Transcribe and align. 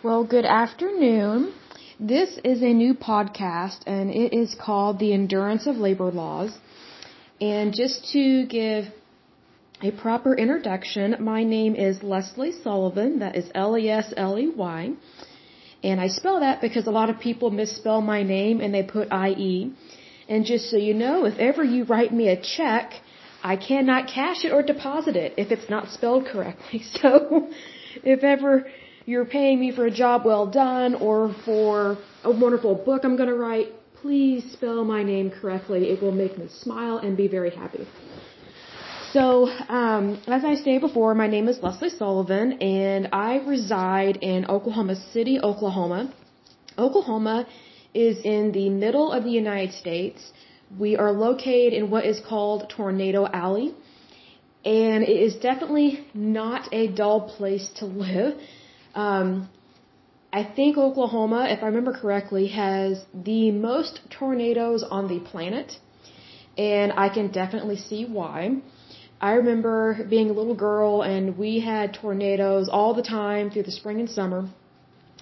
Well, 0.00 0.22
good 0.22 0.44
afternoon. 0.44 1.52
This 1.98 2.38
is 2.44 2.62
a 2.62 2.72
new 2.72 2.94
podcast 2.94 3.80
and 3.84 4.12
it 4.12 4.32
is 4.32 4.54
called 4.54 5.00
The 5.00 5.12
Endurance 5.12 5.66
of 5.66 5.74
Labor 5.74 6.12
Laws. 6.12 6.56
And 7.40 7.74
just 7.74 8.12
to 8.12 8.46
give 8.46 8.84
a 9.82 9.90
proper 9.90 10.36
introduction, 10.36 11.16
my 11.18 11.42
name 11.42 11.74
is 11.74 12.00
Lesley 12.04 12.52
Sullivan. 12.52 13.18
That 13.18 13.34
is 13.34 13.50
L-E-S-L-E-Y. 13.56 14.92
And 15.82 16.00
I 16.00 16.06
spell 16.06 16.38
that 16.46 16.60
because 16.60 16.86
a 16.86 16.92
lot 16.92 17.10
of 17.10 17.18
people 17.18 17.50
misspell 17.50 18.00
my 18.00 18.22
name 18.22 18.60
and 18.60 18.72
they 18.72 18.84
put 18.84 19.10
I-E. 19.10 19.72
And 20.28 20.44
just 20.44 20.70
so 20.70 20.76
you 20.76 20.94
know, 20.94 21.24
if 21.24 21.36
ever 21.40 21.64
you 21.64 21.82
write 21.82 22.12
me 22.12 22.28
a 22.28 22.40
check, 22.40 22.92
I 23.42 23.56
cannot 23.56 24.06
cash 24.06 24.44
it 24.44 24.52
or 24.52 24.62
deposit 24.62 25.16
it 25.16 25.34
if 25.36 25.50
it's 25.50 25.68
not 25.68 25.88
spelled 25.88 26.26
correctly. 26.26 26.84
So 27.02 27.48
if 28.04 28.22
ever 28.22 28.64
you're 29.08 29.24
paying 29.24 29.58
me 29.58 29.68
for 29.74 29.86
a 29.86 29.90
job 29.90 30.26
well 30.26 30.46
done 30.46 30.94
or 30.94 31.34
for 31.46 31.96
a 32.24 32.30
wonderful 32.30 32.74
book 32.74 33.04
I'm 33.04 33.16
going 33.16 33.30
to 33.30 33.40
write, 33.46 33.68
please 34.02 34.42
spell 34.52 34.84
my 34.84 35.02
name 35.02 35.30
correctly. 35.30 35.88
It 35.92 36.02
will 36.02 36.12
make 36.12 36.36
me 36.36 36.46
smile 36.64 36.98
and 36.98 37.16
be 37.16 37.26
very 37.26 37.48
happy. 37.62 37.86
So, 39.14 39.48
um, 39.80 40.20
as 40.26 40.44
I 40.44 40.56
stated 40.56 40.82
before, 40.82 41.14
my 41.14 41.26
name 41.26 41.48
is 41.48 41.58
Lesley 41.62 41.88
Sullivan, 41.88 42.60
and 42.60 43.08
I 43.10 43.36
reside 43.54 44.16
in 44.20 44.44
Oklahoma 44.44 44.96
City, 45.14 45.40
Oklahoma. 45.40 46.12
Oklahoma 46.76 47.46
is 47.94 48.18
in 48.22 48.52
the 48.52 48.68
middle 48.68 49.10
of 49.10 49.24
the 49.24 49.30
United 49.30 49.72
States. 49.72 50.20
We 50.78 50.98
are 50.98 51.12
located 51.12 51.72
in 51.72 51.88
what 51.88 52.04
is 52.04 52.20
called 52.20 52.68
Tornado 52.68 53.26
Alley, 53.26 53.74
and 54.66 55.02
it 55.02 55.18
is 55.28 55.36
definitely 55.36 56.06
not 56.12 56.68
a 56.72 56.88
dull 56.88 57.22
place 57.36 57.70
to 57.76 57.86
live. 57.86 58.34
Um, 59.04 59.48
I 60.32 60.42
think 60.56 60.76
Oklahoma, 60.76 61.40
if 61.54 61.60
I 61.62 61.66
remember 61.66 61.92
correctly, 62.02 62.46
has 62.48 63.04
the 63.30 63.52
most 63.52 64.00
tornadoes 64.18 64.82
on 64.96 65.04
the 65.12 65.20
planet, 65.30 65.68
and 66.70 66.92
I 67.04 67.08
can 67.16 67.26
definitely 67.40 67.78
see 67.88 68.02
why. 68.18 68.38
I 69.20 69.32
remember 69.42 69.76
being 70.14 70.30
a 70.30 70.36
little 70.40 70.58
girl 70.68 71.02
and 71.12 71.36
we 71.44 71.52
had 71.60 71.94
tornadoes 71.94 72.68
all 72.76 72.92
the 72.94 73.06
time 73.20 73.50
through 73.50 73.66
the 73.68 73.76
spring 73.80 73.98
and 74.02 74.10
summer. 74.18 74.40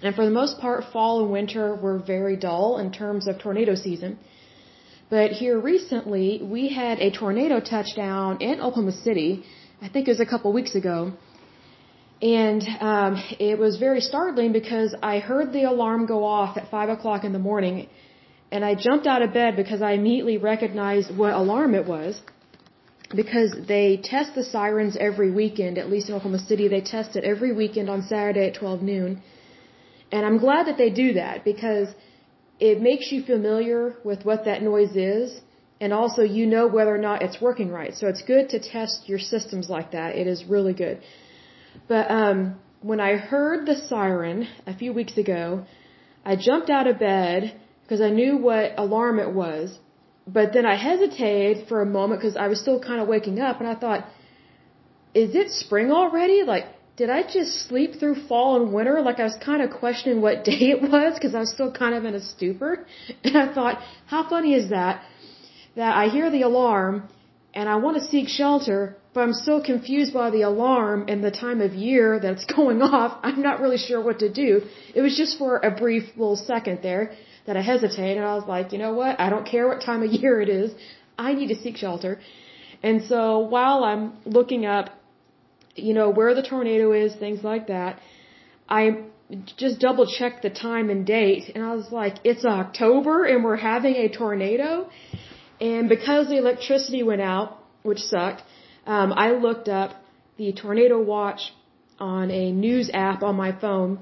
And 0.02 0.14
for 0.14 0.24
the 0.24 0.36
most 0.40 0.58
part, 0.64 0.84
fall 0.92 1.14
and 1.22 1.30
winter 1.38 1.66
were 1.74 1.98
very 1.98 2.36
dull 2.36 2.78
in 2.82 2.88
terms 3.02 3.26
of 3.28 3.38
tornado 3.38 3.74
season. 3.74 4.18
But 5.08 5.28
here 5.42 5.58
recently, 5.58 6.28
we 6.54 6.62
had 6.80 6.98
a 6.98 7.10
tornado 7.10 7.60
touchdown 7.60 8.30
in 8.40 8.60
Oklahoma 8.60 8.92
City. 8.92 9.30
I 9.80 9.88
think 9.88 10.08
it 10.08 10.12
was 10.16 10.20
a 10.26 10.30
couple 10.32 10.52
weeks 10.60 10.74
ago. 10.74 10.98
And 12.22 12.62
um, 12.80 13.22
it 13.38 13.58
was 13.58 13.76
very 13.76 14.00
startling 14.00 14.52
because 14.52 14.94
I 15.02 15.18
heard 15.18 15.52
the 15.52 15.64
alarm 15.64 16.06
go 16.06 16.24
off 16.24 16.56
at 16.56 16.70
5 16.70 16.88
o'clock 16.88 17.24
in 17.24 17.32
the 17.32 17.38
morning, 17.38 17.88
and 18.50 18.64
I 18.64 18.74
jumped 18.74 19.06
out 19.06 19.20
of 19.20 19.34
bed 19.34 19.54
because 19.56 19.82
I 19.82 19.92
immediately 19.92 20.38
recognized 20.38 21.14
what 21.14 21.34
alarm 21.34 21.74
it 21.74 21.86
was. 21.86 22.20
Because 23.14 23.54
they 23.68 24.00
test 24.02 24.34
the 24.34 24.42
sirens 24.42 24.96
every 24.98 25.30
weekend, 25.30 25.78
at 25.78 25.88
least 25.88 26.08
in 26.08 26.14
Oklahoma 26.16 26.40
City, 26.40 26.66
they 26.66 26.80
test 26.80 27.14
it 27.14 27.22
every 27.22 27.52
weekend 27.52 27.88
on 27.88 28.02
Saturday 28.02 28.48
at 28.48 28.54
12 28.54 28.82
noon. 28.82 29.22
And 30.10 30.26
I'm 30.26 30.38
glad 30.38 30.66
that 30.66 30.76
they 30.76 30.90
do 30.90 31.12
that 31.12 31.44
because 31.44 31.88
it 32.58 32.80
makes 32.80 33.12
you 33.12 33.22
familiar 33.22 33.94
with 34.02 34.24
what 34.24 34.44
that 34.46 34.62
noise 34.62 34.96
is, 34.96 35.40
and 35.80 35.92
also 35.92 36.22
you 36.22 36.46
know 36.46 36.66
whether 36.66 36.92
or 36.92 36.98
not 36.98 37.22
it's 37.22 37.40
working 37.40 37.70
right. 37.70 37.94
So 37.94 38.08
it's 38.08 38.22
good 38.22 38.48
to 38.50 38.58
test 38.58 39.08
your 39.08 39.18
systems 39.20 39.68
like 39.68 39.92
that. 39.92 40.16
It 40.16 40.26
is 40.26 40.44
really 40.44 40.72
good. 40.72 41.00
But 41.88 42.10
um, 42.10 42.56
when 42.82 43.00
I 43.00 43.16
heard 43.16 43.66
the 43.66 43.76
siren 43.88 44.48
a 44.66 44.74
few 44.76 44.92
weeks 44.92 45.16
ago, 45.16 45.64
I 46.24 46.36
jumped 46.36 46.70
out 46.70 46.86
of 46.86 46.98
bed 46.98 47.58
because 47.82 48.00
I 48.00 48.10
knew 48.10 48.36
what 48.36 48.74
alarm 48.76 49.18
it 49.18 49.32
was. 49.32 49.78
But 50.26 50.52
then 50.52 50.66
I 50.66 50.76
hesitated 50.76 51.68
for 51.68 51.80
a 51.82 51.86
moment 51.86 52.20
because 52.20 52.36
I 52.36 52.48
was 52.48 52.60
still 52.60 52.80
kind 52.80 53.00
of 53.00 53.06
waking 53.06 53.40
up, 53.40 53.60
and 53.60 53.68
I 53.68 53.76
thought, 53.76 54.08
"Is 55.14 55.36
it 55.36 55.50
spring 55.50 55.92
already? 55.92 56.42
Like, 56.42 56.66
did 56.96 57.10
I 57.10 57.22
just 57.22 57.68
sleep 57.68 58.00
through 58.00 58.16
fall 58.28 58.56
and 58.60 58.72
winter? 58.72 59.02
Like, 59.02 59.20
I 59.20 59.24
was 59.24 59.36
kind 59.44 59.62
of 59.62 59.70
questioning 59.70 60.20
what 60.20 60.44
day 60.50 60.70
it 60.74 60.82
was 60.82 61.14
because 61.14 61.34
I 61.34 61.40
was 61.40 61.52
still 61.52 61.70
kind 61.70 61.94
of 61.94 62.04
in 62.04 62.14
a 62.14 62.20
stupor. 62.20 62.86
And 63.24 63.36
I 63.36 63.52
thought, 63.54 63.80
how 64.06 64.28
funny 64.28 64.54
is 64.54 64.70
that? 64.70 65.02
That 65.76 65.94
I 65.96 66.08
hear 66.08 66.30
the 66.30 66.42
alarm 66.42 67.08
and 67.56 67.70
I 67.70 67.76
want 67.76 67.96
to 67.96 68.04
seek 68.14 68.28
shelter, 68.28 68.80
but 69.14 69.22
I'm 69.22 69.32
so 69.32 69.54
confused 69.70 70.12
by 70.12 70.28
the 70.30 70.42
alarm 70.42 71.06
and 71.08 71.24
the 71.24 71.30
time 71.30 71.60
of 71.66 71.72
year 71.72 72.20
that 72.22 72.32
it's 72.36 72.44
going 72.58 72.82
off, 72.82 73.18
I'm 73.28 73.42
not 73.48 73.60
really 73.60 73.78
sure 73.78 74.00
what 74.08 74.18
to 74.24 74.30
do. 74.30 74.50
It 74.94 75.00
was 75.06 75.16
just 75.16 75.38
for 75.38 75.50
a 75.70 75.70
brief 75.84 76.04
little 76.16 76.36
second 76.52 76.80
there 76.82 77.04
that 77.46 77.56
I 77.56 77.62
hesitated 77.62 78.18
and 78.18 78.26
I 78.26 78.34
was 78.34 78.46
like, 78.46 78.72
you 78.72 78.78
know 78.84 78.92
what? 78.92 79.18
I 79.18 79.30
don't 79.30 79.46
care 79.54 79.66
what 79.68 79.80
time 79.80 80.02
of 80.02 80.10
year 80.20 80.40
it 80.46 80.50
is. 80.50 80.70
I 81.18 81.32
need 81.32 81.48
to 81.54 81.58
seek 81.64 81.76
shelter. 81.78 82.20
And 82.82 83.04
so 83.04 83.38
while 83.38 83.84
I'm 83.84 84.04
looking 84.26 84.66
up, 84.66 84.90
you 85.74 85.94
know, 85.94 86.10
where 86.10 86.34
the 86.34 86.42
tornado 86.42 86.92
is, 86.92 87.14
things 87.16 87.42
like 87.42 87.68
that, 87.68 88.00
I 88.68 88.82
just 89.56 89.80
double 89.80 90.06
checked 90.06 90.42
the 90.42 90.50
time 90.50 90.90
and 90.90 91.06
date 91.06 91.52
and 91.54 91.64
I 91.64 91.74
was 91.74 91.90
like, 91.90 92.16
it's 92.22 92.44
October 92.44 93.24
and 93.24 93.42
we're 93.44 93.56
having 93.56 93.94
a 93.94 94.08
tornado. 94.08 94.90
And 95.60 95.88
because 95.88 96.28
the 96.28 96.36
electricity 96.36 97.02
went 97.02 97.22
out, 97.22 97.58
which 97.82 97.98
sucked, 97.98 98.42
um, 98.86 99.12
I 99.12 99.32
looked 99.32 99.68
up 99.68 99.92
the 100.36 100.52
tornado 100.52 101.02
watch 101.02 101.52
on 101.98 102.30
a 102.30 102.52
news 102.52 102.90
app 102.92 103.22
on 103.22 103.36
my 103.36 103.52
phone. 103.52 103.98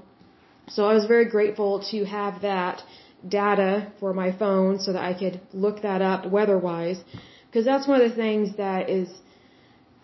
So 0.68 0.84
I 0.84 0.94
was 0.94 1.06
very 1.06 1.26
grateful 1.26 1.84
to 1.90 2.04
have 2.04 2.42
that 2.42 2.82
data 3.26 3.92
for 4.00 4.12
my 4.12 4.32
phone 4.32 4.80
so 4.80 4.92
that 4.92 5.02
I 5.02 5.14
could 5.14 5.40
look 5.52 5.82
that 5.82 6.02
up 6.02 6.26
weather 6.30 6.58
wise. 6.58 7.02
Because 7.46 7.64
that's 7.64 7.86
one 7.86 8.00
of 8.00 8.10
the 8.10 8.16
things 8.16 8.56
that 8.56 8.90
is 8.90 9.08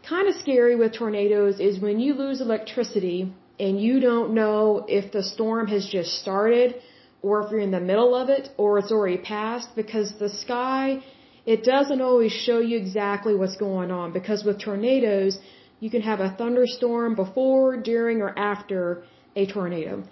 kind 0.09 0.28
of 0.28 0.34
scary 0.37 0.77
with 0.77 0.94
tornadoes 0.94 1.60
is 1.60 1.81
when 1.81 1.99
you 1.99 2.15
lose 2.15 2.41
electricity 2.41 3.33
and 3.59 3.81
you 3.81 4.00
don't 4.00 4.33
know 4.33 4.84
if 4.89 5.12
the 5.12 5.22
storm 5.22 5.66
has 5.66 5.87
just 5.87 6.22
started 6.22 6.77
or 7.22 7.44
if 7.44 7.50
you're 7.50 7.60
in 7.60 7.71
the 7.71 7.81
middle 7.81 8.15
of 8.15 8.31
it 8.31 8.49
or 8.56 8.78
it's 8.78 8.93
already 8.93 9.19
passed 9.19 9.75
because 9.77 10.15
the 10.19 10.31
sky 10.31 11.03
it 11.47 11.65
doesn't 11.65 12.01
always 12.01 12.33
show 12.33 12.59
you 12.61 12.77
exactly 12.77 13.34
what's 13.34 13.56
going 13.56 13.91
on 13.91 14.12
because 14.12 14.45
with 14.45 14.61
tornadoes, 14.61 15.39
you 15.81 15.91
can 15.91 16.03
have 16.03 16.21
a 16.21 16.31
thunderstorm 16.39 17.15
before, 17.15 17.77
during, 17.77 18.21
or 18.21 18.39
after 18.39 19.03
a 19.34 19.47
tornado. 19.47 20.03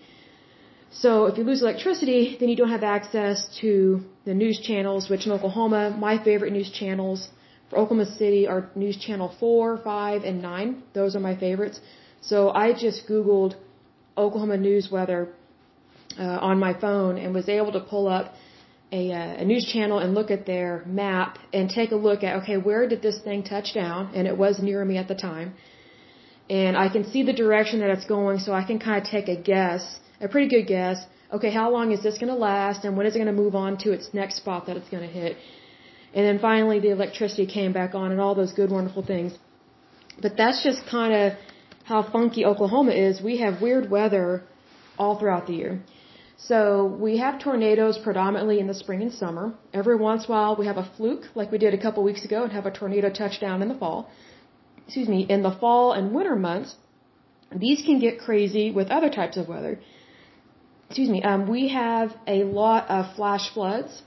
So 0.91 1.27
if 1.27 1.37
you 1.37 1.44
lose 1.44 1.61
electricity, 1.61 2.37
then 2.41 2.49
you 2.49 2.56
don't 2.56 2.71
have 2.71 2.83
access 2.83 3.47
to 3.61 4.00
the 4.25 4.33
news 4.33 4.59
channels, 4.61 5.11
which 5.11 5.27
in 5.27 5.33
Oklahoma, 5.33 5.91
my 5.91 6.22
favorite 6.22 6.53
news 6.53 6.71
channels 6.71 7.28
for 7.69 7.78
Oklahoma 7.78 8.06
City 8.16 8.47
are 8.47 8.71
News 8.75 8.97
Channel 8.97 9.34
4, 9.39 9.78
5, 9.84 10.22
and 10.22 10.41
9. 10.41 10.83
Those 10.95 11.15
are 11.15 11.21
my 11.21 11.37
favorites. 11.37 11.81
So 12.22 12.50
I 12.50 12.72
just 12.72 13.06
Googled 13.06 13.56
Oklahoma 14.16 14.56
news 14.56 14.91
weather 14.91 15.28
uh, 16.19 16.22
on 16.22 16.59
my 16.59 16.72
phone 16.72 17.19
and 17.19 17.34
was 17.34 17.49
able 17.49 17.72
to 17.72 17.81
pull 17.81 18.09
up 18.09 18.33
a, 18.91 19.12
uh, 19.12 19.43
a 19.43 19.44
news 19.44 19.65
channel 19.72 19.99
and 19.99 20.15
look 20.15 20.31
at 20.31 20.47
their 20.47 20.82
map 20.87 21.38
and 21.53 21.69
take 21.69 21.91
a 21.93 21.97
look 21.97 22.22
at 22.25 22.43
okay 22.43 22.56
where 22.56 22.88
did 22.88 23.03
this 23.03 23.19
thing 23.21 23.43
touch 23.43 23.75
down? 23.75 24.15
And 24.15 24.26
it 24.26 24.37
was 24.37 24.60
near 24.60 24.84
me 24.84 24.97
at 24.97 25.09
the 25.09 25.15
time. 25.15 25.54
And 26.49 26.76
I 26.76 26.88
can 26.88 27.04
see 27.04 27.22
the 27.22 27.34
direction 27.34 27.81
that 27.81 27.91
it's 27.91 28.06
going 28.06 28.38
so 28.38 28.53
I 28.53 28.65
can 28.65 28.78
kind 28.78 29.03
of 29.03 29.10
take 29.10 29.28
a 29.28 29.37
guess 29.37 30.00
a 30.21 30.28
pretty 30.28 30.48
good 30.48 30.66
guess. 30.66 31.04
Okay 31.32 31.50
how 31.50 31.71
long 31.71 31.93
is 31.93 32.03
this 32.03 32.16
going 32.16 32.32
to 32.32 32.41
last 32.50 32.84
and 32.84 32.97
when 32.97 33.06
is 33.06 33.15
it 33.15 33.19
going 33.19 33.34
to 33.34 33.41
move 33.44 33.54
on 33.54 33.77
to 33.78 33.93
its 33.93 34.15
next 34.15 34.37
spot 34.37 34.66
that 34.66 34.77
it's 34.77 34.88
going 34.88 35.06
to 35.06 35.15
hit? 35.21 35.37
And 36.15 36.25
then 36.25 36.38
finally 36.38 36.81
the 36.81 36.91
electricity 36.91 37.47
came 37.47 37.72
back 37.72 37.94
on 37.94 38.10
and 38.12 38.21
all 38.21 38.34
those 38.34 38.53
good 38.53 38.71
wonderful 38.71 39.04
things. 39.04 39.32
But 40.21 40.37
that's 40.37 40.62
just 40.62 40.81
kind 40.87 41.12
of 41.12 41.38
how 41.84 42.03
funky 42.03 42.44
Oklahoma 42.44 42.93
is. 42.93 43.21
We 43.21 43.37
have 43.38 43.60
weird 43.60 43.91
weather 43.91 44.43
all 44.98 45.18
throughout 45.18 45.47
the 45.47 45.54
year 45.54 45.80
so 46.40 46.86
we 46.86 47.18
have 47.18 47.40
tornadoes 47.40 47.98
predominantly 47.98 48.60
in 48.60 48.68
the 48.68 48.74
spring 48.74 49.02
and 49.02 49.12
summer. 49.12 49.54
Every 49.74 49.96
once 49.96 50.24
in 50.24 50.30
a 50.30 50.34
while 50.34 50.54
we 50.54 50.66
have 50.66 50.76
a 50.76 50.88
fluke, 50.96 51.24
like 51.34 51.50
we 51.50 51.58
did 51.58 51.74
a 51.74 51.78
couple 51.78 52.04
weeks 52.04 52.24
ago, 52.24 52.44
and 52.44 52.52
have 52.52 52.64
a 52.64 52.70
tornado 52.70 53.10
touchdown 53.10 53.60
in 53.60 53.68
the 53.68 53.74
fall. 53.74 54.08
Excuse 54.84 55.08
me, 55.08 55.26
in 55.28 55.42
the 55.42 55.50
fall 55.50 55.92
and 55.92 56.14
winter 56.14 56.36
months, 56.36 56.76
these 57.54 57.82
can 57.82 57.98
get 57.98 58.20
crazy 58.20 58.70
with 58.70 58.88
other 58.88 59.10
types 59.10 59.36
of 59.36 59.48
weather. 59.48 59.80
Excuse 60.86 61.10
me, 61.10 61.22
um, 61.24 61.48
we 61.48 61.68
have 61.68 62.16
a 62.28 62.44
lot 62.44 62.88
of 62.88 63.16
flash 63.16 63.52
floods, 63.52 64.02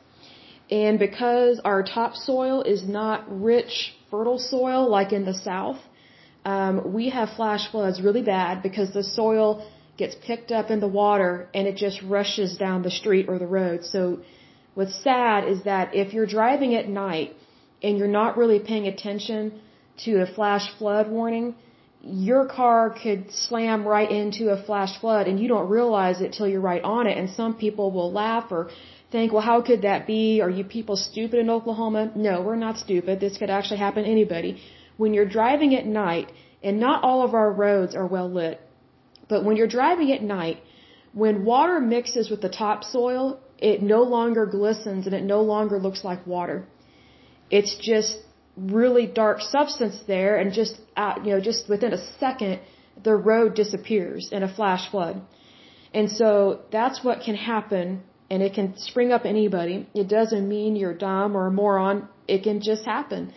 and 0.72 0.98
because 0.98 1.60
our 1.66 1.84
topsoil 1.84 2.62
is 2.62 2.88
not 2.88 3.26
rich, 3.28 3.94
fertile 4.10 4.40
soil 4.40 4.90
like 4.90 5.12
in 5.12 5.26
the 5.26 5.34
south, 5.34 5.80
um, 6.46 6.94
we 6.94 7.10
have 7.10 7.30
flash 7.32 7.70
floods 7.70 8.02
really 8.02 8.24
bad 8.24 8.64
because 8.64 8.94
the 8.94 9.04
soil 9.04 9.68
gets 10.04 10.16
picked 10.30 10.52
up 10.60 10.68
in 10.74 10.80
the 10.86 10.94
water 11.04 11.32
and 11.56 11.64
it 11.70 11.76
just 11.86 11.98
rushes 12.18 12.52
down 12.66 12.78
the 12.90 12.96
street 13.02 13.26
or 13.32 13.38
the 13.46 13.52
road. 13.60 13.80
So 13.94 14.02
what's 14.78 14.96
sad 15.10 15.40
is 15.54 15.60
that 15.72 15.96
if 16.04 16.08
you're 16.14 16.32
driving 16.40 16.72
at 16.80 16.88
night 17.06 17.30
and 17.84 17.98
you're 17.98 18.16
not 18.22 18.32
really 18.42 18.60
paying 18.72 18.88
attention 18.94 19.42
to 20.06 20.12
a 20.26 20.28
flash 20.38 20.66
flood 20.78 21.08
warning 21.18 21.48
your 22.04 22.46
car 22.48 22.96
could 23.02 23.32
slam 23.32 23.88
right 23.88 24.10
into 24.10 24.50
a 24.50 24.62
flash 24.64 25.00
flood 25.00 25.28
and 25.28 25.40
you 25.40 25.48
don't 25.48 25.70
realize 25.70 26.20
it 26.22 26.34
till 26.34 26.48
you're 26.48 26.68
right 26.74 26.84
on 26.84 27.08
it. 27.08 27.18
And 27.18 27.30
some 27.30 27.54
people 27.56 27.92
will 27.92 28.12
laugh 28.12 28.46
or 28.52 28.70
think, 29.12 29.32
well, 29.34 29.42
how 29.42 29.62
could 29.62 29.84
that 29.84 30.08
be? 30.08 30.42
Are 30.42 30.50
you 30.50 30.64
people 30.64 30.96
stupid 30.96 31.40
in 31.40 31.50
Oklahoma? 31.50 32.12
No, 32.16 32.42
we're 32.42 32.56
not 32.68 32.78
stupid. 32.78 33.20
This 33.20 33.38
could 33.38 33.50
actually 33.50 33.78
happen 33.78 34.04
to 34.04 34.10
anybody. 34.10 34.62
When 34.98 35.14
you're 35.14 35.32
driving 35.40 35.76
at 35.76 35.86
night, 35.86 36.32
and 36.64 36.80
not 36.80 37.04
all 37.04 37.24
of 37.24 37.34
our 37.34 37.52
roads 37.52 37.96
are 37.96 38.06
well 38.06 38.30
lit, 38.30 38.62
but 39.32 39.46
when 39.46 39.56
you're 39.58 39.74
driving 39.80 40.10
at 40.18 40.22
night, 40.40 40.58
when 41.24 41.46
water 41.54 41.80
mixes 41.80 42.30
with 42.32 42.42
the 42.46 42.54
topsoil, 42.64 43.24
it 43.70 43.78
no 43.96 44.02
longer 44.16 44.44
glistens 44.58 45.08
and 45.08 45.16
it 45.20 45.26
no 45.36 45.42
longer 45.54 45.78
looks 45.86 46.04
like 46.10 46.28
water. 46.36 46.58
It's 47.58 47.74
just 47.92 48.18
really 48.58 49.06
dark 49.24 49.40
substance 49.56 49.98
there 50.16 50.34
and 50.40 50.52
just 50.62 50.76
uh, 51.04 51.16
you 51.24 51.32
know 51.34 51.42
just 51.50 51.70
within 51.74 51.94
a 52.00 52.02
second 52.24 52.60
the 53.08 53.16
road 53.32 53.56
disappears 53.64 54.24
in 54.36 54.44
a 54.50 54.52
flash 54.58 54.84
flood. 54.92 55.16
And 55.94 56.12
so 56.20 56.30
that's 56.78 56.98
what 57.06 57.22
can 57.28 57.36
happen 57.36 58.04
and 58.30 58.44
it 58.48 58.54
can 58.58 58.68
spring 58.90 59.10
up 59.16 59.24
anybody. 59.36 59.78
It 60.04 60.08
doesn't 60.18 60.46
mean 60.56 60.76
you're 60.76 61.00
dumb 61.10 61.38
or 61.38 61.48
a 61.48 61.54
moron. 61.62 61.98
It 62.28 62.44
can 62.48 62.62
just 62.70 62.84
happen. 62.96 63.34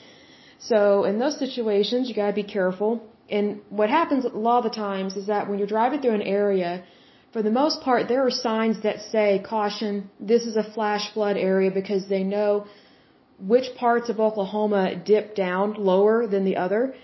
So 0.71 1.05
in 1.05 1.19
those 1.23 1.39
situations 1.45 2.09
you 2.09 2.15
got 2.23 2.31
to 2.35 2.39
be 2.45 2.49
careful 2.59 2.93
and 3.31 3.61
what 3.71 3.89
happens 3.89 4.25
a 4.25 4.29
lot 4.29 4.59
of 4.59 4.65
the 4.65 4.77
times 4.77 5.17
is 5.17 5.27
that 5.27 5.49
when 5.49 5.59
you're 5.59 5.75
driving 5.79 6.01
through 6.01 6.15
an 6.15 6.23
area 6.23 6.85
for 7.33 7.43
the 7.43 7.51
most 7.51 7.81
part 7.81 8.09
there 8.09 8.27
are 8.27 8.31
signs 8.31 8.83
that 8.83 9.01
say 9.13 9.43
caution 9.47 10.11
this 10.21 10.43
is 10.47 10.57
a 10.57 10.73
flash 10.73 11.13
flood 11.13 11.37
area 11.37 11.71
because 11.71 12.09
they 12.09 12.23
know 12.23 12.67
which 13.39 13.75
parts 13.77 14.09
of 14.09 14.21
Oklahoma 14.21 14.95
dip 14.95 15.35
down 15.35 15.75
lower 15.75 16.27
than 16.27 16.45
the 16.45 16.57
other 16.57 16.95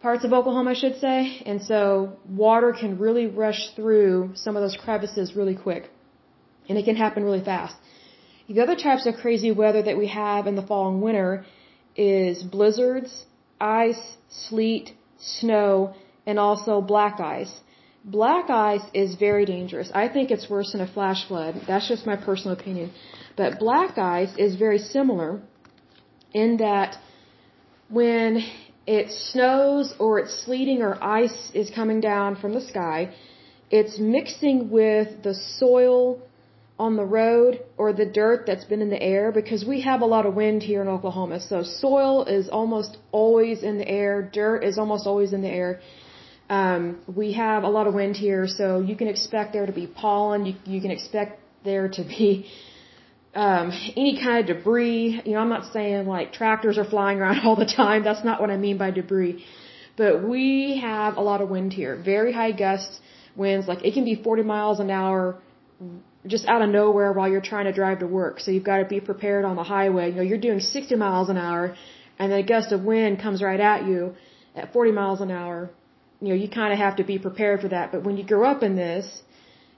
parts 0.00 0.24
of 0.24 0.32
Oklahoma, 0.32 0.70
I 0.70 0.74
should 0.74 0.98
say. 0.98 1.42
And 1.46 1.62
so 1.62 2.18
water 2.28 2.72
can 2.72 2.98
really 2.98 3.26
rush 3.26 3.74
through 3.76 4.32
some 4.34 4.56
of 4.56 4.62
those 4.62 4.76
crevices 4.76 5.36
really 5.36 5.54
quick. 5.54 5.90
And 6.68 6.78
it 6.78 6.84
can 6.84 6.96
happen 6.96 7.24
really 7.24 7.44
fast. 7.44 7.74
The 8.48 8.60
other 8.60 8.76
types 8.76 9.06
of 9.06 9.14
crazy 9.16 9.52
weather 9.52 9.82
that 9.82 9.96
we 9.96 10.08
have 10.08 10.46
in 10.46 10.56
the 10.56 10.62
fall 10.62 10.88
and 10.92 11.02
winter 11.02 11.44
is 11.96 12.42
blizzards, 12.42 13.26
ice, 13.60 14.16
sleet, 14.28 14.92
snow, 15.20 15.94
and 16.26 16.38
also 16.38 16.80
black 16.80 17.20
ice. 17.20 17.52
Black 18.04 18.48
ice 18.48 18.86
is 18.94 19.14
very 19.16 19.44
dangerous. 19.44 19.90
I 19.94 20.08
think 20.08 20.30
it's 20.30 20.48
worse 20.48 20.72
than 20.72 20.80
a 20.80 20.86
flash 20.86 21.26
flood. 21.28 21.60
That's 21.66 21.86
just 21.88 22.06
my 22.06 22.16
personal 22.16 22.56
opinion. 22.58 22.92
But 23.36 23.58
black 23.58 23.98
ice 23.98 24.34
is 24.38 24.56
very 24.56 24.78
similar 24.78 25.40
in 26.32 26.56
that 26.58 26.96
when 27.88 28.44
it 28.86 29.10
snows 29.10 29.94
or 29.98 30.20
it's 30.20 30.44
sleeting 30.44 30.80
or 30.82 31.02
ice 31.02 31.50
is 31.52 31.70
coming 31.70 32.00
down 32.00 32.36
from 32.36 32.54
the 32.54 32.60
sky, 32.60 33.12
it's 33.70 33.98
mixing 33.98 34.70
with 34.70 35.22
the 35.22 35.34
soil 35.34 36.20
on 36.80 36.96
the 36.96 37.04
road 37.04 37.52
or 37.76 37.92
the 37.92 38.06
dirt 38.06 38.46
that's 38.46 38.64
been 38.64 38.80
in 38.86 38.90
the 38.96 39.02
air 39.14 39.30
because 39.40 39.62
we 39.72 39.82
have 39.82 40.00
a 40.00 40.10
lot 40.14 40.24
of 40.28 40.32
wind 40.34 40.62
here 40.62 40.80
in 40.84 40.88
Oklahoma. 40.88 41.38
So 41.38 41.62
soil 41.62 42.24
is 42.24 42.48
almost 42.48 42.96
always 43.12 43.62
in 43.62 43.76
the 43.82 43.88
air, 44.02 44.14
dirt 44.40 44.64
is 44.70 44.78
almost 44.78 45.06
always 45.06 45.34
in 45.34 45.42
the 45.42 45.52
air. 45.62 45.80
Um, 46.48 46.82
we 47.22 47.34
have 47.34 47.64
a 47.64 47.72
lot 47.76 47.86
of 47.86 47.92
wind 47.92 48.16
here, 48.16 48.46
so 48.48 48.80
you 48.80 48.96
can 48.96 49.08
expect 49.08 49.52
there 49.52 49.66
to 49.66 49.76
be 49.82 49.86
pollen. 49.86 50.46
You, 50.46 50.54
you 50.64 50.80
can 50.80 50.90
expect 50.90 51.38
there 51.64 51.86
to 51.98 52.02
be 52.02 52.30
um, 53.34 53.66
any 54.02 54.14
kind 54.24 54.38
of 54.40 54.46
debris. 54.56 55.20
You 55.26 55.32
know, 55.34 55.40
I'm 55.44 55.52
not 55.56 55.72
saying 55.74 56.06
like 56.06 56.32
tractors 56.32 56.78
are 56.78 56.88
flying 56.96 57.18
around 57.20 57.40
all 57.46 57.56
the 57.56 57.72
time. 57.82 58.02
That's 58.08 58.24
not 58.24 58.40
what 58.40 58.50
I 58.50 58.56
mean 58.56 58.78
by 58.78 58.90
debris. 58.90 59.44
But 59.98 60.12
we 60.26 60.80
have 60.82 61.18
a 61.18 61.24
lot 61.30 61.42
of 61.42 61.50
wind 61.50 61.74
here. 61.74 61.94
Very 62.14 62.32
high 62.32 62.52
gusts 62.52 63.00
winds. 63.36 63.68
Like 63.68 63.84
it 63.84 63.92
can 63.92 64.06
be 64.06 64.14
40 64.14 64.42
miles 64.54 64.80
an 64.80 64.90
hour 64.90 65.22
just 66.26 66.46
out 66.46 66.62
of 66.62 66.68
nowhere 66.68 67.12
while 67.12 67.28
you're 67.28 67.40
trying 67.40 67.64
to 67.64 67.72
drive 67.72 68.00
to 68.00 68.06
work. 68.06 68.40
So 68.40 68.50
you've 68.50 68.64
got 68.64 68.78
to 68.78 68.84
be 68.84 69.00
prepared 69.00 69.44
on 69.44 69.56
the 69.56 69.62
highway. 69.62 70.10
You 70.10 70.16
know, 70.16 70.22
you're 70.22 70.38
doing 70.38 70.60
60 70.60 70.94
miles 70.96 71.28
an 71.28 71.38
hour 71.38 71.74
and 72.18 72.30
then 72.30 72.40
a 72.40 72.42
gust 72.42 72.72
of 72.72 72.84
wind 72.84 73.20
comes 73.20 73.42
right 73.42 73.60
at 73.60 73.86
you 73.86 74.14
at 74.54 74.72
40 74.72 74.92
miles 74.92 75.20
an 75.22 75.30
hour. 75.30 75.70
You 76.20 76.28
know, 76.28 76.34
you 76.34 76.48
kind 76.48 76.72
of 76.72 76.78
have 76.78 76.96
to 76.96 77.04
be 77.04 77.18
prepared 77.18 77.62
for 77.62 77.68
that. 77.68 77.92
But 77.92 78.04
when 78.04 78.18
you 78.18 78.24
grow 78.24 78.44
up 78.50 78.62
in 78.62 78.76
this, 78.76 79.22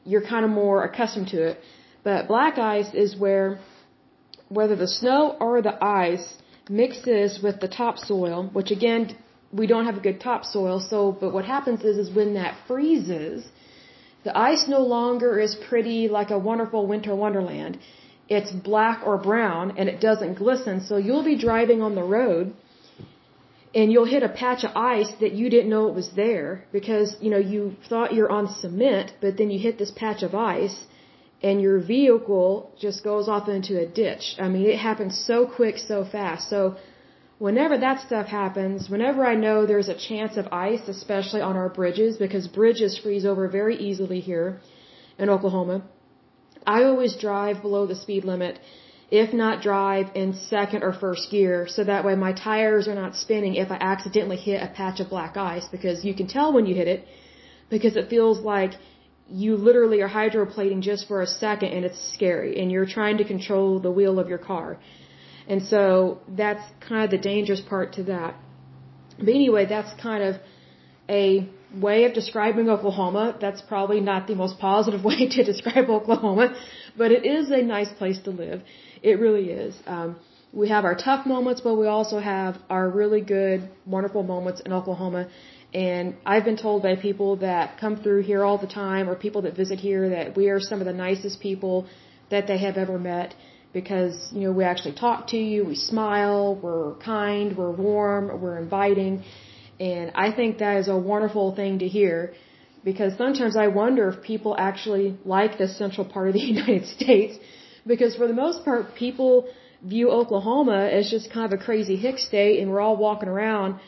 you're 0.05 0.27
kind 0.35 0.45
of 0.45 0.51
more 0.51 0.83
accustomed 0.85 1.29
to 1.29 1.41
it. 1.51 1.61
But 2.03 2.27
black 2.27 2.59
ice 2.59 2.93
is 2.95 3.17
where 3.17 3.61
whether 4.49 4.77
the 4.77 4.89
snow 4.89 5.37
or 5.41 5.63
the 5.63 5.77
ice 5.83 6.27
mixes 6.69 7.41
with 7.43 7.61
the 7.61 7.69
topsoil, 7.69 8.51
which 8.53 8.71
again 8.71 9.17
we 9.53 9.67
don't 9.67 9.87
have 9.87 9.99
a 9.99 10.01
good 10.01 10.21
topsoil, 10.21 10.81
so 10.81 11.17
but 11.21 11.33
what 11.33 11.45
happens 11.45 11.83
is 11.85 11.97
is 11.97 12.15
when 12.15 12.35
that 12.35 12.57
freezes, 12.67 13.47
the 14.25 14.37
ice 14.37 14.65
no 14.69 14.81
longer 14.81 15.39
is 15.41 15.55
pretty 15.69 16.09
like 16.09 16.31
a 16.31 16.39
wonderful 16.39 16.87
winter 16.87 17.15
wonderland. 17.15 17.79
It's 18.29 18.51
black 18.51 19.07
or 19.07 19.19
brown 19.19 19.77
and 19.77 19.89
it 19.89 20.01
doesn't 20.01 20.35
glisten, 20.35 20.81
so 20.81 20.97
you'll 20.97 21.25
be 21.25 21.37
driving 21.37 21.83
on 21.83 21.95
the 21.95 22.05
road 22.05 22.55
and 23.75 23.91
you'll 23.91 24.11
hit 24.17 24.23
a 24.23 24.29
patch 24.29 24.65
of 24.65 24.77
ice 24.77 25.11
that 25.21 25.33
you 25.33 25.49
didn't 25.49 25.71
know 25.71 25.89
it 25.89 25.95
was 25.95 26.11
there 26.15 26.65
because 26.73 27.17
you 27.21 27.31
know 27.31 27.39
you 27.39 27.75
thought 27.89 28.15
you're 28.15 28.31
on 28.31 28.47
cement, 28.61 29.13
but 29.21 29.37
then 29.39 29.51
you 29.51 29.59
hit 29.59 29.79
this 29.79 29.91
patch 29.91 30.23
of 30.23 30.35
ice 30.35 30.85
and 31.43 31.61
your 31.61 31.79
vehicle 31.81 32.71
just 32.79 33.03
goes 33.03 33.29
off 33.29 33.49
into 33.49 33.81
a 33.81 33.87
ditch. 33.87 34.37
I 34.39 34.49
mean, 34.49 34.67
it 34.67 34.79
happens 34.79 35.19
so 35.27 35.47
quick, 35.47 35.79
so 35.79 36.05
fast. 36.05 36.49
So 36.49 36.77
whenever 37.47 37.77
that 37.77 37.99
stuff 38.09 38.27
happens, 38.41 38.89
whenever 38.95 39.21
I 39.33 39.35
know 39.45 39.57
there's 39.67 39.91
a 39.93 39.99
chance 40.09 40.35
of 40.41 40.47
ice, 40.69 40.85
especially 40.97 41.41
on 41.49 41.57
our 41.61 41.71
bridges, 41.79 42.13
because 42.25 42.47
bridges 42.61 42.93
freeze 43.03 43.27
over 43.31 43.49
very 43.61 43.77
easily 43.89 44.21
here 44.31 44.49
in 45.19 45.29
Oklahoma, 45.37 45.77
I 46.75 46.79
always 46.91 47.13
drive 47.27 47.57
below 47.67 47.83
the 47.89 47.99
speed 48.05 48.25
limit, 48.33 48.61
if 49.23 49.35
not 49.43 49.61
drive 49.71 50.07
in 50.21 50.29
second 50.35 50.85
or 50.87 50.93
first 50.93 51.25
gear, 51.33 51.67
so 51.75 51.83
that 51.83 52.05
way 52.07 52.15
my 52.15 52.33
tires 52.33 52.87
are 52.91 52.99
not 53.03 53.17
spinning 53.25 53.57
if 53.57 53.73
I 53.77 53.79
accidentally 53.93 54.41
hit 54.49 54.63
a 54.63 54.71
patch 54.81 55.01
of 55.01 55.09
black 55.15 55.37
ice, 55.37 55.67
because 55.77 56.05
you 56.09 56.15
can 56.21 56.29
tell 56.37 56.49
when 56.53 56.67
you 56.67 56.77
hit 56.83 56.89
it, 56.95 57.01
because 57.75 57.97
it 57.97 58.09
feels 58.15 58.39
like 58.55 58.73
you 59.29 59.57
literally 59.69 60.01
are 60.05 60.13
hydroplating 60.21 60.81
just 60.91 61.09
for 61.09 61.19
a 61.23 61.27
second 61.27 61.71
and 61.77 61.85
it's 61.89 62.01
scary 62.15 62.53
and 62.61 62.71
you're 62.71 62.91
trying 62.99 63.17
to 63.23 63.25
control 63.25 63.81
the 63.81 63.91
wheel 63.99 64.17
of 64.23 64.29
your 64.29 64.43
car. 64.53 64.79
And 65.53 65.61
so 65.73 66.19
that's 66.43 66.65
kind 66.89 67.05
of 67.05 67.11
the 67.17 67.23
dangerous 67.33 67.63
part 67.73 67.89
to 67.99 68.03
that. 68.05 68.33
But 69.19 69.33
anyway, 69.41 69.65
that's 69.75 69.93
kind 70.01 70.23
of 70.29 70.37
a 71.23 71.47
way 71.87 71.99
of 72.07 72.15
describing 72.21 72.71
Oklahoma. 72.77 73.25
That's 73.45 73.61
probably 73.73 74.01
not 74.01 74.27
the 74.31 74.37
most 74.43 74.55
positive 74.59 75.05
way 75.11 75.21
to 75.37 75.45
describe 75.53 75.91
Oklahoma, 75.99 76.47
but 76.97 77.13
it 77.17 77.27
is 77.37 77.51
a 77.51 77.61
nice 77.77 77.93
place 78.01 78.19
to 78.27 78.31
live. 78.31 78.63
It 79.03 79.21
really 79.25 79.47
is. 79.65 79.75
Um, 79.87 80.17
we 80.55 80.71
have 80.71 80.87
our 80.87 80.95
tough 80.95 81.27
moments, 81.27 81.61
but 81.67 81.75
we 81.83 81.87
also 81.99 82.19
have 82.19 82.57
our 82.71 82.89
really 82.89 83.21
good, 83.21 83.69
wonderful 83.85 84.23
moments 84.23 84.63
in 84.65 84.73
Oklahoma. 84.73 85.29
And 85.75 86.17
I've 86.25 86.47
been 86.51 86.61
told 86.67 86.83
by 86.83 86.97
people 86.97 87.31
that 87.49 87.79
come 87.79 87.97
through 88.03 88.23
here 88.23 88.43
all 88.43 88.59
the 88.67 88.73
time 88.87 89.05
or 89.11 89.17
people 89.17 89.43
that 89.43 89.55
visit 89.63 89.79
here 89.81 90.05
that 90.17 90.35
we 90.35 90.49
are 90.49 90.61
some 90.61 90.81
of 90.81 90.87
the 90.87 90.99
nicest 91.07 91.41
people 91.41 91.87
that 92.31 92.47
they 92.47 92.59
have 92.67 92.77
ever 92.79 92.99
met 92.99 93.35
because, 93.73 94.15
you 94.33 94.43
know, 94.43 94.53
we 94.53 94.65
actually 94.65 94.95
talk 94.95 95.29
to 95.29 95.37
you, 95.37 95.65
we 95.65 95.77
smile, 95.77 96.59
we're 96.63 96.95
kind, 96.97 97.57
we're 97.57 97.71
warm, 97.71 98.41
we're 98.41 98.59
inviting. 98.59 99.25
And 99.81 100.13
I 100.15 100.33
think 100.33 100.59
that 100.59 100.77
is 100.79 100.89
a 100.89 100.97
wonderful 100.97 101.55
thing 101.55 101.79
to 101.81 101.89
hear 101.89 102.35
because 102.85 103.17
sometimes 103.17 103.57
I 103.57 103.69
wonder 103.69 104.09
if 104.09 104.23
people 104.23 104.55
actually 104.59 105.17
like 105.25 105.59
the 105.59 105.69
central 105.69 106.07
part 106.07 106.29
of 106.29 106.35
the 106.35 106.41
United 106.57 106.87
States 106.87 107.39
because 107.87 108.15
for 108.17 108.27
the 108.27 108.35
most 108.35 108.65
part 108.65 108.95
people 108.95 109.49
view 109.83 110.11
Oklahoma 110.11 110.89
as 110.99 111.11
just 111.11 111.33
kind 111.33 111.53
of 111.53 111.59
a 111.59 111.63
crazy 111.63 111.97
hick 111.97 112.19
state 112.19 112.61
and 112.61 112.71
we're 112.71 112.81
all 112.81 112.97
walking 112.97 113.29
around 113.29 113.81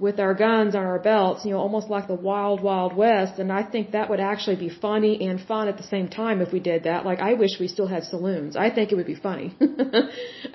with 0.00 0.18
our 0.18 0.32
guns 0.32 0.74
on 0.74 0.84
our 0.92 0.98
belts, 0.98 1.44
you 1.44 1.50
know, 1.50 1.58
almost 1.58 1.88
like 1.94 2.06
the 2.08 2.20
wild, 2.30 2.62
wild 2.62 2.96
west. 2.96 3.38
And 3.38 3.52
I 3.52 3.62
think 3.62 3.90
that 3.92 4.08
would 4.08 4.18
actually 4.18 4.56
be 4.56 4.70
funny 4.70 5.12
and 5.26 5.38
fun 5.38 5.68
at 5.68 5.76
the 5.76 5.88
same 5.94 6.08
time 6.08 6.40
if 6.40 6.50
we 6.54 6.58
did 6.58 6.84
that. 6.84 7.04
Like, 7.04 7.20
I 7.20 7.34
wish 7.34 7.60
we 7.60 7.68
still 7.68 7.86
had 7.86 8.04
saloons. 8.04 8.56
I 8.56 8.70
think 8.70 8.92
it 8.92 8.96
would 8.96 9.12
be 9.14 9.20
funny. 9.28 9.54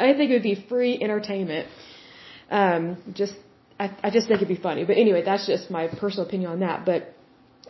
I 0.08 0.14
think 0.18 0.32
it 0.32 0.36
would 0.38 0.50
be 0.54 0.66
free 0.68 0.94
entertainment. 1.00 1.68
Um, 2.50 2.98
just, 3.14 3.36
I, 3.80 3.96
I 4.04 4.10
just 4.10 4.28
think 4.28 4.42
it'd 4.42 4.48
be 4.58 4.64
funny. 4.70 4.84
But 4.84 4.98
anyway, 4.98 5.22
that's 5.24 5.46
just 5.46 5.70
my 5.70 5.90
personal 5.90 6.26
opinion 6.28 6.50
on 6.50 6.60
that. 6.62 6.84
But, 6.84 7.14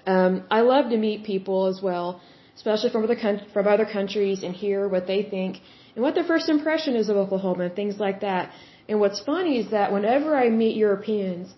um, 0.08 0.46
I 0.50 0.62
love 0.62 0.90
to 0.92 0.98
meet 0.98 1.26
people 1.26 1.68
as 1.68 1.82
well, 1.82 2.22
especially 2.56 2.92
from 2.92 3.04
other, 3.04 3.18
from 3.54 3.68
other 3.68 3.86
countries 3.86 4.44
and 4.44 4.56
hear 4.56 4.88
what 4.88 5.08
they 5.08 5.24
think 5.24 5.58
and 5.94 6.02
what 6.06 6.16
their 6.16 6.24
first 6.24 6.48
impression 6.48 6.96
is 6.96 7.10
of 7.10 7.18
Oklahoma 7.18 7.66
and 7.66 7.76
things 7.76 8.00
like 8.00 8.22
that. 8.22 8.52
And 8.88 9.02
what's 9.02 9.20
funny 9.20 9.60
is 9.60 9.72
that 9.72 9.92
whenever 9.92 10.36
I 10.36 10.50
meet 10.50 10.78
Europeans, 10.78 11.54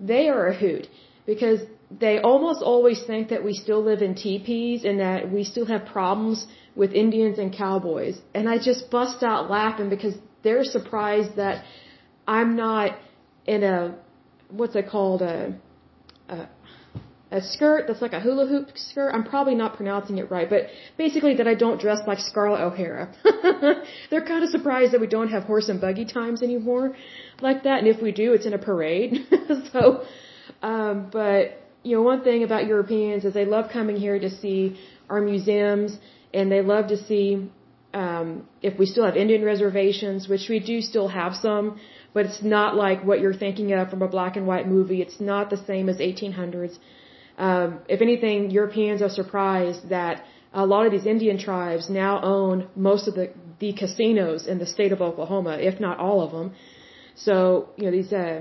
they 0.00 0.28
are 0.28 0.46
a 0.48 0.54
hoot 0.54 0.88
because 1.26 1.60
they 1.90 2.20
almost 2.20 2.62
always 2.62 3.02
think 3.04 3.28
that 3.28 3.44
we 3.44 3.52
still 3.52 3.82
live 3.82 4.00
in 4.00 4.14
teepees 4.14 4.84
and 4.84 5.00
that 5.00 5.30
we 5.30 5.44
still 5.44 5.66
have 5.66 5.84
problems 5.86 6.46
with 6.76 6.92
Indians 6.92 7.38
and 7.38 7.52
cowboys. 7.52 8.20
And 8.34 8.48
I 8.48 8.58
just 8.58 8.90
bust 8.90 9.22
out 9.22 9.50
laughing 9.50 9.90
because 9.90 10.14
they're 10.42 10.64
surprised 10.64 11.36
that 11.36 11.64
I'm 12.26 12.56
not 12.56 12.96
in 13.46 13.64
a, 13.64 13.96
what's 14.48 14.76
it 14.76 14.88
called, 14.88 15.22
a, 15.22 15.58
a 16.28 16.48
a 17.32 17.40
skirt 17.40 17.84
that's 17.86 18.02
like 18.02 18.12
a 18.12 18.20
hula 18.20 18.46
hoop 18.46 18.76
skirt. 18.76 19.12
I'm 19.14 19.24
probably 19.24 19.54
not 19.54 19.76
pronouncing 19.76 20.18
it 20.18 20.30
right, 20.30 20.48
but 20.50 20.62
basically 20.96 21.34
that 21.36 21.46
I 21.46 21.54
don't 21.54 21.80
dress 21.80 22.00
like 22.06 22.18
Scarlett 22.18 22.60
O'Hara. 22.60 23.12
They're 24.10 24.24
kind 24.24 24.42
of 24.42 24.50
surprised 24.50 24.92
that 24.92 25.00
we 25.00 25.06
don't 25.06 25.28
have 25.28 25.44
horse 25.44 25.68
and 25.68 25.80
buggy 25.80 26.04
times 26.04 26.42
anymore 26.42 26.96
like 27.40 27.62
that, 27.64 27.78
and 27.78 27.88
if 27.88 28.02
we 28.02 28.12
do, 28.12 28.32
it's 28.32 28.46
in 28.46 28.54
a 28.54 28.58
parade. 28.58 29.26
so, 29.72 30.04
um, 30.62 31.08
but 31.12 31.58
you 31.82 31.96
know, 31.96 32.02
one 32.02 32.22
thing 32.22 32.42
about 32.42 32.66
Europeans 32.66 33.24
is 33.24 33.32
they 33.32 33.44
love 33.44 33.70
coming 33.72 33.96
here 33.96 34.18
to 34.18 34.30
see 34.30 34.78
our 35.08 35.20
museums, 35.20 35.96
and 36.34 36.50
they 36.50 36.62
love 36.62 36.88
to 36.88 36.96
see 36.96 37.50
um, 37.94 38.46
if 38.62 38.78
we 38.78 38.86
still 38.86 39.04
have 39.04 39.16
Indian 39.16 39.44
reservations, 39.44 40.28
which 40.28 40.48
we 40.48 40.60
do 40.60 40.80
still 40.80 41.08
have 41.08 41.34
some, 41.34 41.80
but 42.12 42.26
it's 42.26 42.42
not 42.42 42.76
like 42.76 43.04
what 43.04 43.20
you're 43.20 43.34
thinking 43.34 43.72
of 43.72 43.88
from 43.88 44.02
a 44.02 44.08
black 44.08 44.36
and 44.36 44.46
white 44.46 44.68
movie. 44.68 45.00
It's 45.00 45.20
not 45.20 45.50
the 45.50 45.56
same 45.56 45.88
as 45.88 45.98
1800s. 45.98 46.78
Um, 47.48 47.68
if 47.88 48.00
anything, 48.08 48.50
Europeans 48.50 49.00
are 49.00 49.14
surprised 49.20 49.88
that 49.88 50.24
a 50.52 50.66
lot 50.72 50.84
of 50.86 50.92
these 50.92 51.06
Indian 51.06 51.38
tribes 51.38 51.88
now 51.88 52.20
own 52.22 52.68
most 52.88 53.08
of 53.08 53.14
the, 53.14 53.26
the 53.60 53.72
casinos 53.72 54.46
in 54.46 54.58
the 54.58 54.66
state 54.66 54.92
of 54.92 55.00
Oklahoma, 55.00 55.54
if 55.70 55.80
not 55.80 55.98
all 55.98 56.18
of 56.26 56.30
them. 56.32 56.52
So, 57.14 57.34
you 57.76 57.84
know, 57.84 57.92
these 57.98 58.12
uh, 58.12 58.40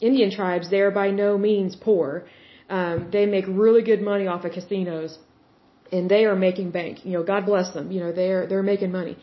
Indian 0.00 0.30
tribes, 0.30 0.70
they're 0.70 0.90
by 0.90 1.08
no 1.10 1.36
means 1.36 1.76
poor. 1.76 2.24
Um, 2.70 3.08
they 3.12 3.26
make 3.26 3.46
really 3.48 3.82
good 3.82 4.00
money 4.00 4.26
off 4.26 4.44
of 4.44 4.52
casinos, 4.52 5.18
and 5.92 6.10
they 6.14 6.24
are 6.24 6.36
making 6.36 6.70
bank. 6.70 7.04
You 7.04 7.12
know, 7.14 7.24
God 7.32 7.44
bless 7.44 7.68
them. 7.76 7.90
You 7.90 8.00
know, 8.04 8.12
they're 8.12 8.46
they're 8.46 8.68
making 8.74 8.92
money. 8.92 9.16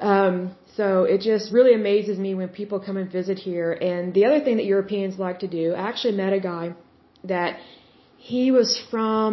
Um, 0.00 0.34
so 0.76 1.04
it 1.04 1.20
just 1.20 1.52
really 1.52 1.74
amazes 1.74 2.18
me 2.18 2.34
when 2.34 2.48
people 2.48 2.78
come 2.80 2.96
and 2.96 3.10
visit 3.10 3.38
here. 3.38 3.72
And 3.72 4.12
the 4.12 4.24
other 4.26 4.40
thing 4.44 4.56
that 4.58 4.66
Europeans 4.66 5.18
like 5.18 5.38
to 5.40 5.48
do, 5.48 5.72
I 5.74 5.88
actually 5.88 6.16
met 6.16 6.32
a 6.32 6.40
guy 6.40 6.74
that 7.24 7.58
he 8.32 8.50
was 8.50 8.70
from 8.90 9.28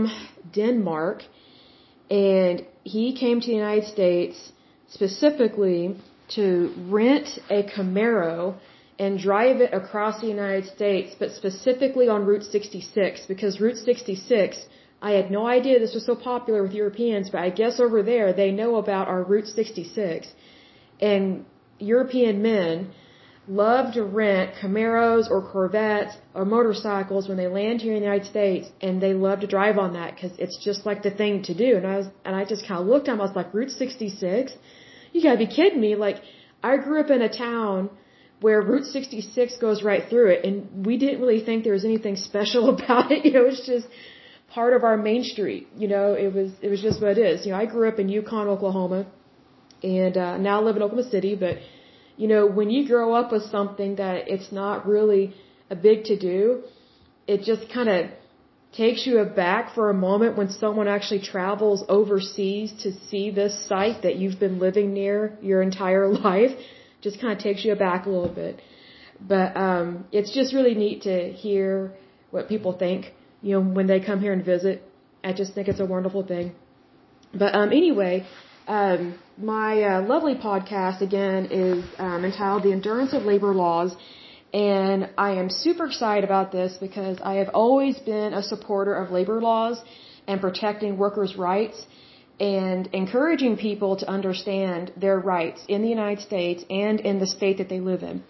Denmark 0.53 1.23
and 2.09 2.65
he 2.83 3.05
came 3.21 3.39
to 3.39 3.47
the 3.47 3.59
United 3.65 3.87
States 3.97 4.51
specifically 4.89 5.95
to 6.35 6.45
rent 6.97 7.27
a 7.49 7.63
Camaro 7.73 8.55
and 8.99 9.17
drive 9.17 9.61
it 9.65 9.73
across 9.73 10.19
the 10.19 10.27
United 10.27 10.65
States, 10.77 11.15
but 11.17 11.31
specifically 11.31 12.09
on 12.09 12.25
Route 12.25 12.43
66 12.43 13.25
because 13.31 13.61
Route 13.61 13.77
66, 13.77 14.65
I 15.01 15.11
had 15.19 15.31
no 15.31 15.47
idea 15.47 15.79
this 15.79 15.95
was 15.99 16.05
so 16.05 16.17
popular 16.31 16.61
with 16.61 16.73
Europeans, 16.73 17.29
but 17.29 17.39
I 17.39 17.49
guess 17.49 17.79
over 17.79 18.03
there 18.03 18.33
they 18.33 18.51
know 18.51 18.75
about 18.75 19.07
our 19.07 19.23
Route 19.23 19.47
66. 19.47 20.27
And 20.99 21.45
European 21.79 22.41
men 22.41 22.91
love 23.47 23.93
to 23.93 24.03
rent 24.03 24.53
Camaros 24.61 25.29
or 25.29 25.41
Corvettes 25.51 26.15
or 26.33 26.45
motorcycles 26.45 27.27
when 27.27 27.37
they 27.37 27.47
land 27.47 27.81
here 27.81 27.93
in 27.93 27.99
the 27.99 28.05
United 28.05 28.27
States, 28.27 28.67
and 28.81 29.01
they 29.01 29.13
love 29.13 29.39
to 29.41 29.47
drive 29.47 29.77
on 29.77 29.93
that 29.93 30.15
because 30.15 30.31
it's 30.37 30.63
just 30.63 30.85
like 30.85 31.01
the 31.03 31.11
thing 31.11 31.43
to 31.43 31.53
do. 31.53 31.75
And 31.77 31.87
I 31.87 31.97
was, 31.97 32.07
and 32.23 32.35
I 32.35 32.45
just 32.45 32.67
kind 32.67 32.79
of 32.81 32.87
looked 32.87 33.07
at 33.07 33.13
them. 33.13 33.21
I 33.21 33.25
was 33.25 33.35
like, 33.35 33.53
Route 33.53 33.71
66? 33.71 34.53
You 35.13 35.23
gotta 35.23 35.37
be 35.37 35.47
kidding 35.47 35.81
me! 35.81 35.95
Like, 35.95 36.17
I 36.63 36.77
grew 36.77 37.01
up 37.01 37.09
in 37.09 37.21
a 37.21 37.29
town 37.29 37.89
where 38.39 38.61
Route 38.61 38.85
66 38.85 39.57
goes 39.57 39.83
right 39.83 40.03
through 40.09 40.29
it, 40.29 40.45
and 40.45 40.85
we 40.85 40.97
didn't 40.97 41.21
really 41.21 41.43
think 41.43 41.63
there 41.63 41.73
was 41.73 41.85
anything 41.85 42.15
special 42.29 42.69
about 42.69 43.11
it. 43.11 43.25
You 43.25 43.33
know, 43.33 43.45
it's 43.45 43.65
just 43.65 43.87
part 44.53 44.73
of 44.73 44.83
our 44.83 44.97
main 44.97 45.23
street. 45.23 45.67
You 45.75 45.87
know, 45.87 46.13
it 46.13 46.33
was 46.33 46.51
it 46.61 46.69
was 46.69 46.81
just 46.81 47.01
what 47.01 47.17
it 47.17 47.17
is. 47.17 47.45
You 47.45 47.51
know, 47.51 47.57
I 47.57 47.65
grew 47.65 47.87
up 47.87 47.99
in 47.99 48.07
Yukon, 48.07 48.47
Oklahoma, 48.47 49.07
and 49.81 50.15
uh, 50.15 50.37
now 50.37 50.59
I 50.59 50.63
live 50.63 50.75
in 50.75 50.83
Oklahoma 50.83 51.09
City, 51.09 51.35
but 51.35 51.57
you 52.17 52.27
know, 52.27 52.45
when 52.45 52.69
you 52.69 52.87
grow 52.87 53.13
up 53.13 53.31
with 53.31 53.43
something 53.43 53.95
that 53.95 54.27
it's 54.27 54.51
not 54.51 54.85
really 54.85 55.33
a 55.69 55.75
big 55.75 56.03
to 56.05 56.17
do, 56.17 56.63
it 57.27 57.43
just 57.43 57.71
kind 57.71 57.89
of 57.89 58.11
takes 58.73 59.05
you 59.05 59.19
aback 59.19 59.73
for 59.75 59.89
a 59.89 59.93
moment 59.93 60.37
when 60.37 60.49
someone 60.49 60.87
actually 60.87 61.21
travels 61.21 61.83
overseas 61.89 62.71
to 62.83 62.91
see 63.09 63.29
this 63.31 63.67
site 63.67 64.01
that 64.03 64.15
you've 64.15 64.39
been 64.39 64.59
living 64.59 64.93
near 64.93 65.37
your 65.41 65.61
entire 65.61 66.07
life. 66.29 66.51
Just 67.01 67.19
kind 67.19 67.33
of 67.33 67.39
takes 67.39 67.65
you 67.65 67.73
aback 67.73 68.05
a 68.05 68.09
little 68.09 68.33
bit. 68.33 68.61
But 69.19 69.55
um, 69.55 70.05
it's 70.11 70.33
just 70.33 70.53
really 70.53 70.73
neat 70.73 71.03
to 71.03 71.31
hear 71.31 71.93
what 72.31 72.47
people 72.47 72.73
think, 72.73 73.13
you 73.41 73.51
know, 73.53 73.61
when 73.61 73.87
they 73.87 73.99
come 73.99 74.19
here 74.21 74.33
and 74.33 74.43
visit. 74.43 74.83
I 75.23 75.33
just 75.33 75.53
think 75.53 75.67
it's 75.67 75.79
a 75.79 75.85
wonderful 75.85 76.23
thing. 76.25 76.55
But 77.33 77.53
um, 77.55 77.69
anyway, 77.69 78.25
um, 78.67 79.19
my 79.37 79.81
uh, 79.83 80.01
lovely 80.01 80.35
podcast 80.35 81.01
again 81.01 81.47
is 81.47 81.83
um, 81.97 82.25
entitled 82.25 82.63
"The 82.63 82.71
Endurance 82.71 83.13
of 83.13 83.23
Labor 83.23 83.53
Laws," 83.53 83.95
and 84.53 85.09
I 85.17 85.31
am 85.31 85.49
super 85.49 85.85
excited 85.85 86.23
about 86.23 86.51
this 86.51 86.77
because 86.79 87.19
I 87.23 87.35
have 87.35 87.49
always 87.53 87.97
been 87.99 88.33
a 88.33 88.43
supporter 88.43 88.93
of 88.93 89.11
labor 89.11 89.41
laws 89.41 89.81
and 90.27 90.39
protecting 90.41 90.97
workers' 90.97 91.35
rights 91.35 91.85
and 92.39 92.87
encouraging 92.93 93.57
people 93.57 93.97
to 93.97 94.09
understand 94.09 94.91
their 94.97 95.19
rights 95.19 95.61
in 95.67 95.81
the 95.81 95.89
United 95.89 96.21
States 96.21 96.63
and 96.69 96.99
in 96.99 97.19
the 97.19 97.27
state 97.27 97.57
that 97.59 97.69
they 97.69 97.79
live 97.79 98.03
in. 98.03 98.23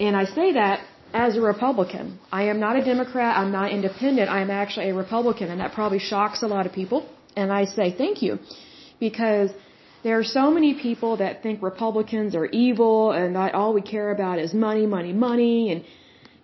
And 0.00 0.16
I 0.16 0.24
say 0.24 0.52
that 0.54 0.80
as 1.12 1.36
a 1.36 1.40
Republican. 1.40 2.18
I 2.32 2.44
am 2.44 2.58
not 2.58 2.76
a 2.76 2.84
Democrat. 2.84 3.36
I'm 3.36 3.52
not 3.52 3.70
independent. 3.70 4.28
I'm 4.30 4.50
actually 4.50 4.90
a 4.90 4.94
Republican, 4.94 5.50
and 5.50 5.60
that 5.60 5.72
probably 5.72 6.00
shocks 6.00 6.42
a 6.42 6.46
lot 6.48 6.66
of 6.66 6.72
people. 6.72 7.08
And 7.36 7.52
I 7.52 7.64
say 7.64 7.92
thank 7.96 8.22
you 8.22 8.38
because 9.00 9.50
there 10.04 10.18
are 10.18 10.24
so 10.24 10.50
many 10.50 10.74
people 10.74 11.16
that 11.16 11.42
think 11.42 11.62
Republicans 11.62 12.34
are 12.34 12.46
evil 12.46 13.12
and 13.12 13.36
that 13.36 13.54
all 13.54 13.72
we 13.72 13.82
care 13.82 14.10
about 14.10 14.38
is 14.38 14.52
money, 14.52 14.86
money, 14.86 15.12
money, 15.12 15.72
and 15.72 15.84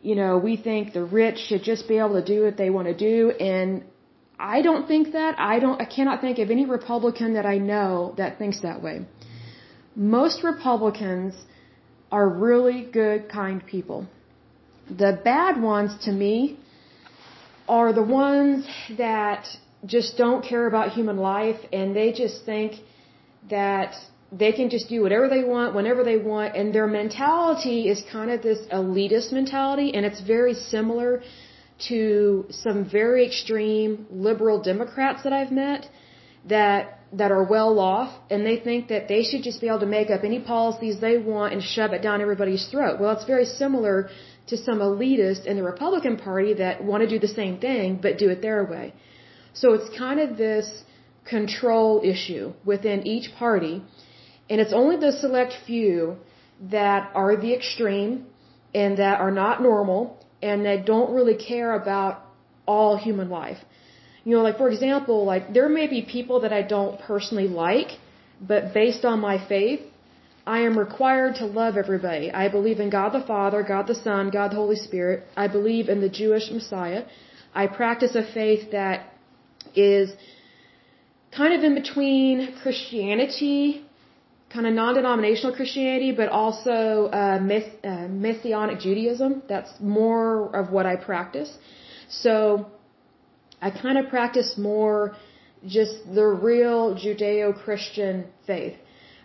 you 0.02 0.14
know 0.14 0.38
we 0.38 0.56
think 0.56 0.92
the 0.94 1.04
rich 1.04 1.38
should 1.38 1.62
just 1.62 1.86
be 1.86 1.98
able 1.98 2.14
to 2.20 2.24
do 2.24 2.44
what 2.44 2.56
they 2.56 2.70
want 2.70 2.88
to 2.88 2.96
do. 2.96 3.30
And 3.32 3.84
I 4.38 4.62
don't 4.62 4.88
think 4.88 5.12
that. 5.12 5.38
I 5.38 5.58
don't. 5.58 5.80
I 5.80 5.84
cannot 5.84 6.22
think 6.22 6.38
of 6.38 6.50
any 6.50 6.64
Republican 6.64 7.34
that 7.34 7.44
I 7.44 7.58
know 7.58 8.14
that 8.16 8.38
thinks 8.38 8.60
that 8.62 8.82
way. 8.82 9.06
Most 9.94 10.42
Republicans 10.42 11.34
are 12.10 12.28
really 12.28 12.82
good, 12.82 13.28
kind 13.28 13.64
people. 13.64 14.06
The 14.88 15.20
bad 15.22 15.60
ones 15.60 15.92
to 16.06 16.12
me 16.12 16.58
are 17.68 17.92
the 17.92 18.02
ones 18.02 18.66
that 18.96 19.46
just 19.86 20.16
don't 20.16 20.44
care 20.44 20.66
about 20.66 20.92
human 20.92 21.16
life 21.16 21.60
and 21.72 21.96
they 21.96 22.12
just 22.12 22.44
think 22.44 22.74
that 23.48 23.94
they 24.32 24.52
can 24.52 24.70
just 24.70 24.88
do 24.88 25.02
whatever 25.02 25.28
they 25.28 25.42
want 25.42 25.74
whenever 25.74 26.04
they 26.04 26.16
want 26.16 26.54
and 26.54 26.74
their 26.74 26.86
mentality 26.86 27.88
is 27.88 28.02
kind 28.12 28.30
of 28.30 28.42
this 28.42 28.60
elitist 28.72 29.32
mentality 29.32 29.94
and 29.94 30.04
it's 30.06 30.20
very 30.20 30.54
similar 30.54 31.22
to 31.88 32.46
some 32.50 32.88
very 32.88 33.26
extreme 33.26 34.06
liberal 34.10 34.62
democrats 34.62 35.22
that 35.22 35.32
I've 35.32 35.50
met 35.50 35.88
that 36.46 37.00
that 37.12 37.32
are 37.32 37.42
well 37.42 37.78
off 37.80 38.12
and 38.30 38.46
they 38.46 38.56
think 38.56 38.88
that 38.88 39.08
they 39.08 39.22
should 39.24 39.42
just 39.42 39.60
be 39.60 39.66
able 39.66 39.80
to 39.80 39.86
make 39.86 40.10
up 40.10 40.22
any 40.22 40.38
policies 40.38 41.00
they 41.00 41.18
want 41.18 41.52
and 41.52 41.62
shove 41.62 41.92
it 41.92 42.02
down 42.02 42.20
everybody's 42.20 42.66
throat. 42.68 43.00
Well, 43.00 43.12
it's 43.16 43.24
very 43.24 43.44
similar 43.44 44.10
to 44.46 44.56
some 44.56 44.78
elitists 44.78 45.44
in 45.44 45.56
the 45.56 45.64
Republican 45.64 46.16
Party 46.16 46.54
that 46.54 46.84
want 46.84 47.02
to 47.02 47.08
do 47.08 47.18
the 47.18 47.34
same 47.40 47.58
thing 47.58 47.98
but 48.00 48.18
do 48.18 48.28
it 48.30 48.40
their 48.42 48.64
way. 48.64 48.94
So 49.52 49.72
it's 49.74 49.96
kind 49.96 50.20
of 50.20 50.36
this 50.36 50.84
control 51.24 52.00
issue 52.04 52.52
within 52.64 53.06
each 53.06 53.34
party, 53.34 53.82
and 54.48 54.60
it's 54.60 54.72
only 54.72 54.96
the 54.96 55.12
select 55.12 55.52
few 55.66 56.16
that 56.70 57.10
are 57.14 57.36
the 57.36 57.54
extreme 57.54 58.26
and 58.74 58.98
that 58.98 59.20
are 59.20 59.30
not 59.30 59.62
normal 59.62 60.18
and 60.42 60.64
that 60.64 60.86
don't 60.86 61.12
really 61.12 61.36
care 61.36 61.74
about 61.74 62.22
all 62.66 62.96
human 62.96 63.28
life. 63.28 63.58
You 64.24 64.36
know, 64.36 64.42
like 64.42 64.58
for 64.58 64.68
example, 64.68 65.24
like 65.24 65.52
there 65.52 65.68
may 65.68 65.86
be 65.86 66.02
people 66.02 66.40
that 66.40 66.52
I 66.52 66.62
don't 66.62 67.00
personally 67.00 67.48
like, 67.48 67.98
but 68.40 68.74
based 68.74 69.04
on 69.04 69.20
my 69.20 69.36
faith, 69.46 69.80
I 70.46 70.60
am 70.60 70.78
required 70.78 71.36
to 71.36 71.46
love 71.46 71.76
everybody. 71.76 72.30
I 72.32 72.48
believe 72.48 72.80
in 72.80 72.90
God 72.90 73.10
the 73.10 73.26
Father, 73.26 73.62
God 73.62 73.86
the 73.86 73.94
Son, 73.94 74.30
God 74.30 74.50
the 74.52 74.56
Holy 74.56 74.76
Spirit. 74.76 75.24
I 75.36 75.48
believe 75.48 75.88
in 75.88 76.00
the 76.00 76.08
Jewish 76.08 76.50
Messiah. 76.50 77.04
I 77.54 77.66
practice 77.66 78.14
a 78.14 78.22
faith 78.22 78.70
that 78.72 79.09
is 79.74 80.10
kind 81.36 81.54
of 81.54 81.62
in 81.62 81.74
between 81.74 82.54
Christianity, 82.62 83.84
kind 84.52 84.66
of 84.66 84.72
non-denominational 84.74 85.54
Christianity, 85.54 86.12
but 86.12 86.28
also 86.28 87.06
uh, 87.06 87.38
myth, 87.40 87.68
uh, 87.84 88.08
Messianic 88.08 88.80
Judaism. 88.80 89.42
That's 89.48 89.70
more 89.80 90.54
of 90.54 90.70
what 90.70 90.86
I 90.86 90.96
practice. 90.96 91.56
So 92.08 92.66
I 93.62 93.70
kind 93.70 93.98
of 93.98 94.08
practice 94.08 94.58
more 94.58 95.14
just 95.66 95.94
the 96.12 96.26
real 96.26 96.94
Judeo-Christian 96.96 98.24
faith. 98.46 98.76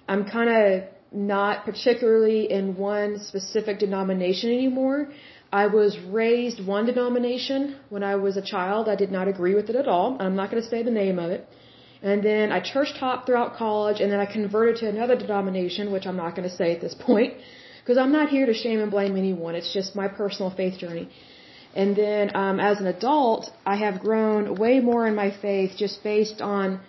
I'm 0.08 0.26
kind 0.30 0.50
of 0.50 0.84
not 1.12 1.66
particularly 1.66 2.52
in 2.52 2.76
one 2.76 3.20
specific 3.20 3.80
denomination 3.80 4.52
anymore. 4.52 5.10
I 5.62 5.68
was 5.80 5.92
raised 6.22 6.60
one 6.76 6.86
denomination 6.92 7.60
when 7.94 8.04
I 8.12 8.16
was 8.26 8.36
a 8.38 8.46
child. 8.54 8.90
I 8.94 8.98
did 9.04 9.12
not 9.18 9.30
agree 9.34 9.56
with 9.60 9.68
it 9.72 9.78
at 9.82 9.88
all. 9.94 10.08
I'm 10.26 10.36
not 10.40 10.52
going 10.52 10.62
to 10.64 10.70
say 10.74 10.82
the 10.84 10.98
name 11.04 11.18
of 11.26 11.30
it. 11.36 11.42
And 12.10 12.18
then 12.30 12.52
I 12.56 12.60
church 12.74 12.90
taught 13.00 13.20
throughout 13.26 13.52
college, 13.64 14.00
and 14.02 14.10
then 14.12 14.20
I 14.26 14.28
converted 14.40 14.76
to 14.82 14.90
another 14.96 15.16
denomination, 15.26 15.94
which 15.96 16.06
I'm 16.10 16.20
not 16.24 16.32
going 16.36 16.48
to 16.50 16.56
say 16.62 16.68
at 16.76 16.82
this 16.86 16.96
point, 17.08 17.34
because 17.80 17.98
I'm 18.04 18.14
not 18.20 18.28
here 18.36 18.46
to 18.52 18.58
shame 18.64 18.80
and 18.84 18.92
blame 18.98 19.16
anyone. 19.24 19.56
It's 19.60 19.74
just 19.80 19.96
my 20.02 20.08
personal 20.22 20.52
faith 20.60 20.78
journey. 20.84 21.08
And 21.82 21.90
then 22.04 22.36
um, 22.44 22.60
as 22.72 22.76
an 22.84 22.88
adult, 22.96 23.44
I 23.74 23.76
have 23.86 23.96
grown 24.08 24.56
way 24.64 24.76
more 24.90 25.04
in 25.10 25.16
my 25.24 25.30
faith 25.46 25.72
just 25.84 26.04
based 26.04 26.40
on 26.42 26.80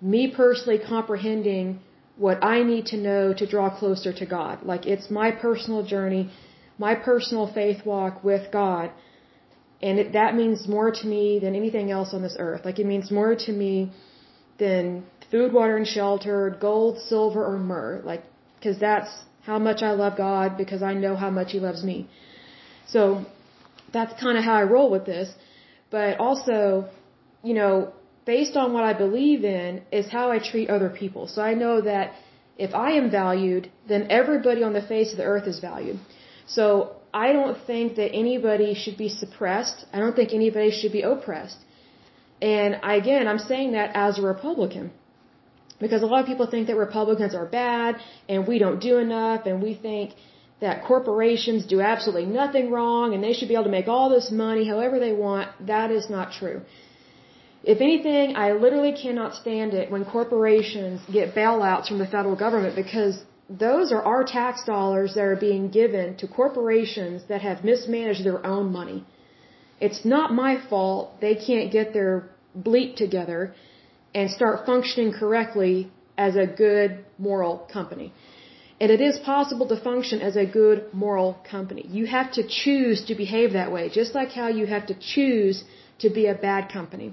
me 0.00 0.22
personally 0.42 0.80
comprehending 0.94 1.80
what 2.26 2.44
I 2.54 2.56
need 2.72 2.84
to 2.92 2.98
know 3.08 3.22
to 3.40 3.46
draw 3.54 3.68
closer 3.80 4.12
to 4.20 4.26
God. 4.26 4.54
Like 4.72 4.84
it's 4.94 5.08
my 5.22 5.30
personal 5.46 5.82
journey, 5.94 6.30
my 6.78 6.94
personal 6.94 7.46
faith 7.52 7.84
walk 7.84 8.24
with 8.24 8.50
God. 8.52 8.90
And 9.82 9.98
it, 9.98 10.12
that 10.12 10.34
means 10.34 10.66
more 10.66 10.90
to 10.90 11.06
me 11.06 11.38
than 11.38 11.54
anything 11.54 11.90
else 11.90 12.14
on 12.14 12.22
this 12.22 12.36
earth. 12.38 12.64
Like 12.64 12.78
it 12.78 12.86
means 12.86 13.10
more 13.10 13.34
to 13.46 13.52
me 13.52 13.92
than 14.58 15.04
food, 15.30 15.52
water, 15.52 15.76
and 15.76 15.86
shelter, 15.86 16.56
gold, 16.60 16.98
silver, 17.00 17.44
or 17.44 17.58
myrrh. 17.58 18.00
Like, 18.04 18.22
cause 18.62 18.78
that's 18.80 19.10
how 19.42 19.58
much 19.58 19.82
I 19.82 19.92
love 19.92 20.16
God 20.16 20.56
because 20.56 20.82
I 20.82 20.94
know 20.94 21.14
how 21.16 21.30
much 21.30 21.52
He 21.52 21.60
loves 21.60 21.82
me. 21.84 22.08
So 22.88 23.24
that's 23.92 24.18
kind 24.20 24.36
of 24.38 24.44
how 24.44 24.54
I 24.54 24.64
roll 24.64 24.90
with 24.90 25.06
this. 25.06 25.28
But 25.90 26.18
also, 26.18 26.88
you 27.42 27.54
know, 27.54 27.92
based 28.26 28.56
on 28.56 28.72
what 28.72 28.84
I 28.84 28.92
believe 28.92 29.44
in 29.44 29.82
is 29.90 30.10
how 30.10 30.30
I 30.30 30.38
treat 30.38 30.68
other 30.68 30.90
people. 30.90 31.28
So 31.28 31.40
I 31.50 31.54
know 31.54 31.80
that 31.80 32.12
if 32.58 32.74
I 32.74 32.90
am 33.00 33.10
valued, 33.10 33.70
then 33.88 34.08
everybody 34.10 34.62
on 34.62 34.72
the 34.72 34.82
face 34.82 35.12
of 35.12 35.18
the 35.18 35.24
earth 35.24 35.46
is 35.46 35.60
valued. 35.60 35.98
So 36.48 36.96
I 37.12 37.32
don't 37.32 37.58
think 37.66 37.96
that 37.96 38.10
anybody 38.24 38.74
should 38.74 38.96
be 38.96 39.08
suppressed. 39.08 39.84
I 39.92 39.98
don't 39.98 40.16
think 40.16 40.32
anybody 40.32 40.70
should 40.70 40.92
be 40.92 41.02
oppressed. 41.02 41.58
And 42.40 42.80
I, 42.82 42.94
again, 42.96 43.28
I'm 43.28 43.38
saying 43.38 43.72
that 43.72 43.90
as 43.94 44.18
a 44.18 44.22
Republican. 44.22 44.90
Because 45.80 46.02
a 46.02 46.06
lot 46.06 46.20
of 46.20 46.26
people 46.26 46.46
think 46.46 46.66
that 46.66 46.76
Republicans 46.76 47.34
are 47.34 47.46
bad 47.46 47.96
and 48.28 48.46
we 48.46 48.58
don't 48.58 48.80
do 48.80 48.98
enough 48.98 49.46
and 49.46 49.62
we 49.62 49.74
think 49.74 50.14
that 50.60 50.84
corporations 50.84 51.66
do 51.66 51.80
absolutely 51.80 52.26
nothing 52.26 52.70
wrong 52.70 53.14
and 53.14 53.22
they 53.22 53.32
should 53.32 53.48
be 53.48 53.54
able 53.54 53.64
to 53.64 53.76
make 53.78 53.86
all 53.86 54.08
this 54.10 54.30
money 54.30 54.66
however 54.66 54.98
they 54.98 55.12
want. 55.12 55.48
That 55.66 55.92
is 55.92 56.10
not 56.10 56.32
true. 56.32 56.62
If 57.62 57.80
anything, 57.80 58.34
I 58.36 58.52
literally 58.52 58.92
cannot 58.92 59.34
stand 59.34 59.74
it 59.74 59.90
when 59.90 60.04
corporations 60.04 61.00
get 61.12 61.34
bailouts 61.34 61.86
from 61.88 61.98
the 61.98 62.06
federal 62.06 62.34
government 62.34 62.74
because 62.74 63.22
those 63.48 63.92
are 63.92 64.02
our 64.02 64.24
tax 64.24 64.64
dollars 64.64 65.14
that 65.14 65.24
are 65.24 65.36
being 65.36 65.70
given 65.70 66.16
to 66.16 66.28
corporations 66.28 67.22
that 67.28 67.40
have 67.40 67.64
mismanaged 67.64 68.24
their 68.24 68.44
own 68.44 68.70
money. 68.70 69.04
It's 69.80 70.04
not 70.04 70.32
my 70.32 70.60
fault 70.68 71.20
they 71.20 71.34
can't 71.34 71.72
get 71.72 71.92
their 71.92 72.28
bleep 72.56 72.96
together 72.96 73.54
and 74.14 74.30
start 74.30 74.66
functioning 74.66 75.12
correctly 75.12 75.90
as 76.16 76.36
a 76.36 76.46
good 76.46 77.04
moral 77.16 77.58
company. 77.72 78.12
And 78.80 78.90
it 78.90 79.00
is 79.00 79.18
possible 79.18 79.66
to 79.68 79.76
function 79.76 80.20
as 80.20 80.36
a 80.36 80.44
good 80.44 80.92
moral 80.92 81.38
company. 81.50 81.84
You 81.88 82.06
have 82.06 82.32
to 82.32 82.46
choose 82.46 83.04
to 83.06 83.14
behave 83.14 83.52
that 83.54 83.72
way, 83.72 83.88
just 83.88 84.14
like 84.14 84.30
how 84.30 84.48
you 84.48 84.66
have 84.66 84.86
to 84.86 84.94
choose 84.94 85.64
to 86.00 86.10
be 86.10 86.26
a 86.26 86.34
bad 86.34 86.70
company. 86.72 87.12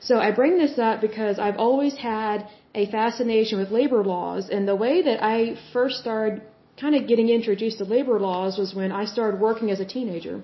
So 0.00 0.18
I 0.18 0.30
bring 0.30 0.56
this 0.56 0.78
up 0.78 1.00
because 1.02 1.38
I've 1.38 1.56
always 1.56 1.96
had 1.96 2.48
a 2.74 2.90
fascination 2.90 3.58
with 3.58 3.70
labor 3.70 4.04
laws, 4.04 4.48
and 4.48 4.66
the 4.66 4.76
way 4.76 5.02
that 5.02 5.22
I 5.22 5.56
first 5.72 5.96
started 5.98 6.42
kind 6.80 6.94
of 6.94 7.06
getting 7.06 7.28
introduced 7.28 7.78
to 7.78 7.84
labor 7.84 8.18
laws 8.20 8.58
was 8.58 8.74
when 8.74 8.92
I 8.92 9.04
started 9.04 9.40
working 9.40 9.70
as 9.70 9.80
a 9.80 9.84
teenager. 9.84 10.42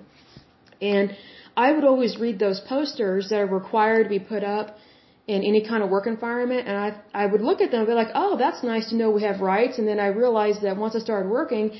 And 0.81 1.15
I 1.55 1.71
would 1.71 1.85
always 1.85 2.17
read 2.17 2.37
those 2.37 2.59
posters 2.59 3.29
that 3.29 3.39
are 3.39 3.47
required 3.47 4.03
to 4.03 4.09
be 4.09 4.19
put 4.19 4.43
up 4.43 4.77
in 5.25 5.43
any 5.43 5.67
kind 5.67 5.83
of 5.83 5.89
work 5.89 6.07
environment, 6.07 6.67
and 6.67 6.77
I 6.77 6.89
I 7.23 7.25
would 7.25 7.41
look 7.41 7.59
at 7.61 7.71
them 7.71 7.81
and 7.81 7.87
be 7.87 7.93
like, 7.93 8.13
oh, 8.13 8.37
that's 8.37 8.63
nice 8.63 8.89
to 8.89 8.95
know 8.95 9.09
we 9.09 9.23
have 9.23 9.41
rights. 9.41 9.77
And 9.77 9.87
then 9.87 9.99
I 9.99 10.07
realized 10.07 10.61
that 10.61 10.77
once 10.77 10.95
I 10.95 10.99
started 10.99 11.29
working, 11.29 11.71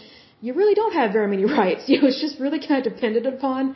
you 0.42 0.54
really 0.54 0.76
don't 0.76 0.94
have 0.94 1.14
very 1.14 1.28
many 1.28 1.46
rights. 1.62 1.84
You 1.88 2.02
know, 2.02 2.08
it's 2.08 2.22
just 2.22 2.40
really 2.40 2.60
kind 2.66 2.86
of 2.86 2.94
dependent 2.94 3.26
upon 3.26 3.76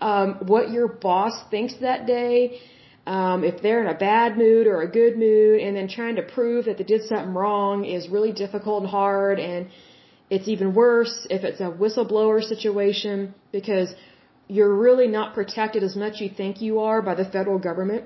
um, 0.00 0.38
what 0.46 0.70
your 0.70 0.88
boss 0.88 1.34
thinks 1.50 1.74
that 1.80 2.06
day 2.06 2.60
um, 3.16 3.42
if 3.42 3.62
they're 3.62 3.82
in 3.84 3.90
a 3.96 3.98
bad 4.10 4.36
mood 4.36 4.66
or 4.66 4.82
a 4.82 4.90
good 5.00 5.14
mood, 5.16 5.60
and 5.60 5.74
then 5.76 5.88
trying 5.88 6.16
to 6.16 6.22
prove 6.36 6.66
that 6.66 6.76
they 6.78 6.84
did 6.84 7.02
something 7.04 7.34
wrong 7.42 7.86
is 7.96 8.08
really 8.16 8.32
difficult 8.32 8.82
and 8.82 8.90
hard, 8.90 9.38
and 9.38 9.68
it's 10.28 10.48
even 10.54 10.74
worse 10.74 11.26
if 11.30 11.42
it's 11.48 11.60
a 11.68 11.70
whistleblower 11.82 12.42
situation 12.42 13.34
because 13.50 13.88
you're 14.46 14.74
really 14.86 15.08
not 15.08 15.34
protected 15.34 15.82
as 15.82 15.96
much 15.96 16.20
you 16.20 16.30
think 16.40 16.60
you 16.60 16.80
are 16.80 17.00
by 17.00 17.14
the 17.14 17.24
federal 17.24 17.58
government. 17.58 18.04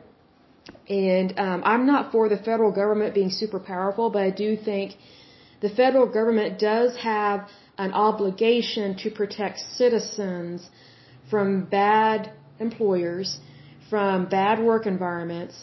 And 0.89 1.37
um, 1.37 1.63
I'm 1.65 1.85
not 1.87 2.13
for 2.13 2.29
the 2.29 2.37
federal 2.37 2.71
government 2.71 3.13
being 3.13 3.31
super 3.31 3.59
powerful, 3.59 4.11
but 4.11 4.23
I 4.23 4.31
do 4.31 4.57
think 4.57 4.97
the 5.61 5.71
federal 5.83 6.07
government 6.07 6.61
does 6.61 6.97
have 6.99 7.49
an 7.77 7.93
obligation 7.93 8.97
to 8.99 9.11
protect 9.11 9.59
citizens 9.81 10.69
from 11.29 11.65
bad 11.65 12.31
employers 12.61 13.39
from 13.93 14.15
bad 14.41 14.57
work 14.69 14.85
environments, 14.87 15.57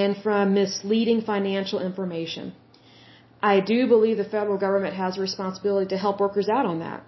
and 0.00 0.10
from 0.24 0.54
misleading 0.54 1.20
financial 1.32 1.78
information. 1.88 2.44
I 3.52 3.54
do 3.72 3.78
believe 3.94 4.16
the 4.24 4.30
federal 4.36 4.58
government 4.66 4.94
has 5.02 5.12
a 5.18 5.20
responsibility 5.28 5.88
to 5.94 5.98
help 6.04 6.20
workers 6.26 6.48
out 6.56 6.66
on 6.72 6.78
that. 6.86 7.00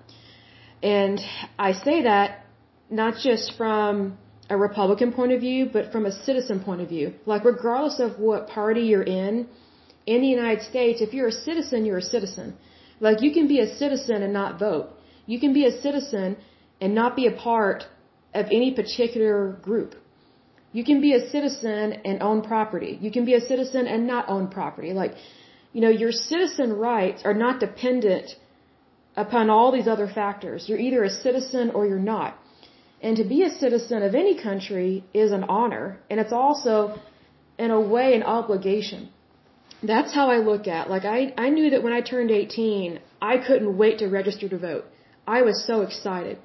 And 0.83 1.19
I 1.69 1.71
say 1.87 1.97
that 2.11 2.29
not 3.03 3.15
just 3.27 3.47
from 3.61 3.91
a 4.55 4.57
Republican 4.69 5.11
point 5.19 5.33
of 5.37 5.41
view, 5.49 5.61
but 5.77 5.85
from 5.93 6.05
a 6.11 6.15
citizen 6.29 6.59
point 6.69 6.81
of 6.85 6.89
view. 6.95 7.07
Like, 7.33 7.45
regardless 7.45 7.99
of 8.07 8.19
what 8.29 8.49
party 8.49 8.83
you're 8.91 9.11
in, 9.25 9.33
in 10.15 10.19
the 10.25 10.33
United 10.39 10.63
States, 10.73 11.01
if 11.07 11.13
you're 11.15 11.33
a 11.37 11.39
citizen, 11.49 11.87
you're 11.87 12.03
a 12.07 12.11
citizen. 12.17 12.57
Like, 13.07 13.19
you 13.25 13.33
can 13.37 13.47
be 13.55 13.61
a 13.61 13.69
citizen 13.83 14.19
and 14.27 14.33
not 14.33 14.59
vote. 14.59 14.87
You 15.27 15.39
can 15.45 15.53
be 15.61 15.65
a 15.67 15.75
citizen 15.87 16.37
and 16.81 16.91
not 17.03 17.15
be 17.21 17.27
a 17.27 17.35
part 17.51 17.85
of 18.41 18.47
any 18.59 18.71
particular 18.81 19.39
group. 19.69 19.95
You 20.77 20.85
can 20.85 21.01
be 21.01 21.13
a 21.15 21.23
citizen 21.35 21.85
and 22.09 22.17
own 22.31 22.39
property. 22.53 22.93
You 23.05 23.11
can 23.17 23.25
be 23.25 23.35
a 23.35 23.45
citizen 23.51 23.87
and 23.93 24.07
not 24.07 24.29
own 24.35 24.49
property. 24.57 24.91
Like, 25.03 25.15
you 25.73 25.81
know, 25.85 25.95
your 26.03 26.13
citizen 26.13 26.71
rights 26.91 27.23
are 27.29 27.39
not 27.45 27.61
dependent 27.67 28.37
upon 29.25 29.49
all 29.55 29.71
these 29.77 29.89
other 29.95 30.09
factors. 30.21 30.69
You're 30.69 30.85
either 30.89 31.03
a 31.05 31.15
citizen 31.27 31.71
or 31.77 31.87
you're 31.91 32.07
not. 32.15 32.37
And 33.07 33.17
to 33.21 33.25
be 33.25 33.41
a 33.43 33.53
citizen 33.63 34.03
of 34.09 34.15
any 34.15 34.35
country 34.49 34.91
is 35.25 35.33
an 35.39 35.45
honor, 35.45 35.87
and 36.11 36.21
it's 36.23 36.37
also, 36.43 36.77
in 37.59 37.71
a 37.71 37.83
way, 37.95 38.09
an 38.19 38.25
obligation. 38.39 39.09
That's 39.83 40.13
how 40.19 40.29
I 40.37 40.39
look 40.51 40.69
at. 40.79 40.91
Like 40.95 41.07
I, 41.17 41.19
I 41.47 41.49
knew 41.57 41.69
that 41.71 41.83
when 41.83 41.95
I 41.99 42.03
turned 42.03 42.31
18, 42.31 43.01
I 43.33 43.35
couldn't 43.47 43.75
wait 43.83 43.99
to 44.01 44.09
register 44.21 44.47
to 44.55 44.59
vote. 44.59 44.85
I 45.27 45.41
was 45.41 45.67
so 45.71 45.77
excited. 45.89 46.37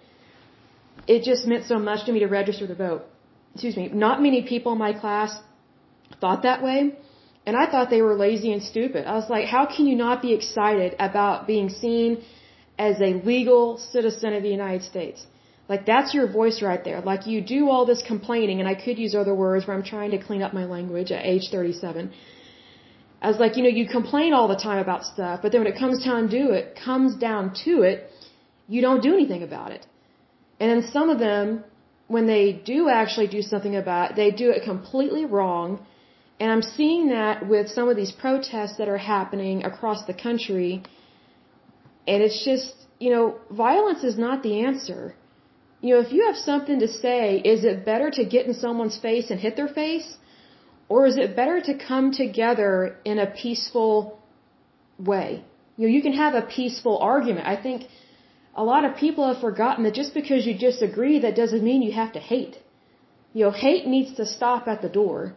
It 1.06 1.24
just 1.32 1.46
meant 1.46 1.66
so 1.66 1.78
much 1.90 2.06
to 2.06 2.14
me 2.14 2.20
to 2.20 2.28
register 2.42 2.68
to 2.74 2.76
vote 2.88 3.04
excuse 3.54 3.76
me, 3.76 3.90
not 3.90 4.22
many 4.22 4.42
people 4.44 4.72
in 4.74 4.78
my 4.78 4.94
class 4.94 5.38
thought 6.20 6.44
that 6.44 6.62
way. 6.64 6.96
And 7.46 7.58
I 7.58 7.66
thought 7.72 7.90
they 7.90 8.02
were 8.02 8.16
lazy 8.16 8.52
and 8.54 8.62
stupid. 8.62 9.06
I 9.08 9.16
was 9.16 9.30
like, 9.30 9.46
how 9.46 9.66
can 9.66 9.88
you 9.88 9.96
not 9.96 10.22
be 10.22 10.34
excited 10.34 10.96
about 11.00 11.48
being 11.48 11.70
seen 11.70 12.24
as 12.78 13.02
a 13.02 13.12
legal 13.32 13.78
citizen 13.78 14.34
of 14.34 14.44
the 14.44 14.50
United 14.50 14.84
States? 14.84 15.26
Like 15.72 15.86
that's 15.86 16.14
your 16.14 16.28
voice 16.28 16.62
right 16.62 16.84
there. 16.84 17.00
Like 17.02 17.26
you 17.26 17.40
do 17.42 17.70
all 17.70 17.86
this 17.86 18.04
complaining, 18.06 18.60
and 18.60 18.68
I 18.74 18.76
could 18.76 18.98
use 19.00 19.16
other 19.16 19.34
words 19.34 19.66
where 19.66 19.76
I'm 19.76 19.88
trying 19.96 20.12
to 20.12 20.20
clean 20.28 20.42
up 20.42 20.54
my 20.54 20.66
language 20.66 21.12
at 21.12 21.26
age 21.26 21.48
37. 21.50 22.12
I 23.22 23.28
was 23.32 23.40
like, 23.44 23.56
you 23.58 23.64
know, 23.64 23.70
you 23.70 23.88
complain 23.88 24.34
all 24.34 24.48
the 24.48 24.62
time 24.68 24.80
about 24.80 25.06
stuff, 25.06 25.42
but 25.42 25.52
then 25.52 25.62
when 25.64 25.72
it 25.74 25.78
comes 25.80 26.04
down 26.04 26.30
to 26.30 26.52
it, 26.58 26.78
comes 26.84 27.16
down 27.16 27.54
to 27.66 27.84
it, 27.84 28.10
you 28.68 28.82
don't 28.82 29.02
do 29.02 29.14
anything 29.14 29.44
about 29.44 29.72
it. 29.72 29.86
And 30.60 30.70
then 30.72 30.92
some 30.92 31.10
of 31.10 31.20
them 31.20 31.64
when 32.16 32.26
they 32.28 32.46
do 32.74 32.80
actually 33.00 33.30
do 33.38 33.42
something 33.52 33.76
about 33.84 34.12
it, 34.12 34.16
they 34.22 34.32
do 34.44 34.48
it 34.56 34.64
completely 34.72 35.26
wrong. 35.36 35.68
And 36.40 36.52
I'm 36.54 36.66
seeing 36.78 37.04
that 37.18 37.48
with 37.54 37.66
some 37.78 37.88
of 37.92 37.96
these 38.02 38.14
protests 38.24 38.78
that 38.80 38.90
are 38.94 39.04
happening 39.16 39.64
across 39.72 40.00
the 40.10 40.18
country. 40.28 40.72
And 42.12 42.24
it's 42.26 42.44
just, 42.50 42.74
you 43.00 43.12
know, 43.14 43.26
violence 43.66 44.04
is 44.12 44.18
not 44.28 44.44
the 44.48 44.56
answer. 44.70 45.02
You 45.82 45.90
know, 45.94 46.02
if 46.06 46.12
you 46.16 46.22
have 46.30 46.40
something 46.50 46.80
to 46.86 46.90
say, 47.04 47.24
is 47.54 47.64
it 47.72 47.86
better 47.92 48.10
to 48.18 48.24
get 48.34 48.46
in 48.48 48.54
someone's 48.66 48.98
face 49.08 49.32
and 49.32 49.40
hit 49.40 49.56
their 49.56 49.74
face? 49.82 50.10
Or 50.90 51.06
is 51.12 51.18
it 51.18 51.36
better 51.42 51.60
to 51.70 51.74
come 51.90 52.12
together 52.24 52.98
in 53.12 53.18
a 53.26 53.28
peaceful 53.44 54.20
way? 55.12 55.30
You 55.78 55.88
know, 55.88 55.94
you 55.98 56.02
can 56.08 56.14
have 56.14 56.34
a 56.36 56.46
peaceful 56.60 56.98
argument. 56.98 57.48
I 57.48 57.58
think 57.66 57.88
a 58.56 58.64
lot 58.64 58.84
of 58.84 58.98
people 58.98 59.28
have 59.32 59.42
forgotten 59.42 59.84
that 59.84 59.94
just 59.94 60.14
because 60.14 60.46
you 60.46 60.58
disagree, 60.58 61.20
that 61.20 61.36
doesn't 61.36 61.64
mean 61.64 61.82
you 61.82 61.94
have 61.94 62.14
to 62.14 62.20
hate. 62.20 62.58
You 63.34 63.46
know, 63.46 63.52
hate 63.52 63.88
needs 63.88 64.14
to 64.16 64.26
stop 64.26 64.68
at 64.68 64.82
the 64.82 64.90
door. 64.90 65.34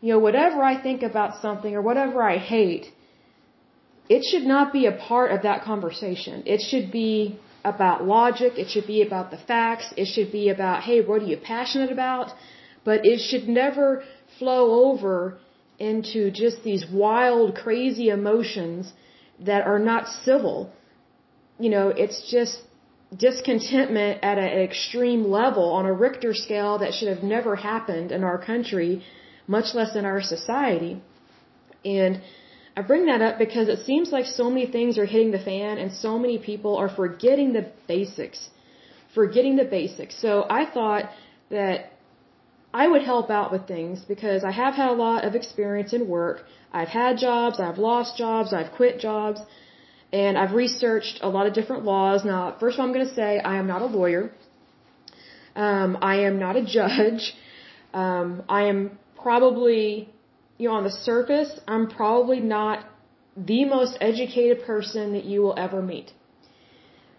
You 0.00 0.12
know, 0.12 0.18
whatever 0.18 0.62
I 0.62 0.80
think 0.80 1.02
about 1.02 1.40
something 1.40 1.74
or 1.74 1.82
whatever 1.82 2.22
I 2.22 2.36
hate, 2.38 2.86
it 4.08 4.24
should 4.24 4.42
not 4.42 4.72
be 4.72 4.86
a 4.86 4.92
part 4.92 5.30
of 5.30 5.42
that 5.42 5.62
conversation. 5.62 6.42
It 6.46 6.60
should 6.60 6.90
be 6.90 7.38
about 7.64 8.04
logic. 8.04 8.54
It 8.56 8.68
should 8.68 8.86
be 8.86 9.02
about 9.02 9.30
the 9.30 9.38
facts. 9.38 9.92
It 9.96 10.06
should 10.06 10.30
be 10.32 10.48
about, 10.48 10.82
hey, 10.82 11.00
what 11.00 11.22
are 11.22 11.26
you 11.26 11.38
passionate 11.38 11.92
about? 11.92 12.32
But 12.84 13.06
it 13.06 13.20
should 13.20 13.48
never 13.48 14.02
flow 14.38 14.90
over 14.90 15.38
into 15.78 16.30
just 16.30 16.62
these 16.62 16.84
wild, 16.90 17.54
crazy 17.54 18.08
emotions 18.08 18.92
that 19.38 19.66
are 19.66 19.78
not 19.78 20.08
civil 20.08 20.70
you 21.60 21.70
know, 21.74 21.88
it's 21.88 22.18
just 22.30 22.62
discontentment 23.16 24.20
at 24.22 24.38
an 24.38 24.60
extreme 24.68 25.22
level 25.30 25.66
on 25.78 25.84
a 25.86 25.92
Richter 25.92 26.32
scale 26.32 26.78
that 26.78 26.94
should 26.94 27.08
have 27.08 27.22
never 27.22 27.56
happened 27.56 28.12
in 28.12 28.22
our 28.24 28.38
country, 28.38 29.02
much 29.46 29.74
less 29.74 29.96
in 29.96 30.04
our 30.04 30.22
society. 30.22 31.02
And 31.84 32.22
I 32.76 32.82
bring 32.82 33.06
that 33.06 33.20
up 33.20 33.38
because 33.38 33.68
it 33.68 33.80
seems 33.84 34.12
like 34.12 34.26
so 34.26 34.48
many 34.48 34.66
things 34.66 34.96
are 34.96 35.06
hitting 35.06 35.32
the 35.32 35.44
fan 35.50 35.78
and 35.78 35.92
so 35.92 36.18
many 36.18 36.38
people 36.38 36.76
are 36.76 36.88
forgetting 36.88 37.52
the 37.52 37.64
basics. 37.88 38.48
Forgetting 39.14 39.56
the 39.56 39.64
basics. 39.64 40.14
So 40.20 40.46
I 40.48 40.64
thought 40.64 41.10
that 41.50 41.92
I 42.72 42.86
would 42.86 43.02
help 43.02 43.28
out 43.30 43.50
with 43.50 43.66
things 43.66 44.04
because 44.12 44.44
I 44.44 44.52
have 44.52 44.74
had 44.74 44.90
a 44.90 44.98
lot 45.06 45.24
of 45.24 45.34
experience 45.34 45.92
in 45.92 46.08
work. 46.08 46.44
I've 46.72 46.88
had 46.88 47.18
jobs, 47.18 47.58
I've 47.58 47.78
lost 47.78 48.16
jobs, 48.16 48.52
I've 48.52 48.70
quit 48.72 49.00
jobs, 49.00 49.40
and 50.12 50.36
I've 50.36 50.52
researched 50.52 51.20
a 51.22 51.28
lot 51.28 51.46
of 51.46 51.54
different 51.54 51.84
laws. 51.84 52.24
Now, 52.24 52.56
first 52.58 52.74
of 52.74 52.80
all, 52.80 52.86
I'm 52.86 52.92
going 52.92 53.06
to 53.06 53.14
say 53.14 53.38
I 53.38 53.56
am 53.58 53.66
not 53.66 53.82
a 53.82 53.86
lawyer. 53.86 54.32
Um, 55.54 55.98
I 56.00 56.20
am 56.28 56.38
not 56.38 56.56
a 56.56 56.64
judge. 56.64 57.34
Um, 57.92 58.42
I 58.48 58.62
am 58.64 58.98
probably, 59.20 60.08
you 60.58 60.68
know, 60.68 60.74
on 60.74 60.84
the 60.84 60.90
surface, 60.90 61.50
I'm 61.66 61.88
probably 61.88 62.40
not 62.40 62.84
the 63.36 63.64
most 63.64 63.98
educated 64.00 64.64
person 64.64 65.12
that 65.12 65.24
you 65.24 65.42
will 65.42 65.54
ever 65.58 65.82
meet. 65.82 66.12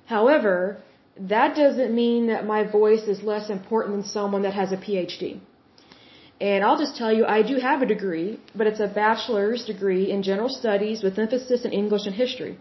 However, 0.05 0.81
that 1.19 1.55
doesn't 1.55 1.93
mean 1.93 2.27
that 2.27 2.45
my 2.45 2.63
voice 2.63 3.03
is 3.03 3.21
less 3.21 3.49
important 3.49 3.97
than 3.97 4.05
someone 4.05 4.43
that 4.43 4.53
has 4.53 4.71
a 4.71 4.77
PhD. 4.77 5.39
And 6.39 6.63
I'll 6.63 6.77
just 6.77 6.95
tell 6.95 7.13
you, 7.13 7.25
I 7.25 7.43
do 7.43 7.57
have 7.57 7.81
a 7.81 7.85
degree, 7.85 8.39
but 8.55 8.65
it's 8.65 8.79
a 8.79 8.87
bachelor's 8.87 9.63
degree 9.65 10.09
in 10.09 10.23
general 10.23 10.49
studies 10.49 11.03
with 11.03 11.19
emphasis 11.19 11.65
in 11.65 11.71
English 11.71 12.07
and 12.07 12.15
history. 12.15 12.57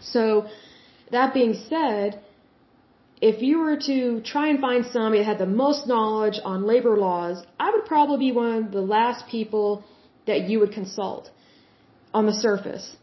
So, 0.00 0.48
that 1.10 1.34
being 1.34 1.54
said, 1.68 2.20
if 3.20 3.42
you 3.42 3.58
were 3.58 3.76
to 3.76 4.20
try 4.22 4.48
and 4.48 4.60
find 4.60 4.86
somebody 4.86 5.18
that 5.18 5.24
had 5.24 5.38
the 5.38 5.52
most 5.64 5.86
knowledge 5.86 6.38
on 6.44 6.66
labor 6.66 6.96
laws, 6.96 7.44
I 7.58 7.70
would 7.70 7.84
probably 7.84 8.18
be 8.28 8.32
one 8.32 8.64
of 8.64 8.72
the 8.72 8.80
last 8.80 9.28
people 9.28 9.84
that 10.26 10.48
you 10.48 10.60
would 10.60 10.72
consult 10.72 11.30
on 12.14 12.26
the 12.26 12.32
surface. 12.32 12.96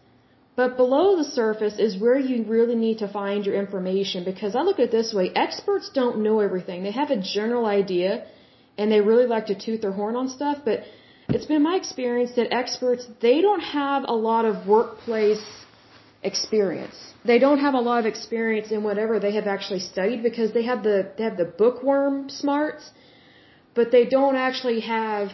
But 0.55 0.75
below 0.75 1.17
the 1.17 1.23
surface 1.23 1.77
is 1.77 1.99
where 2.03 2.17
you 2.17 2.43
really 2.43 2.75
need 2.75 2.97
to 2.99 3.07
find 3.07 3.45
your 3.45 3.53
information 3.53 4.23
because 4.23 4.55
I 4.55 4.61
look 4.61 4.79
at 4.79 4.85
it 4.85 4.91
this 4.91 5.13
way 5.13 5.29
experts 5.35 5.91
don't 5.93 6.23
know 6.23 6.39
everything. 6.39 6.81
They 6.81 6.95
have 7.03 7.11
a 7.11 7.21
general 7.21 7.67
idea 7.67 8.25
and 8.77 8.91
they 8.91 9.01
really 9.01 9.27
like 9.27 9.47
to 9.47 9.55
toot 9.65 9.81
their 9.83 9.91
horn 9.91 10.15
on 10.15 10.29
stuff, 10.29 10.57
but 10.65 10.79
it's 11.29 11.45
been 11.45 11.61
my 11.61 11.75
experience 11.75 12.31
that 12.37 12.51
experts, 12.51 13.05
they 13.21 13.41
don't 13.41 13.59
have 13.59 14.03
a 14.07 14.17
lot 14.29 14.45
of 14.45 14.67
workplace 14.67 15.45
experience. 16.23 16.95
They 17.25 17.39
don't 17.39 17.59
have 17.59 17.73
a 17.73 17.79
lot 17.79 17.99
of 17.99 18.05
experience 18.05 18.71
in 18.71 18.83
whatever 18.83 19.19
they 19.19 19.33
have 19.33 19.47
actually 19.47 19.79
studied 19.79 20.23
because 20.23 20.53
they 20.53 20.63
have 20.63 20.83
the 20.83 21.11
they 21.17 21.23
have 21.23 21.37
the 21.37 21.45
bookworm 21.45 22.29
smarts, 22.29 22.91
but 23.75 23.91
they 23.91 24.05
don't 24.05 24.35
actually 24.35 24.81
have 24.81 25.31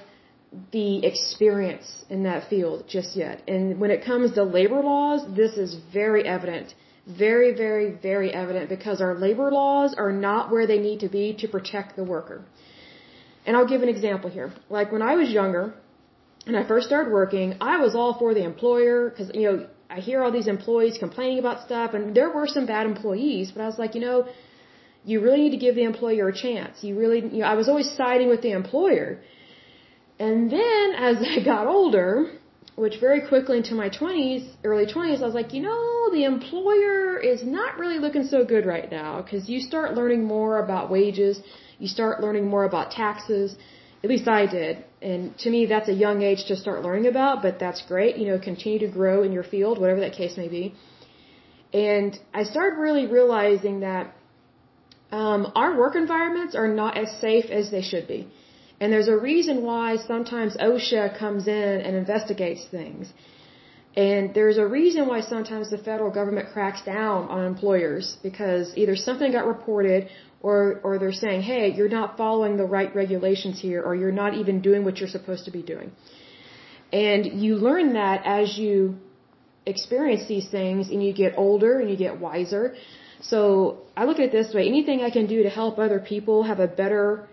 the 0.71 1.05
experience 1.05 2.05
in 2.09 2.23
that 2.23 2.49
field 2.49 2.85
just 2.87 3.15
yet. 3.15 3.41
And 3.47 3.79
when 3.79 3.91
it 3.91 4.05
comes 4.05 4.33
to 4.33 4.43
labor 4.43 4.81
laws, 4.81 5.21
this 5.35 5.53
is 5.57 5.75
very 5.91 6.25
evident. 6.27 6.75
Very, 7.05 7.53
very, 7.53 7.91
very 7.91 8.33
evident 8.33 8.69
because 8.69 9.01
our 9.01 9.15
labor 9.15 9.51
laws 9.51 9.93
are 9.97 10.11
not 10.11 10.51
where 10.51 10.67
they 10.67 10.79
need 10.79 10.99
to 11.01 11.09
be 11.09 11.33
to 11.39 11.47
protect 11.47 11.95
the 11.95 12.03
worker. 12.03 12.45
And 13.45 13.57
I'll 13.57 13.67
give 13.67 13.81
an 13.81 13.89
example 13.89 14.29
here. 14.29 14.53
Like 14.69 14.91
when 14.91 15.01
I 15.01 15.15
was 15.15 15.29
younger 15.29 15.73
and 16.45 16.55
I 16.55 16.65
first 16.65 16.87
started 16.87 17.11
working, 17.11 17.55
I 17.59 17.77
was 17.77 17.93
all 17.95 18.17
for 18.17 18.33
the 18.33 18.43
employer 18.43 19.09
because, 19.09 19.31
you 19.33 19.51
know, 19.51 19.67
I 19.95 19.99
hear 19.99 20.23
all 20.23 20.31
these 20.31 20.47
employees 20.47 20.95
complaining 21.05 21.39
about 21.43 21.57
stuff 21.67 21.93
and 21.93 22.15
there 22.17 22.29
were 22.35 22.47
some 22.47 22.65
bad 22.65 22.85
employees, 22.93 23.51
but 23.53 23.61
I 23.65 23.67
was 23.71 23.77
like, 23.83 23.93
you 23.97 24.01
know, 24.01 24.17
you 25.05 25.21
really 25.25 25.41
need 25.43 25.55
to 25.57 25.61
give 25.65 25.75
the 25.75 25.83
employer 25.83 26.29
a 26.29 26.37
chance. 26.45 26.83
You 26.87 26.93
really, 27.01 27.19
you 27.35 27.41
know, 27.41 27.49
I 27.53 27.55
was 27.61 27.67
always 27.71 27.89
siding 28.01 28.29
with 28.33 28.41
the 28.41 28.53
employer. 28.61 29.19
And 30.27 30.51
then 30.51 30.85
as 31.09 31.17
I 31.35 31.43
got 31.43 31.67
older, 31.67 32.07
which 32.75 32.95
very 32.99 33.21
quickly 33.27 33.57
into 33.57 33.75
my 33.75 33.89
20s, 33.89 34.43
early 34.63 34.87
20s, 34.93 35.21
I 35.21 35.25
was 35.31 35.37
like, 35.41 35.53
you 35.53 35.61
know, 35.61 36.09
the 36.17 36.23
employer 36.23 37.19
is 37.19 37.43
not 37.43 37.77
really 37.77 37.99
looking 37.99 38.25
so 38.35 38.43
good 38.53 38.65
right 38.65 38.89
now 38.89 39.21
because 39.21 39.47
you 39.47 39.59
start 39.59 39.93
learning 39.93 40.23
more 40.23 40.53
about 40.65 40.89
wages, 40.89 41.39
you 41.77 41.87
start 41.87 42.21
learning 42.25 42.47
more 42.47 42.63
about 42.63 42.89
taxes. 42.89 43.55
At 44.03 44.09
least 44.09 44.27
I 44.27 44.45
did. 44.45 44.83
And 45.01 45.37
to 45.39 45.49
me, 45.49 45.65
that's 45.65 45.87
a 45.87 45.97
young 46.05 46.21
age 46.21 46.45
to 46.49 46.55
start 46.55 46.81
learning 46.83 47.07
about, 47.07 47.41
but 47.41 47.57
that's 47.57 47.81
great. 47.83 48.17
You 48.17 48.27
know, 48.27 48.39
continue 48.39 48.79
to 48.79 48.91
grow 48.99 49.23
in 49.23 49.31
your 49.31 49.43
field, 49.43 49.79
whatever 49.79 50.01
that 50.01 50.13
case 50.13 50.35
may 50.35 50.49
be. 50.49 50.75
And 51.73 52.19
I 52.33 52.43
started 52.43 52.75
really 52.79 53.07
realizing 53.07 53.79
that 53.79 54.13
um, 55.11 55.51
our 55.55 55.77
work 55.77 55.95
environments 55.95 56.53
are 56.55 56.67
not 56.67 56.97
as 56.97 57.09
safe 57.19 57.45
as 57.59 57.71
they 57.71 57.81
should 57.81 58.07
be. 58.07 58.27
And 58.79 58.91
there's 58.91 59.07
a 59.07 59.15
reason 59.15 59.63
why 59.63 59.95
sometimes 59.95 60.57
OSHA 60.57 61.17
comes 61.17 61.47
in 61.47 61.75
and 61.85 61.95
investigates 61.95 62.65
things. 62.65 63.13
And 63.95 64.33
there's 64.33 64.57
a 64.57 64.65
reason 64.65 65.07
why 65.07 65.21
sometimes 65.21 65.69
the 65.69 65.77
federal 65.77 66.09
government 66.09 66.49
cracks 66.51 66.81
down 66.81 67.29
on 67.29 67.45
employers 67.45 68.17
because 68.23 68.73
either 68.75 68.95
something 68.95 69.31
got 69.31 69.45
reported 69.45 70.09
or, 70.43 70.81
or 70.83 70.99
they're 70.99 71.19
saying, 71.25 71.41
hey, 71.41 71.73
you're 71.73 71.93
not 71.99 72.17
following 72.17 72.57
the 72.57 72.65
right 72.65 72.93
regulations 72.93 73.59
here 73.59 73.81
or 73.81 73.95
you're 73.95 74.17
not 74.23 74.33
even 74.35 74.61
doing 74.61 74.83
what 74.83 74.97
you're 74.99 75.15
supposed 75.17 75.45
to 75.45 75.51
be 75.51 75.63
doing. 75.63 75.91
And 76.91 77.41
you 77.41 77.55
learn 77.55 77.93
that 77.93 78.25
as 78.25 78.57
you 78.57 78.97
experience 79.65 80.27
these 80.27 80.47
things 80.49 80.89
and 80.89 81.03
you 81.03 81.13
get 81.13 81.33
older 81.37 81.79
and 81.79 81.89
you 81.89 81.95
get 81.95 82.19
wiser. 82.19 82.75
So 83.21 83.37
I 83.95 84.03
look 84.03 84.19
at 84.19 84.25
it 84.25 84.31
this 84.33 84.53
way 84.53 84.67
anything 84.67 85.01
I 85.01 85.09
can 85.09 85.27
do 85.27 85.43
to 85.43 85.49
help 85.49 85.79
other 85.79 85.99
people 85.99 86.43
have 86.43 86.59
a 86.59 86.67
better 86.67 87.27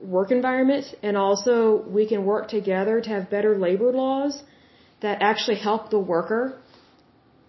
work 0.00 0.32
environment 0.32 0.86
and 1.02 1.16
also 1.16 1.84
we 1.88 2.08
can 2.08 2.24
work 2.24 2.48
together 2.48 3.00
to 3.00 3.08
have 3.08 3.30
better 3.30 3.56
labor 3.56 3.92
laws 3.92 4.42
that 5.00 5.22
actually 5.22 5.58
help 5.58 5.90
the 5.90 5.98
worker, 5.98 6.58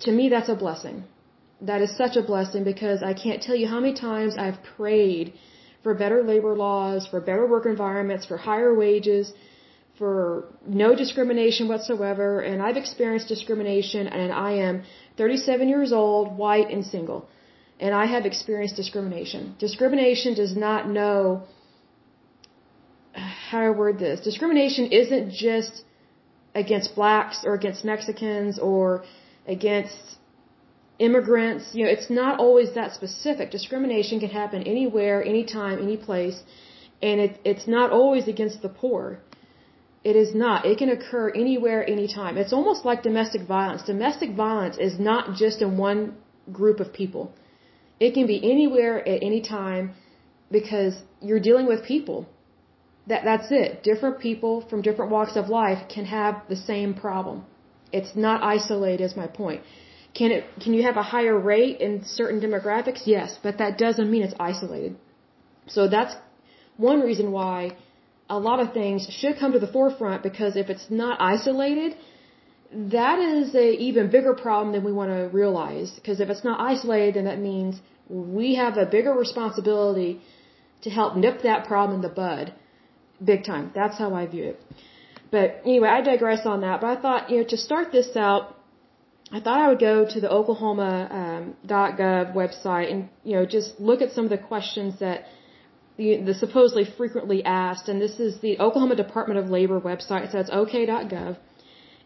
to 0.01 0.11
me 0.11 0.29
that's 0.29 0.49
a 0.49 0.55
blessing. 0.55 1.03
That 1.69 1.81
is 1.81 1.95
such 2.03 2.15
a 2.17 2.23
blessing 2.31 2.63
because 2.65 3.01
I 3.11 3.13
can't 3.13 3.41
tell 3.41 3.55
you 3.55 3.67
how 3.73 3.79
many 3.79 3.93
times 3.93 4.37
I've 4.37 4.61
prayed 4.77 5.33
for 5.83 5.93
better 5.93 6.21
labor 6.21 6.53
laws, 6.55 7.07
for 7.07 7.19
better 7.21 7.45
work 7.53 7.65
environments, 7.65 8.25
for 8.25 8.37
higher 8.37 8.73
wages, 8.73 9.31
for 9.97 10.45
no 10.67 10.95
discrimination 10.95 11.67
whatsoever. 11.67 12.41
And 12.41 12.61
I've 12.61 12.77
experienced 12.77 13.27
discrimination 13.27 14.07
and 14.07 14.33
I 14.33 14.51
am 14.69 14.83
37 15.17 15.69
years 15.69 15.93
old, 15.93 16.37
white, 16.37 16.69
and 16.69 16.85
single. 16.85 17.29
And 17.79 17.93
I 17.93 18.05
have 18.07 18.25
experienced 18.25 18.75
discrimination. 18.75 19.55
Discrimination 19.59 20.33
does 20.33 20.55
not 20.55 20.89
know 20.89 21.43
how 23.13 23.59
I 23.59 23.69
word 23.69 23.99
this. 23.99 24.19
Discrimination 24.21 24.85
isn't 24.91 25.31
just 25.31 25.83
against 26.55 26.95
blacks 26.95 27.43
or 27.45 27.53
against 27.53 27.85
Mexicans 27.85 28.59
or 28.59 29.03
against 29.47 30.17
immigrants. 31.07 31.65
You 31.75 31.81
know, 31.85 31.91
it's 31.97 32.09
not 32.21 32.33
always 32.45 32.69
that 32.79 32.89
specific. 32.99 33.51
Discrimination 33.59 34.19
can 34.23 34.31
happen 34.41 34.59
anywhere, 34.75 35.17
anytime, 35.33 35.77
any 35.87 35.97
place, 36.07 36.37
and 37.07 37.15
it, 37.25 37.31
it's 37.51 37.67
not 37.77 37.87
always 37.99 38.27
against 38.33 38.61
the 38.65 38.71
poor. 38.83 39.03
It 40.09 40.15
is 40.23 40.29
not. 40.43 40.65
It 40.71 40.77
can 40.81 40.89
occur 40.97 41.25
anywhere, 41.43 41.79
anytime. 41.95 42.37
It's 42.43 42.55
almost 42.59 42.81
like 42.89 43.03
domestic 43.09 43.43
violence. 43.55 43.83
Domestic 43.93 44.31
violence 44.45 44.77
is 44.87 44.99
not 45.09 45.35
just 45.41 45.61
in 45.65 45.77
one 45.77 46.01
group 46.59 46.79
of 46.85 46.93
people. 47.01 47.25
It 48.05 48.11
can 48.17 48.27
be 48.33 48.39
anywhere 48.53 48.95
at 49.13 49.19
any 49.29 49.41
time 49.41 49.93
because 50.57 50.93
you're 51.21 51.43
dealing 51.49 51.67
with 51.71 51.85
people. 51.93 52.17
That 53.07 53.21
that's 53.29 53.49
it. 53.61 53.83
Different 53.83 54.19
people 54.27 54.53
from 54.69 54.81
different 54.81 55.11
walks 55.11 55.35
of 55.41 55.49
life 55.61 55.81
can 55.93 56.05
have 56.05 56.35
the 56.53 56.59
same 56.71 56.93
problem. 57.05 57.45
It's 57.97 58.13
not 58.15 58.43
isolated 58.43 59.03
is 59.09 59.15
my 59.23 59.27
point. 59.27 59.61
Can 60.13 60.31
it 60.31 60.43
can 60.63 60.73
you 60.73 60.83
have 60.83 60.97
a 60.97 61.03
higher 61.03 61.37
rate 61.37 61.81
in 61.81 62.03
certain 62.05 62.39
demographics? 62.39 63.01
Yes, 63.05 63.37
but 63.41 63.57
that 63.57 63.77
doesn't 63.77 64.09
mean 64.11 64.23
it's 64.23 64.35
isolated. 64.39 64.95
So 65.67 65.87
that's 65.87 66.15
one 66.77 67.01
reason 67.01 67.31
why 67.31 67.75
a 68.29 68.39
lot 68.39 68.59
of 68.59 68.73
things 68.73 69.07
should 69.19 69.37
come 69.39 69.53
to 69.53 69.59
the 69.59 69.71
forefront 69.77 70.23
because 70.23 70.55
if 70.55 70.69
it's 70.69 70.89
not 70.89 71.21
isolated, 71.21 71.95
that 72.97 73.19
is 73.19 73.55
a 73.55 73.67
even 73.87 74.09
bigger 74.09 74.33
problem 74.33 74.73
than 74.73 74.83
we 74.83 74.91
want 74.91 75.11
to 75.11 75.29
realize. 75.41 75.91
Because 75.91 76.19
if 76.19 76.29
it's 76.29 76.43
not 76.43 76.59
isolated, 76.59 77.15
then 77.15 77.25
that 77.25 77.39
means 77.39 77.79
we 78.09 78.55
have 78.55 78.77
a 78.77 78.85
bigger 78.85 79.13
responsibility 79.13 80.21
to 80.83 80.89
help 80.89 81.15
nip 81.15 81.41
that 81.43 81.65
problem 81.65 81.95
in 81.97 82.01
the 82.01 82.15
bud 82.23 82.53
big 83.23 83.43
time. 83.45 83.71
That's 83.73 83.97
how 83.97 84.13
I 84.13 84.25
view 84.25 84.45
it. 84.51 84.61
But 85.31 85.61
anyway, 85.65 85.89
I 85.89 86.01
digress 86.01 86.45
on 86.45 86.61
that. 86.61 86.81
But 86.81 86.97
I 86.97 87.01
thought, 87.01 87.29
you 87.29 87.37
know, 87.37 87.43
to 87.45 87.57
start 87.57 87.91
this 87.91 88.15
out, 88.15 88.52
I 89.35 89.39
thought 89.39 89.59
I 89.59 89.67
would 89.69 89.79
go 89.79 90.05
to 90.13 90.19
the 90.21 90.29
Oklahoma.gov 90.29 92.25
um, 92.27 92.33
website 92.41 92.91
and 92.91 93.09
you 93.23 93.35
know 93.35 93.45
just 93.47 93.79
look 93.79 93.99
at 94.05 94.11
some 94.11 94.25
of 94.25 94.29
the 94.29 94.37
questions 94.37 94.99
that 94.99 95.25
the, 95.97 96.17
the 96.27 96.35
supposedly 96.35 96.85
frequently 96.85 97.43
asked. 97.43 97.89
And 97.89 97.99
this 97.99 98.19
is 98.19 98.39
the 98.41 98.59
Oklahoma 98.59 98.95
Department 98.95 99.39
of 99.39 99.49
Labor 99.49 99.79
website. 99.79 100.31
So 100.31 100.37
it's 100.39 100.51
OK.gov. 100.51 101.37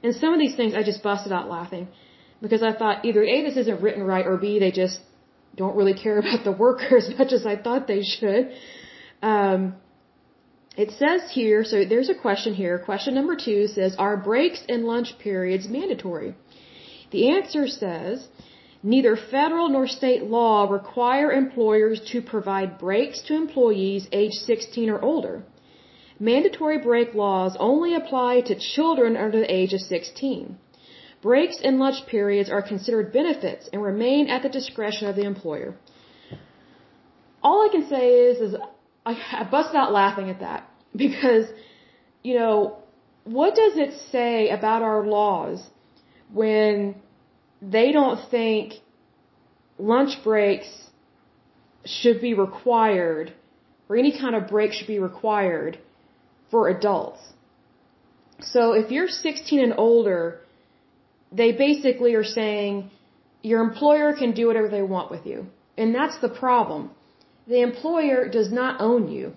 And 0.03 0.15
some 0.15 0.33
of 0.33 0.39
these 0.39 0.55
things 0.55 0.73
I 0.73 0.83
just 0.83 1.03
busted 1.03 1.33
out 1.33 1.49
laughing 1.49 1.87
because 2.41 2.63
I 2.63 2.73
thought 2.73 3.03
either 3.03 3.23
A, 3.23 3.43
this 3.43 3.57
isn't 3.57 3.81
written 3.81 4.03
right, 4.03 4.25
or 4.25 4.37
B, 4.37 4.59
they 4.59 4.71
just 4.71 4.99
don't 5.55 5.75
really 5.75 5.95
care 5.95 6.19
about 6.23 6.45
the 6.45 6.51
worker 6.51 6.97
as 6.97 7.09
much 7.17 7.33
as 7.33 7.45
I 7.45 7.55
thought 7.57 7.87
they 7.87 8.03
should. 8.03 8.51
Um, 9.21 9.75
it 10.77 10.91
says 10.91 11.31
here, 11.31 11.63
so 11.63 11.83
there's 11.83 12.09
a 12.09 12.15
question 12.15 12.53
here. 12.53 12.77
Question 12.77 13.15
number 13.15 13.35
two 13.35 13.67
says, 13.67 13.95
are 13.97 14.15
breaks 14.15 14.61
and 14.69 14.85
lunch 14.85 15.17
periods 15.17 15.67
mandatory? 15.67 16.35
The 17.11 17.29
answer 17.29 17.67
says, 17.67 18.27
neither 18.83 19.15
federal 19.15 19.69
nor 19.69 19.87
state 19.87 20.23
law 20.23 20.69
require 20.69 21.31
employers 21.31 22.01
to 22.11 22.21
provide 22.21 22.77
breaks 22.77 23.21
to 23.23 23.35
employees 23.35 24.07
age 24.11 24.33
16 24.33 24.89
or 24.89 25.01
older. 25.01 25.43
Mandatory 26.19 26.79
break 26.79 27.13
laws 27.13 27.55
only 27.59 27.93
apply 27.95 28.41
to 28.41 28.55
children 28.75 29.15
under 29.15 29.39
the 29.39 29.53
age 29.53 29.73
of 29.73 29.81
16. 29.81 30.57
Breaks 31.21 31.59
and 31.63 31.79
lunch 31.79 32.05
periods 32.07 32.49
are 32.49 32.61
considered 32.61 33.13
benefits 33.13 33.69
and 33.71 33.81
remain 33.81 34.27
at 34.27 34.43
the 34.43 34.49
discretion 34.49 35.07
of 35.07 35.15
the 35.15 35.23
employer. 35.23 35.75
All 37.41 37.67
I 37.67 37.71
can 37.71 37.87
say 37.87 38.05
is, 38.29 38.37
is 38.39 38.55
I, 39.05 39.13
I 39.31 39.43
bust 39.43 39.73
out 39.75 39.91
laughing 39.91 40.29
at 40.29 40.39
that 40.41 40.69
because, 40.95 41.45
you 42.23 42.37
know, 42.37 42.79
what 43.23 43.55
does 43.55 43.77
it 43.77 43.93
say 44.11 44.49
about 44.49 44.81
our 44.81 45.05
laws 45.05 45.61
when 46.33 46.95
they 47.61 47.91
don't 47.91 48.19
think 48.29 48.73
lunch 49.79 50.23
breaks 50.23 50.67
should 51.85 52.21
be 52.21 52.33
required 52.33 53.33
or 53.89 53.95
any 53.95 54.17
kind 54.17 54.35
of 54.35 54.47
break 54.47 54.73
should 54.73 54.87
be 54.87 54.99
required 54.99 55.79
for 56.51 56.67
adults. 56.69 57.21
So 58.41 58.73
if 58.73 58.91
you're 58.91 59.07
16 59.07 59.59
and 59.59 59.73
older, 59.77 60.41
they 61.31 61.51
basically 61.51 62.13
are 62.15 62.23
saying 62.23 62.91
your 63.41 63.61
employer 63.61 64.13
can 64.13 64.31
do 64.33 64.47
whatever 64.47 64.67
they 64.67 64.81
want 64.81 65.09
with 65.09 65.25
you. 65.25 65.47
And 65.77 65.93
that's 65.93 66.19
the 66.19 66.29
problem. 66.29 66.91
The 67.47 67.61
employer 67.61 68.27
does 68.27 68.51
not 68.51 68.81
own 68.81 69.09
you. 69.09 69.33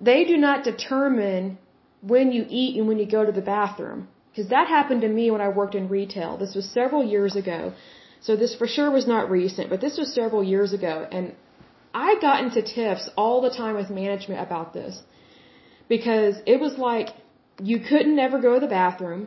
They 0.00 0.24
do 0.24 0.36
not 0.36 0.64
determine 0.64 1.58
when 2.02 2.32
you 2.32 2.44
eat 2.48 2.76
and 2.76 2.88
when 2.88 2.98
you 2.98 3.06
go 3.06 3.24
to 3.24 3.32
the 3.32 3.40
bathroom. 3.40 4.08
Because 4.34 4.50
that 4.50 4.66
happened 4.66 5.02
to 5.02 5.08
me 5.08 5.30
when 5.30 5.40
I 5.40 5.48
worked 5.48 5.76
in 5.76 5.88
retail. 5.88 6.36
This 6.36 6.54
was 6.56 6.68
several 6.68 7.04
years 7.04 7.36
ago. 7.36 7.72
So 8.20 8.34
this 8.34 8.54
for 8.60 8.66
sure 8.66 8.90
was 8.90 9.06
not 9.06 9.30
recent, 9.30 9.70
but 9.70 9.80
this 9.80 9.96
was 9.96 10.12
several 10.12 10.42
years 10.42 10.72
ago. 10.72 11.06
And 11.12 11.34
I 12.06 12.16
got 12.20 12.42
into 12.42 12.60
tiffs 12.62 13.08
all 13.16 13.40
the 13.42 13.50
time 13.50 13.76
with 13.76 13.90
management 13.90 14.40
about 14.40 14.72
this. 14.72 15.02
Because 15.88 16.34
it 16.46 16.58
was 16.58 16.76
like 16.78 17.10
you 17.62 17.78
couldn't 17.78 18.18
ever 18.18 18.40
go 18.40 18.54
to 18.54 18.60
the 18.66 18.72
bathroom. 18.80 19.22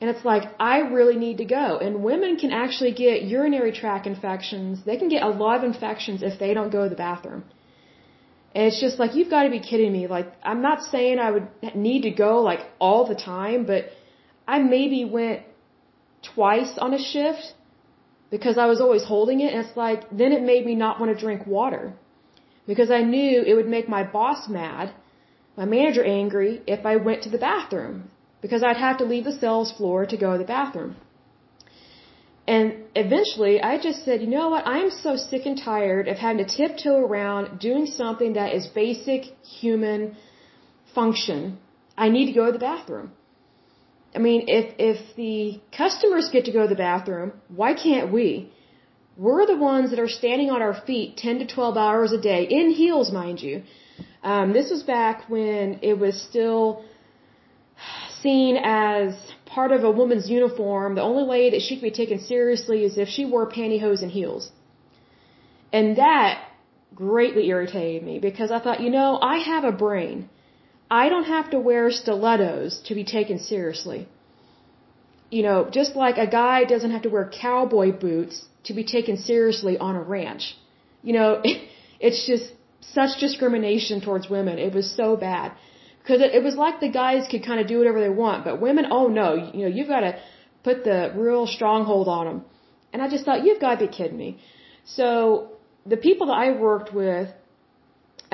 And 0.00 0.10
it's 0.10 0.24
like, 0.26 0.44
I 0.60 0.80
really 0.80 1.16
need 1.16 1.38
to 1.38 1.46
go. 1.46 1.78
And 1.78 2.04
women 2.04 2.36
can 2.36 2.52
actually 2.52 2.92
get 2.92 3.22
urinary 3.22 3.72
tract 3.72 4.06
infections. 4.06 4.84
They 4.84 4.98
can 4.98 5.08
get 5.08 5.22
a 5.22 5.28
lot 5.28 5.56
of 5.56 5.64
infections 5.64 6.22
if 6.22 6.38
they 6.38 6.52
don't 6.52 6.70
go 6.70 6.82
to 6.82 6.90
the 6.90 7.02
bathroom. 7.08 7.44
And 8.54 8.66
it's 8.66 8.80
just 8.80 8.98
like, 8.98 9.14
you've 9.14 9.30
got 9.30 9.44
to 9.44 9.50
be 9.50 9.60
kidding 9.60 9.90
me. 9.90 10.06
Like, 10.06 10.28
I'm 10.42 10.60
not 10.60 10.82
saying 10.82 11.18
I 11.18 11.30
would 11.30 11.48
need 11.74 12.02
to 12.02 12.10
go 12.10 12.42
like 12.42 12.60
all 12.78 13.06
the 13.06 13.14
time, 13.14 13.64
but 13.64 13.86
I 14.46 14.58
maybe 14.58 15.04
went 15.04 15.42
twice 16.34 16.78
on 16.78 16.94
a 16.94 16.98
shift 16.98 17.54
because 18.30 18.58
I 18.58 18.66
was 18.66 18.80
always 18.80 19.04
holding 19.04 19.40
it. 19.40 19.52
And 19.52 19.66
it's 19.66 19.76
like, 19.76 20.02
then 20.10 20.32
it 20.32 20.42
made 20.42 20.64
me 20.66 20.74
not 20.74 21.00
want 21.00 21.12
to 21.12 21.18
drink 21.26 21.46
water 21.46 21.94
because 22.66 22.90
I 22.90 23.02
knew 23.02 23.42
it 23.42 23.54
would 23.54 23.68
make 23.68 23.88
my 23.88 24.02
boss 24.04 24.48
mad, 24.48 24.92
my 25.56 25.64
manager 25.64 26.04
angry 26.04 26.62
if 26.66 26.84
I 26.84 26.96
went 26.96 27.22
to 27.22 27.30
the 27.30 27.38
bathroom 27.38 28.10
because 28.42 28.62
I'd 28.62 28.76
have 28.76 28.98
to 28.98 29.04
leave 29.04 29.24
the 29.24 29.32
sales 29.32 29.72
floor 29.72 30.04
to 30.06 30.16
go 30.16 30.32
to 30.32 30.38
the 30.38 30.52
bathroom. 30.58 30.96
And 32.46 32.74
eventually 32.94 33.62
I 33.62 33.78
just 33.78 34.04
said, 34.04 34.20
you 34.20 34.26
know 34.26 34.48
what? 34.50 34.66
I'm 34.66 34.90
so 34.90 35.16
sick 35.16 35.46
and 35.46 35.58
tired 35.58 36.08
of 36.08 36.18
having 36.18 36.44
to 36.44 36.56
tiptoe 36.56 36.98
around 37.06 37.58
doing 37.58 37.86
something 37.86 38.34
that 38.34 38.52
is 38.54 38.66
basic 38.66 39.22
human 39.60 40.16
function. 40.94 41.58
I 41.96 42.10
need 42.10 42.26
to 42.26 42.32
go 42.32 42.46
to 42.46 42.52
the 42.52 42.58
bathroom. 42.58 43.12
I 44.14 44.18
mean, 44.18 44.44
if, 44.48 44.74
if 44.78 45.16
the 45.16 45.60
customers 45.76 46.28
get 46.30 46.44
to 46.44 46.52
go 46.52 46.62
to 46.62 46.68
the 46.68 46.82
bathroom, 46.88 47.32
why 47.48 47.74
can't 47.74 48.12
we? 48.12 48.52
We're 49.16 49.46
the 49.46 49.56
ones 49.56 49.90
that 49.90 49.98
are 49.98 50.08
standing 50.08 50.50
on 50.50 50.62
our 50.62 50.74
feet 50.86 51.16
10 51.16 51.40
to 51.40 51.46
12 51.46 51.76
hours 51.76 52.12
a 52.12 52.20
day, 52.20 52.44
in 52.44 52.70
heels, 52.70 53.12
mind 53.12 53.40
you. 53.40 53.62
Um, 54.22 54.52
this 54.52 54.70
was 54.70 54.82
back 54.82 55.28
when 55.28 55.80
it 55.82 55.98
was 55.98 56.20
still 56.20 56.84
seen 58.22 58.56
as 58.56 59.14
part 59.46 59.70
of 59.70 59.84
a 59.84 59.90
woman's 59.90 60.28
uniform, 60.28 60.94
the 60.94 61.02
only 61.02 61.24
way 61.32 61.50
that 61.50 61.60
she 61.60 61.76
could 61.76 61.88
be 61.92 61.96
taken 62.02 62.18
seriously 62.20 62.84
is 62.84 62.98
if 62.98 63.08
she 63.08 63.24
wore 63.24 63.46
pantyhose 63.56 64.02
and 64.02 64.10
heels. 64.10 64.50
And 65.72 65.96
that 66.04 66.32
greatly 66.94 67.48
irritated 67.48 68.02
me 68.10 68.18
because 68.28 68.50
I 68.50 68.58
thought, 68.60 68.80
you 68.80 68.90
know, 68.90 69.18
I 69.34 69.36
have 69.38 69.64
a 69.64 69.72
brain. 69.72 70.28
I 71.02 71.08
don't 71.12 71.30
have 71.36 71.50
to 71.54 71.58
wear 71.68 71.84
stilettos 71.90 72.72
to 72.86 72.94
be 72.98 73.04
taken 73.16 73.38
seriously. 73.52 74.00
You 75.36 75.42
know, 75.46 75.58
just 75.78 75.96
like 76.02 76.18
a 76.18 76.28
guy 76.40 76.58
doesn't 76.72 76.92
have 76.96 77.04
to 77.06 77.12
wear 77.14 77.24
cowboy 77.44 77.90
boots 78.06 78.36
to 78.66 78.74
be 78.80 78.84
taken 78.96 79.16
seriously 79.30 79.74
on 79.86 79.96
a 80.02 80.04
ranch. 80.16 80.44
You 81.02 81.14
know, 81.18 81.30
it's 82.06 82.20
just 82.32 82.46
such 82.98 83.18
discrimination 83.26 84.00
towards 84.06 84.28
women. 84.36 84.58
It 84.58 84.72
was 84.80 84.88
so 85.00 85.08
bad. 85.16 85.52
Because 86.00 86.20
it, 86.38 86.42
was 86.46 86.54
like 86.64 86.80
the 86.80 86.94
guys 87.02 87.26
could 87.32 87.44
kind 87.50 87.60
of 87.60 87.66
do 87.66 87.78
whatever 87.80 88.00
they 88.06 88.14
want, 88.24 88.44
but 88.44 88.60
women, 88.60 88.86
oh 88.98 89.06
no, 89.20 89.28
you 89.54 89.62
know, 89.64 89.72
you've 89.76 89.92
got 89.96 90.00
to 90.08 90.12
put 90.62 90.84
the 90.84 90.98
real 91.16 91.46
stronghold 91.46 92.08
on 92.16 92.26
them. 92.26 92.44
And 92.92 93.00
I 93.00 93.08
just 93.14 93.24
thought, 93.24 93.42
you've 93.46 93.62
got 93.66 93.72
to 93.76 93.86
be 93.86 93.90
kidding 93.98 94.18
me. 94.26 94.30
So 94.84 95.08
the 95.94 95.96
people 95.96 96.26
that 96.28 96.38
I 96.46 96.50
worked 96.66 96.92
with, 96.92 97.30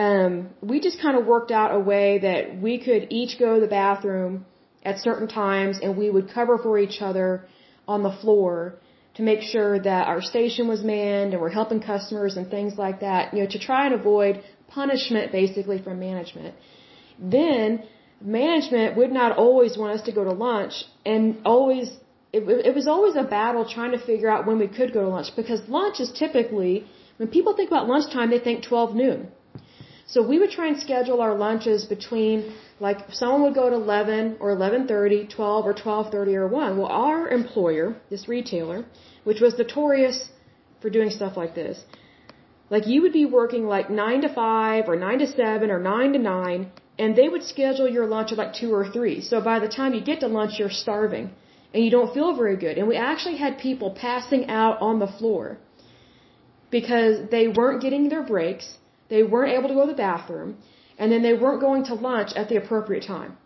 um, 0.00 0.32
we 0.70 0.76
just 0.86 0.98
kind 1.04 1.16
of 1.18 1.22
worked 1.34 1.52
out 1.60 1.68
a 1.80 1.82
way 1.92 2.08
that 2.26 2.42
we 2.66 2.74
could 2.86 3.02
each 3.20 3.32
go 3.44 3.48
to 3.56 3.60
the 3.66 3.72
bathroom 3.82 4.32
at 4.90 4.94
certain 5.08 5.28
times 5.28 5.74
and 5.82 5.90
we 6.02 6.08
would 6.14 6.26
cover 6.38 6.56
for 6.64 6.74
each 6.84 6.98
other 7.08 7.28
on 7.86 8.02
the 8.06 8.14
floor 8.22 8.52
to 9.16 9.22
make 9.30 9.42
sure 9.54 9.72
that 9.90 10.02
our 10.12 10.22
station 10.32 10.64
was 10.72 10.80
manned 10.92 11.30
and 11.32 11.40
we're 11.42 11.56
helping 11.60 11.80
customers 11.92 12.36
and 12.38 12.44
things 12.56 12.72
like 12.84 13.00
that, 13.06 13.34
you 13.34 13.40
know, 13.42 13.50
to 13.56 13.60
try 13.68 13.80
and 13.86 13.94
avoid 14.00 14.34
punishment 14.68 15.32
basically 15.40 15.78
from 15.86 15.98
management. 16.08 16.54
Then 17.36 17.82
management 18.20 18.96
would 18.96 19.12
not 19.20 19.36
always 19.44 19.76
want 19.80 19.92
us 19.96 20.02
to 20.08 20.12
go 20.18 20.24
to 20.30 20.34
lunch 20.48 20.74
and 21.04 21.24
always 21.44 21.90
it, 22.32 22.42
it 22.68 22.74
was 22.80 22.86
always 22.94 23.16
a 23.16 23.26
battle 23.38 23.64
trying 23.76 23.92
to 23.98 24.02
figure 24.10 24.30
out 24.34 24.46
when 24.46 24.58
we 24.64 24.68
could 24.78 24.90
go 24.96 25.00
to 25.06 25.10
lunch 25.16 25.28
because 25.34 25.60
lunch 25.68 25.98
is 26.04 26.10
typically 26.24 26.74
when 27.16 27.28
people 27.36 27.54
think 27.58 27.68
about 27.72 27.88
lunchtime 27.88 28.30
they 28.30 28.42
think 28.48 28.62
12 28.62 28.94
noon 29.02 29.20
so 30.12 30.22
we 30.30 30.38
would 30.40 30.50
try 30.50 30.66
and 30.72 30.78
schedule 30.86 31.20
our 31.26 31.34
lunches 31.42 31.84
between 31.94 32.52
like 32.86 32.98
someone 33.20 33.42
would 33.42 33.54
go 33.60 33.66
at 33.68 33.72
11 33.72 34.36
or 34.40 34.48
11:30, 34.56 35.18
12 35.36 35.66
or 35.70 35.74
12:30 35.74 36.34
or 36.42 36.46
1. 36.48 36.78
Well, 36.78 36.92
our 37.08 37.28
employer, 37.40 37.86
this 38.10 38.26
retailer, 38.34 38.78
which 39.28 39.40
was 39.46 39.58
notorious 39.62 40.18
for 40.80 40.90
doing 40.96 41.10
stuff 41.18 41.36
like 41.42 41.54
this, 41.54 41.84
like 42.74 42.86
you 42.92 43.02
would 43.02 43.16
be 43.20 43.24
working 43.40 43.66
like 43.76 43.90
9 43.90 44.22
to 44.26 44.28
5 44.28 44.88
or 44.88 44.96
9 44.96 45.18
to 45.24 45.26
7 45.26 45.70
or 45.70 45.80
9 45.88 46.12
to 46.14 46.18
9 46.18 46.70
and 47.00 47.16
they 47.16 47.28
would 47.32 47.44
schedule 47.52 47.88
your 47.96 48.06
lunch 48.14 48.32
at 48.32 48.38
like 48.42 48.52
two 48.62 48.72
or 48.78 48.84
three. 48.96 49.20
So 49.30 49.40
by 49.40 49.58
the 49.64 49.70
time 49.76 49.94
you 49.94 50.02
get 50.10 50.20
to 50.20 50.28
lunch, 50.38 50.58
you're 50.58 50.76
starving 50.84 51.30
and 51.72 51.84
you 51.84 51.90
don't 51.96 52.12
feel 52.16 52.30
very 52.42 52.56
good. 52.64 52.76
And 52.78 52.86
we 52.92 52.96
actually 52.96 53.36
had 53.44 53.58
people 53.58 53.90
passing 54.06 54.42
out 54.62 54.82
on 54.88 54.98
the 54.98 55.10
floor 55.18 55.58
because 56.70 57.14
they 57.30 57.46
weren't 57.48 57.80
getting 57.86 58.08
their 58.08 58.22
breaks, 58.22 58.66
they 59.10 59.22
weren't 59.22 59.52
able 59.58 59.68
to 59.68 59.74
go 59.74 59.84
to 59.86 59.92
the 59.92 60.02
bathroom, 60.08 60.56
and 60.98 61.12
then 61.12 61.22
they 61.22 61.34
weren't 61.42 61.60
going 61.60 61.84
to 61.90 61.94
lunch 61.94 62.30
at 62.40 62.48
the 62.48 62.56
appropriate 62.56 63.04
time. 63.06 63.36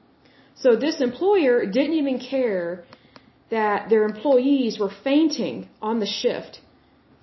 So 0.56 0.76
this 0.76 1.00
employer 1.00 1.66
didn't 1.66 1.96
even 2.02 2.18
care 2.18 2.84
that 3.50 3.88
their 3.90 4.04
employees 4.04 4.78
were 4.78 4.92
fainting 5.02 5.68
on 5.82 6.00
the 6.00 6.10
shift, 6.20 6.60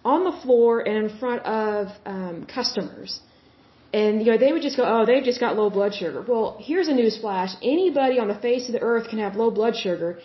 on 0.04 0.24
the 0.24 0.36
floor 0.44 0.80
and 0.88 0.98
in 1.06 1.10
front 1.18 1.42
of 1.46 1.88
um, 2.06 2.46
customers. 2.58 3.20
And 3.94 4.22
you 4.26 4.32
know, 4.32 4.38
they 4.38 4.52
would 4.54 4.62
just 4.62 4.78
go, 4.78 4.86
"Oh, 4.94 5.06
they've 5.06 5.28
just 5.32 5.42
got 5.46 5.58
low 5.62 5.70
blood 5.70 5.94
sugar." 5.94 6.24
Well, 6.28 6.58
here's 6.68 6.88
a 6.88 6.94
news 6.94 7.18
flash: 7.24 7.52
anybody 7.62 8.20
on 8.20 8.28
the 8.34 8.40
face 8.48 8.68
of 8.70 8.74
the 8.78 8.84
earth 8.92 9.10
can 9.10 9.20
have 9.20 9.36
low 9.36 9.52
blood 9.52 9.76
sugar 9.76 10.20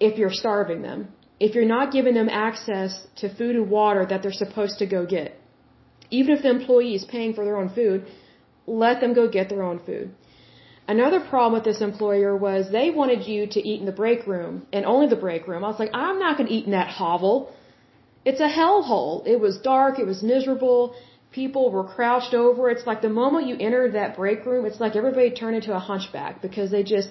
if 0.00 0.18
you're 0.18 0.36
starving 0.44 0.80
them, 0.88 1.08
if 1.38 1.54
you're 1.54 1.72
not 1.76 1.92
giving 1.92 2.14
them 2.14 2.28
access 2.28 3.06
to 3.16 3.34
food 3.38 3.54
and 3.56 3.68
water 3.70 4.06
that 4.06 4.22
they're 4.22 4.40
supposed 4.44 4.78
to 4.78 4.86
go 4.86 5.04
get. 5.04 5.38
Even 6.18 6.36
if 6.36 6.42
the 6.42 6.52
employee 6.58 6.94
is 7.00 7.04
paying 7.14 7.32
for 7.36 7.44
their 7.46 7.58
own 7.62 7.70
food, 7.78 8.06
let 8.82 9.00
them 9.02 9.12
go 9.20 9.24
get 9.38 9.48
their 9.52 9.64
own 9.70 9.78
food. 9.88 10.06
Another 10.94 11.20
problem 11.32 11.54
with 11.56 11.66
this 11.70 11.80
employer 11.90 12.32
was 12.46 12.70
they 12.78 12.88
wanted 13.00 13.22
you 13.32 13.40
to 13.54 13.60
eat 13.68 13.80
in 13.82 13.86
the 13.92 13.98
break 14.02 14.26
room 14.32 14.54
and 14.72 14.84
only 14.92 15.08
the 15.14 15.22
break 15.26 15.48
room. 15.48 15.64
I 15.64 15.68
was 15.74 15.80
like, 15.84 15.94
I'm 16.06 16.18
not 16.24 16.36
going 16.36 16.48
to 16.48 16.54
eat 16.56 16.66
in 16.70 16.72
that 16.80 16.90
hovel. 17.00 17.36
It's 18.30 18.42
a 18.48 18.52
hellhole. 18.58 19.14
It 19.34 19.38
was 19.46 19.54
dark. 19.72 19.98
It 19.98 20.06
was 20.12 20.22
miserable 20.34 20.82
people 21.32 21.70
were 21.70 21.84
crouched 21.84 22.34
over. 22.34 22.70
It's 22.70 22.86
like 22.86 23.00
the 23.02 23.14
moment 23.22 23.46
you 23.46 23.56
enter 23.58 23.90
that 23.90 24.16
break 24.16 24.44
room, 24.46 24.64
it's 24.66 24.80
like 24.80 24.94
everybody 24.96 25.30
turned 25.30 25.56
into 25.56 25.74
a 25.74 25.78
hunchback 25.78 26.42
because 26.42 26.70
they 26.70 26.82
just 26.82 27.08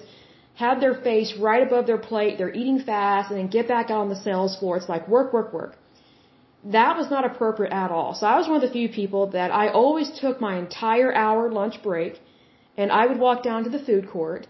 have 0.54 0.80
their 0.80 0.94
face 0.94 1.34
right 1.38 1.66
above 1.66 1.86
their 1.86 1.98
plate. 1.98 2.38
They're 2.38 2.54
eating 2.54 2.80
fast 2.80 3.30
and 3.30 3.38
then 3.38 3.48
get 3.48 3.68
back 3.68 3.90
out 3.90 4.00
on 4.06 4.08
the 4.08 4.22
sales 4.28 4.56
floor. 4.58 4.76
It's 4.76 4.88
like 4.88 5.08
work, 5.08 5.32
work, 5.32 5.52
work. 5.52 5.76
That 6.64 6.96
was 6.96 7.10
not 7.10 7.24
appropriate 7.24 7.72
at 7.72 7.90
all. 7.90 8.14
So 8.14 8.26
I 8.26 8.36
was 8.36 8.46
one 8.46 8.56
of 8.56 8.62
the 8.62 8.72
few 8.72 8.88
people 8.88 9.26
that 9.28 9.50
I 9.50 9.68
always 9.68 10.10
took 10.20 10.40
my 10.40 10.58
entire 10.58 11.12
hour 11.12 11.50
lunch 11.50 11.82
break 11.82 12.20
and 12.76 12.92
I 12.92 13.06
would 13.06 13.18
walk 13.18 13.42
down 13.42 13.64
to 13.64 13.70
the 13.70 13.80
food 13.80 14.08
court 14.08 14.46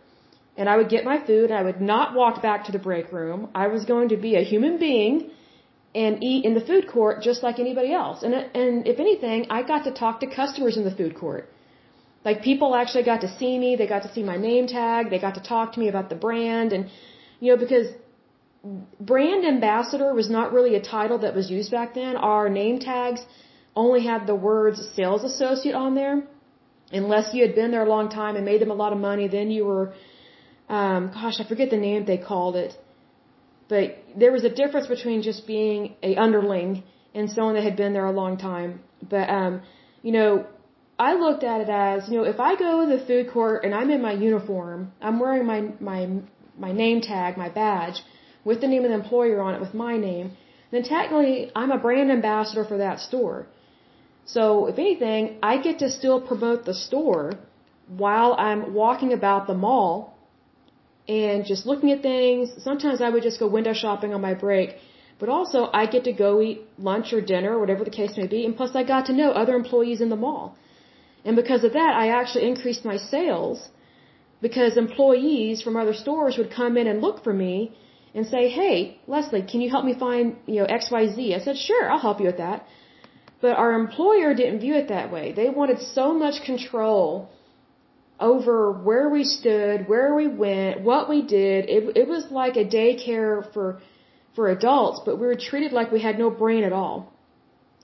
and 0.57 0.69
I 0.69 0.77
would 0.77 0.91
get 0.91 1.05
my 1.05 1.25
food 1.27 1.51
and 1.51 1.55
I 1.55 1.63
would 1.63 1.81
not 1.81 2.15
walk 2.15 2.43
back 2.43 2.65
to 2.67 2.73
the 2.73 2.79
break 2.79 3.13
room. 3.13 3.49
I 3.55 3.69
was 3.69 3.85
going 3.87 4.11
to 4.11 4.17
be 4.17 4.37
a 4.37 4.43
human 4.43 4.79
being 4.79 5.31
and 5.95 6.23
eat 6.23 6.45
in 6.45 6.55
the 6.55 6.61
food 6.61 6.87
court 6.89 7.23
just 7.23 7.43
like 7.43 7.59
anybody 7.59 7.93
else. 7.93 8.23
And 8.23 8.35
and 8.35 8.87
if 8.87 9.01
anything, 9.01 9.47
I 9.51 9.63
got 9.63 9.85
to 9.85 9.93
talk 9.93 10.21
to 10.21 10.27
customers 10.27 10.77
in 10.77 10.85
the 10.85 10.95
food 11.01 11.15
court. 11.15 11.49
Like 12.25 12.43
people 12.43 12.75
actually 12.75 13.05
got 13.05 13.23
to 13.23 13.31
see 13.39 13.59
me, 13.59 13.75
they 13.77 13.87
got 13.87 14.03
to 14.03 14.13
see 14.13 14.23
my 14.23 14.37
name 14.37 14.67
tag, 14.67 15.11
they 15.11 15.19
got 15.19 15.35
to 15.35 15.43
talk 15.43 15.73
to 15.73 15.81
me 15.81 15.89
about 15.89 16.09
the 16.09 16.15
brand 16.15 16.73
and 16.73 16.91
you 17.41 17.51
know 17.53 17.59
because 17.65 17.89
brand 19.01 19.45
ambassador 19.45 20.15
was 20.15 20.31
not 20.31 20.53
really 20.53 20.75
a 20.77 20.81
title 20.81 21.19
that 21.19 21.35
was 21.35 21.51
used 21.51 21.71
back 21.71 21.95
then. 21.95 22.17
Our 22.17 22.49
name 22.49 22.79
tags 22.79 23.21
only 23.75 24.05
had 24.05 24.27
the 24.27 24.35
words 24.35 24.79
sales 24.95 25.25
associate 25.25 25.75
on 25.75 25.95
there. 25.95 26.23
Unless 26.93 27.35
you 27.35 27.43
had 27.47 27.55
been 27.55 27.71
there 27.71 27.83
a 27.83 27.89
long 27.89 28.11
time 28.11 28.37
and 28.37 28.45
made 28.45 28.61
them 28.61 28.71
a 28.71 28.75
lot 28.75 28.93
of 28.93 28.99
money, 28.99 29.27
then 29.27 29.51
you 29.51 29.65
were, 29.65 29.95
um, 30.69 31.11
gosh, 31.13 31.41
I 31.41 31.45
forget 31.45 31.71
the 31.71 31.79
name 31.79 32.05
they 32.05 32.19
called 32.19 32.55
it. 32.55 32.77
But 33.69 33.97
there 34.17 34.31
was 34.31 34.45
a 34.45 34.51
difference 34.51 34.87
between 34.87 35.23
just 35.23 35.47
being 35.47 35.95
a 36.03 36.17
underling 36.17 36.83
and 37.15 37.31
someone 37.31 37.55
that 37.55 37.65
had 37.65 37.77
been 37.77 37.95
there 37.95 38.05
a 38.05 38.13
long 38.13 38.37
time. 38.37 38.81
But, 39.03 39.31
um, 39.31 39.63
you 40.03 40.13
know, 40.13 40.47
I 40.99 41.15
looked 41.15 41.43
at 41.43 41.63
it 41.63 41.71
as, 41.71 42.09
you 42.09 42.19
know, 42.19 42.25
if 42.25 42.39
I 42.39 42.55
go 42.57 42.83
in 42.83 42.91
the 42.91 43.03
food 43.07 43.33
court 43.33 43.65
and 43.65 43.75
I'm 43.75 43.91
in 43.91 44.03
my 44.03 44.13
uniform, 44.13 44.93
I'm 45.01 45.19
wearing 45.19 45.47
my, 45.47 45.61
my, 45.81 46.09
my 46.59 46.73
name 46.73 47.01
tag, 47.01 47.39
my 47.39 47.49
badge, 47.49 48.03
with 48.45 48.61
the 48.61 48.69
name 48.69 48.85
of 48.85 48.91
the 48.91 48.95
employer 49.03 49.41
on 49.41 49.55
it 49.55 49.61
with 49.61 49.75
my 49.75 49.97
name, 49.97 50.37
then 50.71 50.83
technically 50.83 51.51
I'm 51.55 51.71
a 51.71 51.79
brand 51.79 52.11
ambassador 52.11 52.65
for 52.65 52.79
that 52.79 53.01
store. 53.01 53.47
So 54.25 54.67
if 54.67 54.79
anything, 54.79 55.39
I 55.43 55.59
get 55.59 55.79
to 55.81 55.91
still 55.91 56.21
promote 56.21 56.65
the 56.65 56.75
store 56.75 57.33
while 57.89 58.35
I'm 58.39 58.73
walking 58.75 59.13
about 59.13 59.47
the 59.47 59.55
mall 59.55 60.17
and 61.09 61.45
just 61.45 61.67
looking 61.67 61.91
at 61.91 62.03
things. 62.03 62.51
Sometimes 62.63 63.01
I 63.03 63.11
would 63.11 63.23
just 63.23 63.41
go 63.41 63.49
window 63.49 63.75
shopping 63.75 64.15
on 64.15 64.21
my 64.21 64.35
break, 64.35 64.77
but 65.19 65.29
also 65.29 65.69
I 65.73 65.87
get 65.87 66.05
to 66.05 66.13
go 66.13 66.41
eat 66.41 66.61
lunch 66.79 67.13
or 67.13 67.21
dinner, 67.21 67.55
or 67.57 67.61
whatever 67.61 67.85
the 67.85 67.91
case 67.91 68.17
may 68.17 68.27
be, 68.27 68.45
and 68.47 68.57
plus 68.57 68.75
I 68.75 68.85
got 68.85 69.07
to 69.07 69.13
know 69.13 69.31
other 69.33 69.55
employees 69.55 70.01
in 70.01 70.09
the 70.09 70.17
mall. 70.17 70.57
And 71.25 71.37
because 71.37 71.65
of 71.65 71.73
that, 71.73 71.93
I 71.95 72.09
actually 72.09 72.49
increased 72.49 72.85
my 72.85 72.97
sales 72.97 73.69
because 74.41 74.77
employees 74.77 75.63
from 75.63 75.77
other 75.77 75.95
stores 75.95 76.37
would 76.39 76.51
come 76.51 76.77
in 76.77 76.87
and 76.87 77.01
look 77.01 77.23
for 77.23 77.33
me 77.33 77.77
and 78.15 78.27
say, 78.27 78.49
"Hey, 78.49 78.99
Lesley, 79.07 79.43
can 79.43 79.61
you 79.61 79.71
help 79.71 79.85
me 79.85 79.95
find, 79.95 80.37
you 80.47 80.61
know, 80.61 80.67
XYZ?" 80.67 81.35
I 81.35 81.39
said, 81.39 81.57
"Sure, 81.57 81.91
I'll 81.91 82.05
help 82.09 82.21
you 82.21 82.27
with 82.27 82.39
that." 82.39 82.67
But 83.41 83.57
our 83.57 83.73
employer 83.73 84.35
didn't 84.35 84.61
view 84.61 84.75
it 84.75 84.89
that 84.89 85.11
way. 85.13 85.33
They 85.33 85.49
wanted 85.51 85.81
so 85.81 86.13
much 86.13 86.43
control 86.45 87.29
over 88.21 88.73
where 88.89 89.09
we 89.09 89.25
stood, 89.25 89.89
where 89.89 90.15
we 90.15 90.29
went, 90.29 90.83
what 90.83 91.09
we 91.09 91.23
did. 91.23 91.69
It, 91.69 91.97
it 91.97 92.09
was 92.09 92.31
like 92.31 92.57
a 92.57 92.65
daycare 92.65 93.53
for 93.53 93.81
for 94.35 94.49
adults, 94.49 95.01
but 95.05 95.19
we 95.21 95.27
were 95.27 95.37
treated 95.37 95.73
like 95.73 95.91
we 95.93 96.01
had 96.01 96.19
no 96.19 96.31
brain 96.31 96.65
at 96.65 96.73
all. 96.73 97.13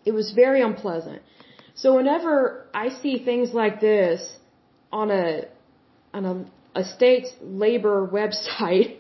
It 0.04 0.12
was 0.12 0.32
very 0.32 0.62
unpleasant. 0.62 1.22
So 1.74 1.96
whenever 1.96 2.66
I 2.72 2.88
see 2.88 3.24
things 3.24 3.52
like 3.52 3.80
this 3.80 4.20
on 4.90 5.10
a 5.10 5.44
on 6.14 6.24
a, 6.24 6.80
a 6.80 6.84
state's 6.84 7.30
labor 7.42 8.08
website, 8.18 8.97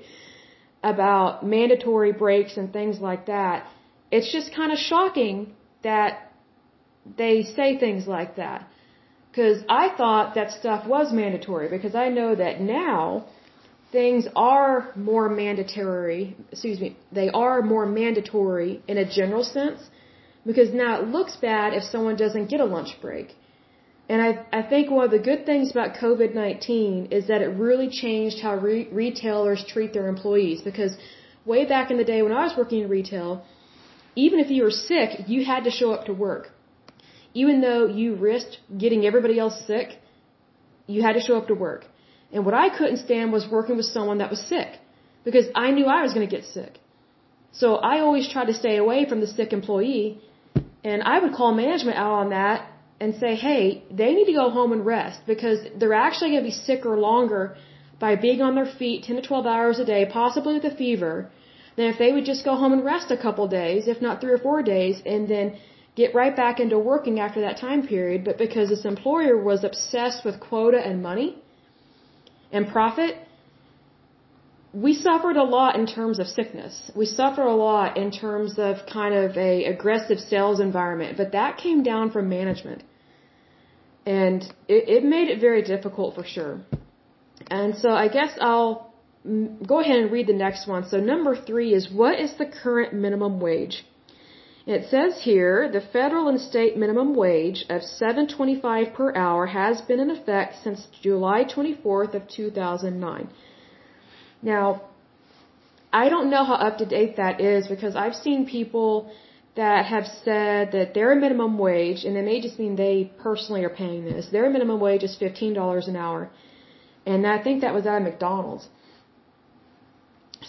about 0.82 1.44
mandatory 1.44 2.12
breaks 2.12 2.56
and 2.56 2.72
things 2.72 3.00
like 3.00 3.26
that, 3.26 3.66
it's 4.10 4.32
just 4.32 4.54
kind 4.54 4.72
of 4.72 4.78
shocking 4.78 5.52
that 5.82 6.32
they 7.16 7.42
say 7.42 7.78
things 7.78 8.06
like 8.06 8.36
that. 8.36 8.68
Because 9.30 9.62
I 9.68 9.94
thought 9.96 10.34
that 10.34 10.50
stuff 10.50 10.86
was 10.86 11.12
mandatory, 11.12 11.68
because 11.68 11.94
I 11.94 12.08
know 12.08 12.34
that 12.34 12.60
now 12.60 13.26
things 13.92 14.26
are 14.34 14.92
more 14.96 15.28
mandatory, 15.28 16.36
excuse 16.50 16.80
me, 16.80 16.96
they 17.12 17.28
are 17.30 17.62
more 17.62 17.86
mandatory 17.86 18.82
in 18.88 18.98
a 18.98 19.08
general 19.08 19.44
sense, 19.44 19.80
because 20.44 20.72
now 20.72 21.00
it 21.00 21.08
looks 21.08 21.36
bad 21.36 21.74
if 21.74 21.82
someone 21.84 22.16
doesn't 22.16 22.46
get 22.46 22.60
a 22.60 22.64
lunch 22.64 22.96
break. 23.00 23.36
And 24.08 24.22
I, 24.22 24.30
I 24.60 24.62
think 24.62 24.90
one 24.90 25.04
of 25.04 25.10
the 25.10 25.18
good 25.18 25.44
things 25.44 25.70
about 25.70 25.94
COVID-19 25.94 27.12
is 27.12 27.26
that 27.28 27.42
it 27.42 27.50
really 27.66 27.88
changed 27.90 28.40
how 28.40 28.54
re- 28.54 28.88
retailers 28.90 29.62
treat 29.68 29.92
their 29.92 30.08
employees 30.08 30.62
because 30.62 30.96
way 31.44 31.66
back 31.66 31.90
in 31.90 31.98
the 31.98 32.04
day 32.04 32.22
when 32.22 32.32
I 32.32 32.44
was 32.44 32.54
working 32.56 32.80
in 32.80 32.88
retail, 32.88 33.44
even 34.16 34.40
if 34.40 34.50
you 34.50 34.62
were 34.62 34.70
sick, 34.70 35.10
you 35.26 35.44
had 35.44 35.64
to 35.64 35.70
show 35.70 35.92
up 35.92 36.06
to 36.06 36.14
work. 36.14 36.50
Even 37.34 37.60
though 37.60 37.86
you 37.86 38.14
risked 38.14 38.58
getting 38.84 39.04
everybody 39.04 39.38
else 39.38 39.56
sick, 39.66 39.88
you 40.86 41.02
had 41.02 41.12
to 41.12 41.20
show 41.20 41.36
up 41.36 41.46
to 41.48 41.54
work. 41.54 41.84
And 42.32 42.44
what 42.46 42.54
I 42.54 42.68
couldn't 42.76 42.98
stand 42.98 43.32
was 43.32 43.46
working 43.56 43.76
with 43.76 43.86
someone 43.86 44.18
that 44.18 44.30
was 44.30 44.40
sick 44.40 44.68
because 45.24 45.46
I 45.54 45.70
knew 45.70 45.86
I 45.86 46.02
was 46.02 46.14
going 46.14 46.26
to 46.28 46.36
get 46.36 46.44
sick. 46.46 46.80
So 47.52 47.76
I 47.76 48.00
always 48.00 48.28
tried 48.28 48.46
to 48.46 48.54
stay 48.54 48.76
away 48.76 49.06
from 49.08 49.20
the 49.20 49.26
sick 49.26 49.52
employee 49.52 50.20
and 50.84 51.02
I 51.02 51.18
would 51.18 51.34
call 51.34 51.52
management 51.54 51.96
out 51.98 52.12
on 52.12 52.30
that 52.30 52.68
and 53.00 53.14
say, 53.14 53.34
hey, 53.34 53.84
they 53.90 54.12
need 54.12 54.26
to 54.26 54.32
go 54.32 54.50
home 54.50 54.72
and 54.72 54.84
rest 54.84 55.20
because 55.26 55.60
they're 55.78 55.94
actually 55.94 56.30
going 56.30 56.42
to 56.42 56.50
be 56.50 56.62
sicker 56.68 56.98
longer 56.98 57.56
by 58.00 58.14
being 58.16 58.40
on 58.42 58.54
their 58.54 58.66
feet 58.66 59.04
10 59.04 59.16
to 59.16 59.22
12 59.22 59.46
hours 59.46 59.78
a 59.78 59.84
day, 59.84 60.06
possibly 60.06 60.54
with 60.54 60.64
a 60.64 60.74
fever, 60.74 61.30
than 61.76 61.86
if 61.86 61.98
they 61.98 62.12
would 62.12 62.24
just 62.24 62.44
go 62.44 62.54
home 62.56 62.72
and 62.72 62.84
rest 62.84 63.10
a 63.10 63.16
couple 63.16 63.46
days, 63.48 63.86
if 63.86 64.00
not 64.02 64.20
three 64.20 64.32
or 64.32 64.38
four 64.38 64.62
days, 64.62 65.00
and 65.06 65.28
then 65.28 65.56
get 65.94 66.14
right 66.14 66.34
back 66.34 66.60
into 66.60 66.78
working 66.78 67.18
after 67.20 67.40
that 67.40 67.56
time 67.56 67.86
period. 67.86 68.24
But 68.24 68.38
because 68.38 68.68
this 68.68 68.84
employer 68.84 69.36
was 69.36 69.64
obsessed 69.64 70.24
with 70.24 70.40
quota 70.40 70.78
and 70.78 71.02
money 71.02 71.42
and 72.52 72.68
profit, 72.68 73.16
we 74.72 74.92
suffered 74.94 75.36
a 75.36 75.42
lot 75.42 75.76
in 75.76 75.86
terms 75.86 76.18
of 76.18 76.26
sickness. 76.26 76.90
We 76.94 77.06
suffered 77.06 77.46
a 77.46 77.54
lot 77.54 77.96
in 77.96 78.10
terms 78.10 78.58
of 78.58 78.76
kind 78.92 79.14
of 79.14 79.36
a 79.36 79.64
aggressive 79.64 80.18
sales 80.18 80.60
environment, 80.60 81.16
but 81.16 81.32
that 81.32 81.56
came 81.56 81.82
down 81.82 82.10
from 82.10 82.28
management. 82.28 82.82
And 84.04 84.42
it, 84.68 84.88
it 84.88 85.04
made 85.04 85.28
it 85.28 85.40
very 85.40 85.62
difficult 85.62 86.14
for 86.14 86.24
sure. 86.24 86.60
And 87.50 87.76
so 87.76 87.90
I 87.90 88.08
guess 88.08 88.36
I'll 88.40 88.94
mm, 89.26 89.66
go 89.66 89.80
ahead 89.80 89.98
and 89.98 90.12
read 90.12 90.26
the 90.26 90.34
next 90.34 90.66
one. 90.66 90.86
So 90.88 90.98
number 90.98 91.34
three 91.34 91.72
is 91.72 91.90
what 91.90 92.18
is 92.20 92.34
the 92.36 92.46
current 92.46 92.92
minimum 92.92 93.40
wage? 93.40 93.84
It 94.66 94.90
says 94.90 95.22
here 95.22 95.70
the 95.72 95.80
federal 95.80 96.28
and 96.28 96.38
state 96.38 96.76
minimum 96.76 97.14
wage 97.14 97.64
of 97.70 97.80
7.25 97.80 98.92
per 98.92 99.14
hour 99.14 99.46
has 99.46 99.80
been 99.80 99.98
in 99.98 100.10
effect 100.10 100.62
since 100.62 100.88
July 101.00 101.44
24th 101.44 102.12
of 102.12 102.28
2009. 102.28 103.28
Now, 104.42 104.82
I 105.92 106.08
don't 106.08 106.30
know 106.30 106.44
how 106.44 106.54
up 106.54 106.78
to 106.78 106.86
date 106.86 107.16
that 107.16 107.40
is 107.40 107.66
because 107.66 107.96
I've 107.96 108.14
seen 108.14 108.46
people 108.46 109.10
that 109.56 109.86
have 109.86 110.06
said 110.24 110.72
that 110.72 110.94
their 110.94 111.14
minimum 111.14 111.58
wage, 111.58 112.04
and 112.04 112.16
it 112.16 112.24
may 112.24 112.40
just 112.40 112.58
mean 112.58 112.76
they 112.76 113.10
personally 113.18 113.64
are 113.64 113.74
paying 113.82 114.04
this, 114.04 114.28
their 114.30 114.48
minimum 114.50 114.78
wage 114.80 115.02
is 115.02 115.16
$15 115.20 115.88
an 115.88 115.96
hour. 115.96 116.30
And 117.06 117.26
I 117.26 117.42
think 117.42 117.62
that 117.62 117.74
was 117.74 117.86
at 117.86 118.02
McDonald's. 118.02 118.68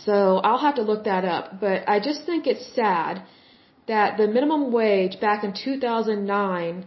So 0.06 0.38
I'll 0.38 0.63
have 0.67 0.75
to 0.75 0.84
look 0.84 1.06
that 1.06 1.25
up. 1.25 1.60
But 1.60 1.88
I 1.88 1.99
just 1.99 2.25
think 2.25 2.45
it's 2.45 2.65
sad 2.75 3.23
that 3.88 4.17
the 4.17 4.28
minimum 4.28 4.71
wage 4.71 5.19
back 5.19 5.43
in 5.43 5.54
2009 5.54 6.86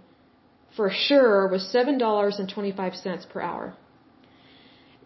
for 0.77 0.91
sure 0.91 1.49
was 1.49 1.63
$7.25 1.75 3.29
per 3.31 3.41
hour. 3.41 3.75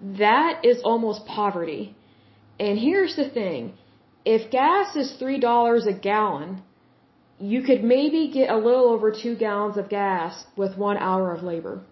That 0.01 0.65
is 0.65 0.83
almost 0.83 1.27
poverty. 1.27 1.95
And 2.59 2.79
here's 2.79 3.17
the 3.17 3.29
thing. 3.29 3.75
If 4.25 4.51
gas 4.51 4.97
is 4.97 5.17
$3 5.21 5.87
a 5.87 5.93
gallon, 5.93 6.63
you 7.39 7.63
could 7.63 7.85
maybe 7.85 8.29
get 8.29 8.51
a 8.51 8.57
little 8.57 8.89
over 8.89 9.11
two 9.13 9.37
gallons 9.37 9.77
of 9.77 9.89
gas 9.89 10.47
with 10.57 10.77
one 10.77 10.97
hour 10.97 11.35
of 11.35 11.43
labor. 11.43 11.83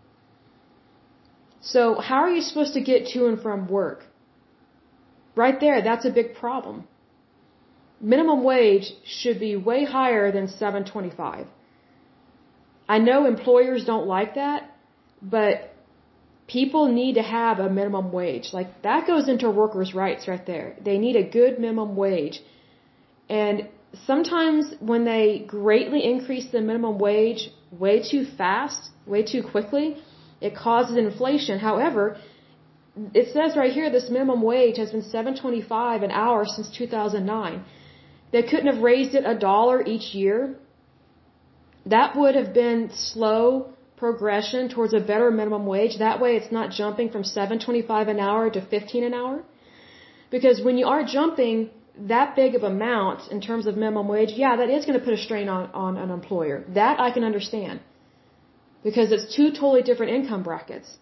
So 1.61 2.01
how 2.01 2.17
are 2.17 2.31
you 2.31 2.43
supposed 2.43 2.75
to 2.75 2.81
get 2.81 3.07
to 3.09 3.27
and 3.27 3.41
from 3.41 3.69
work? 3.69 4.05
Right 5.35 5.59
there, 5.61 5.83
that's 5.83 6.05
a 6.05 6.11
big 6.11 6.35
problem. 6.35 6.87
Minimum 8.01 8.45
wage 8.45 8.93
should 9.05 9.41
be 9.41 9.57
way 9.57 9.85
higher 9.85 10.31
than 10.31 10.49
725. 10.49 11.47
I 12.89 12.99
know 12.99 13.27
employers 13.27 13.85
don't 13.85 14.07
like 14.07 14.35
that, 14.35 14.71
but 15.23 15.74
people 16.47 16.89
need 16.93 17.15
to 17.15 17.23
have 17.23 17.59
a 17.59 17.69
minimum 17.71 18.13
wage. 18.13 18.53
Like 18.53 18.83
that 18.83 19.07
goes 19.07 19.29
into 19.29 19.51
workers' 19.51 19.95
rights 19.95 20.29
right 20.29 20.45
there. 20.47 20.77
They 20.81 20.99
need 20.99 21.17
a 21.17 21.23
good 21.23 21.59
minimum 21.59 21.97
wage. 21.97 22.43
And 23.29 23.69
sometimes 24.07 24.75
when 24.81 25.05
they 25.05 25.45
greatly 25.47 26.05
increase 26.05 26.47
the 26.51 26.61
minimum 26.61 26.99
wage 26.99 27.51
way 27.71 28.03
too 28.03 28.25
fast, 28.25 28.91
way 29.07 29.23
too 29.23 29.43
quickly, 29.43 29.97
it 30.41 30.55
causes 30.55 30.97
inflation. 30.97 31.59
However, 31.59 32.19
it 33.13 33.33
says 33.33 33.57
right 33.57 33.73
here 33.73 33.91
this 33.91 34.11
minimum 34.11 34.43
wage 34.43 34.77
has 34.77 34.91
been 34.91 35.03
7.25 35.03 36.05
an 36.05 36.11
hour 36.11 36.45
since 36.45 36.69
2009. 36.71 37.65
They 38.33 38.43
couldn't 38.43 38.67
have 38.67 38.83
raised 38.83 39.15
it 39.15 39.25
a 39.25 39.39
dollar 39.39 39.83
each 39.85 40.15
year 40.15 40.57
that 41.87 42.17
would 42.17 42.35
have 42.35 42.55
been 42.55 42.91
slow 42.93 43.74
progression 43.97 44.69
towards 44.69 44.93
a 44.95 45.01
better 45.01 45.31
minimum 45.31 45.67
wage. 45.67 45.99
That 45.99 46.21
way 46.21 46.37
it's 46.37 46.53
not 46.53 46.71
jumping 46.71 47.11
from 47.11 47.23
7.25 47.23 48.09
an 48.09 48.21
hour 48.21 48.51
to 48.51 48.61
15 48.61 49.05
an 49.05 49.15
hour. 49.15 49.45
Because 50.31 50.61
when 50.63 50.77
you 50.79 50.87
are 50.87 51.05
jumping 51.05 51.71
that 51.99 52.35
big 52.35 52.55
of 52.55 52.63
amount 52.65 53.31
in 53.31 53.41
terms 53.41 53.67
of 53.67 53.77
minimum 53.77 54.09
wage, 54.09 54.33
yeah, 54.35 54.57
that 54.57 54.69
is 54.69 54.85
going 54.85 54.99
to 54.99 55.05
put 55.05 55.15
a 55.15 55.23
strain 55.27 55.49
on, 55.49 55.71
on 55.73 55.97
an 55.97 56.11
employer. 56.11 56.65
That 56.75 56.99
I 56.99 57.11
can 57.13 57.25
understand. 57.25 57.81
Because 58.83 59.13
it's 59.13 59.35
two 59.35 59.51
totally 59.53 59.83
different 59.83 60.13
income 60.13 60.43
brackets. 60.43 60.97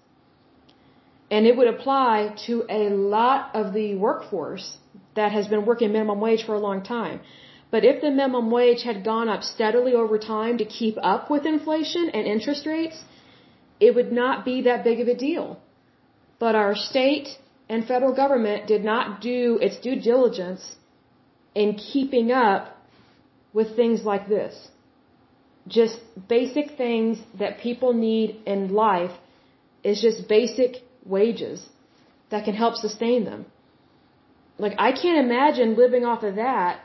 And 1.31 1.47
it 1.47 1.57
would 1.57 1.67
apply 1.67 2.35
to 2.47 2.65
a 2.69 2.91
lot 2.91 3.55
of 3.55 3.73
the 3.73 3.95
workforce 3.95 4.77
that 5.17 5.33
has 5.33 5.49
been 5.49 5.65
working 5.65 5.93
minimum 5.93 6.21
wage 6.21 6.45
for 6.45 6.55
a 6.55 6.59
long 6.59 6.83
time. 6.83 7.21
But 7.73 7.87
if 7.91 8.03
the 8.03 8.11
minimum 8.11 8.51
wage 8.51 8.83
had 8.83 9.03
gone 9.03 9.29
up 9.35 9.43
steadily 9.43 9.95
over 9.95 10.19
time 10.19 10.59
to 10.59 10.67
keep 10.79 10.97
up 11.13 11.31
with 11.31 11.47
inflation 11.47 12.11
and 12.11 12.27
interest 12.27 12.67
rates, 12.67 12.99
it 13.81 13.95
would 13.95 14.13
not 14.13 14.45
be 14.45 14.57
that 14.63 14.85
big 14.89 15.01
of 15.01 15.09
a 15.09 15.17
deal. 15.29 15.47
But 16.39 16.55
our 16.55 16.75
state 16.77 17.29
and 17.71 17.89
federal 17.93 18.15
government 18.23 18.67
did 18.67 18.85
not 18.85 19.23
do 19.23 19.59
its 19.67 19.79
due 19.87 19.99
diligence 20.11 20.77
in 21.55 21.75
keeping 21.77 22.31
up 22.31 22.77
with 23.55 23.75
things 23.81 24.05
like 24.05 24.29
this. 24.29 24.55
Just 25.67 25.99
basic 26.29 26.77
things 26.85 27.19
that 27.39 27.61
people 27.67 27.93
need 27.95 28.37
in 28.45 28.61
life 28.75 29.17
is 29.83 30.03
just 30.07 30.29
basic 30.29 30.83
wages 31.17 31.67
that 32.31 32.45
can 32.45 32.55
help 32.55 32.75
sustain 32.77 33.25
them. 33.25 33.47
Like, 34.59 34.75
I 34.79 34.93
can't 34.93 35.25
imagine 35.27 35.77
living 35.85 36.05
off 36.05 36.23
of 36.23 36.35
that 36.37 36.81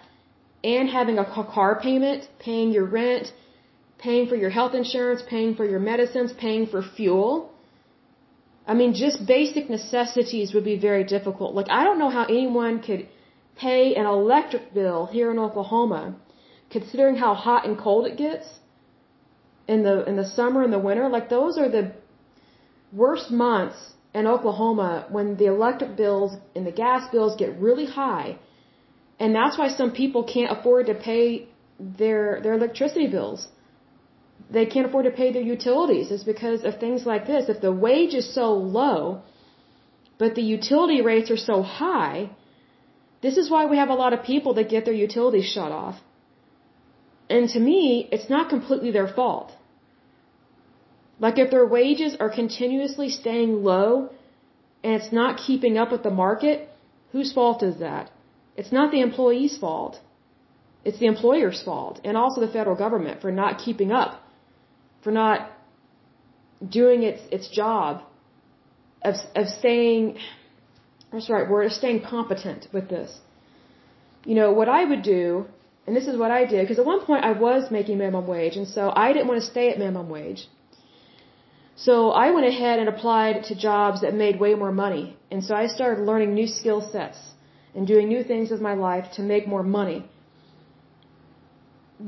and 0.63 0.89
having 0.89 1.17
a 1.19 1.25
car 1.25 1.79
payment, 1.79 2.27
paying 2.39 2.71
your 2.71 2.85
rent, 2.85 3.31
paying 3.99 4.27
for 4.27 4.35
your 4.35 4.49
health 4.49 4.73
insurance, 4.73 5.21
paying 5.27 5.55
for 5.55 5.65
your 5.65 5.79
medicines, 5.79 6.33
paying 6.33 6.67
for 6.67 6.81
fuel. 6.81 7.51
I 8.65 8.73
mean, 8.73 8.93
just 8.93 9.25
basic 9.25 9.69
necessities 9.69 10.53
would 10.53 10.65
be 10.65 10.77
very 10.77 11.03
difficult. 11.03 11.55
Like, 11.55 11.69
I 11.69 11.83
don't 11.83 11.99
know 11.99 12.09
how 12.09 12.25
anyone 12.25 12.81
could 12.81 13.07
pay 13.55 13.95
an 13.95 14.05
electric 14.05 14.73
bill 14.73 15.05
here 15.05 15.31
in 15.31 15.39
Oklahoma, 15.39 16.15
considering 16.69 17.15
how 17.15 17.33
hot 17.33 17.65
and 17.65 17.77
cold 17.77 18.05
it 18.05 18.17
gets 18.17 18.59
in 19.67 19.83
the 19.83 20.03
in 20.05 20.15
the 20.15 20.27
summer 20.27 20.63
and 20.63 20.73
the 20.73 20.79
winter. 20.79 21.07
Like, 21.09 21.29
those 21.29 21.57
are 21.57 21.69
the 21.69 21.93
worst 22.91 23.31
months 23.31 23.93
in 24.13 24.27
Oklahoma 24.27 25.05
when 25.09 25.37
the 25.37 25.45
electric 25.45 25.95
bills 25.95 26.35
and 26.55 26.65
the 26.65 26.71
gas 26.71 27.09
bills 27.11 27.35
get 27.37 27.57
really 27.57 27.85
high 27.85 28.37
and 29.19 29.35
that's 29.35 29.57
why 29.57 29.69
some 29.69 29.91
people 29.91 30.23
can't 30.23 30.51
afford 30.57 30.87
to 30.87 30.93
pay 30.93 31.47
their 31.79 32.39
their 32.41 32.53
electricity 32.53 33.07
bills. 33.07 33.47
They 34.49 34.65
can't 34.65 34.87
afford 34.87 35.05
to 35.05 35.11
pay 35.11 35.31
their 35.33 35.47
utilities. 35.55 36.11
It's 36.11 36.23
because 36.23 36.63
of 36.63 36.79
things 36.79 37.05
like 37.05 37.25
this. 37.27 37.49
If 37.49 37.59
the 37.61 37.71
wage 37.71 38.13
is 38.13 38.33
so 38.33 38.53
low, 38.53 39.21
but 40.17 40.35
the 40.35 40.41
utility 40.41 41.01
rates 41.01 41.31
are 41.31 41.43
so 41.51 41.61
high, 41.61 42.29
this 43.21 43.37
is 43.37 43.49
why 43.49 43.65
we 43.65 43.77
have 43.77 43.89
a 43.89 43.99
lot 44.03 44.13
of 44.13 44.23
people 44.23 44.53
that 44.55 44.69
get 44.69 44.85
their 44.85 44.99
utilities 45.07 45.45
shut 45.45 45.71
off. 45.71 45.99
And 47.29 47.49
to 47.49 47.59
me, 47.59 48.07
it's 48.11 48.29
not 48.29 48.49
completely 48.49 48.91
their 48.91 49.07
fault. 49.07 49.51
Like 51.19 51.39
if 51.39 51.49
their 51.51 51.65
wages 51.65 52.15
are 52.19 52.29
continuously 52.29 53.09
staying 53.09 53.63
low 53.63 54.11
and 54.83 54.93
it's 54.93 55.11
not 55.11 55.39
keeping 55.45 55.77
up 55.77 55.91
with 55.91 56.03
the 56.03 56.11
market, 56.11 56.69
whose 57.11 57.33
fault 57.33 57.63
is 57.63 57.79
that? 57.79 58.11
It's 58.57 58.71
not 58.77 58.91
the 58.91 59.01
employee's 59.01 59.55
fault. 59.63 59.99
It's 60.83 60.99
the 60.99 61.09
employer's 61.13 61.61
fault 61.67 62.01
and 62.03 62.17
also 62.17 62.41
the 62.41 62.51
federal 62.57 62.75
government 62.75 63.21
for 63.21 63.31
not 63.31 63.59
keeping 63.65 63.91
up, 63.91 64.13
for 65.03 65.11
not 65.11 65.51
doing 66.77 67.03
its 67.03 67.21
its 67.37 67.47
job 67.59 68.01
of 69.09 69.15
of 69.35 69.47
staying 69.59 70.17
what's 71.11 71.27
the 71.27 71.33
right 71.33 71.49
word, 71.49 71.65
of 71.67 71.73
staying 71.81 72.01
competent 72.01 72.67
with 72.73 72.89
this. 72.89 73.19
You 74.25 74.35
know, 74.35 74.51
what 74.51 74.69
I 74.79 74.83
would 74.83 75.03
do, 75.03 75.45
and 75.85 75.95
this 75.95 76.07
is 76.07 76.17
what 76.17 76.31
I 76.31 76.45
did, 76.45 76.61
because 76.63 76.79
at 76.79 76.85
one 76.85 77.01
point 77.09 77.23
I 77.23 77.33
was 77.47 77.71
making 77.71 77.97
minimum 77.97 78.27
wage, 78.27 78.55
and 78.57 78.67
so 78.67 78.91
I 79.05 79.13
didn't 79.13 79.27
want 79.27 79.39
to 79.41 79.47
stay 79.53 79.69
at 79.71 79.77
minimum 79.77 80.09
wage. 80.09 80.49
So 81.75 82.09
I 82.09 82.31
went 82.31 82.47
ahead 82.47 82.79
and 82.79 82.89
applied 82.89 83.43
to 83.49 83.55
jobs 83.55 84.01
that 84.01 84.13
made 84.13 84.39
way 84.39 84.55
more 84.55 84.71
money. 84.71 85.15
And 85.31 85.43
so 85.43 85.53
I 85.55 85.67
started 85.67 86.03
learning 86.03 86.33
new 86.33 86.47
skill 86.47 86.81
sets 86.93 87.19
and 87.77 87.85
doing 87.85 88.07
new 88.09 88.23
things 88.31 88.49
with 88.53 88.59
my 88.69 88.73
life 88.73 89.05
to 89.17 89.21
make 89.21 89.47
more 89.47 89.63
money. 89.79 89.99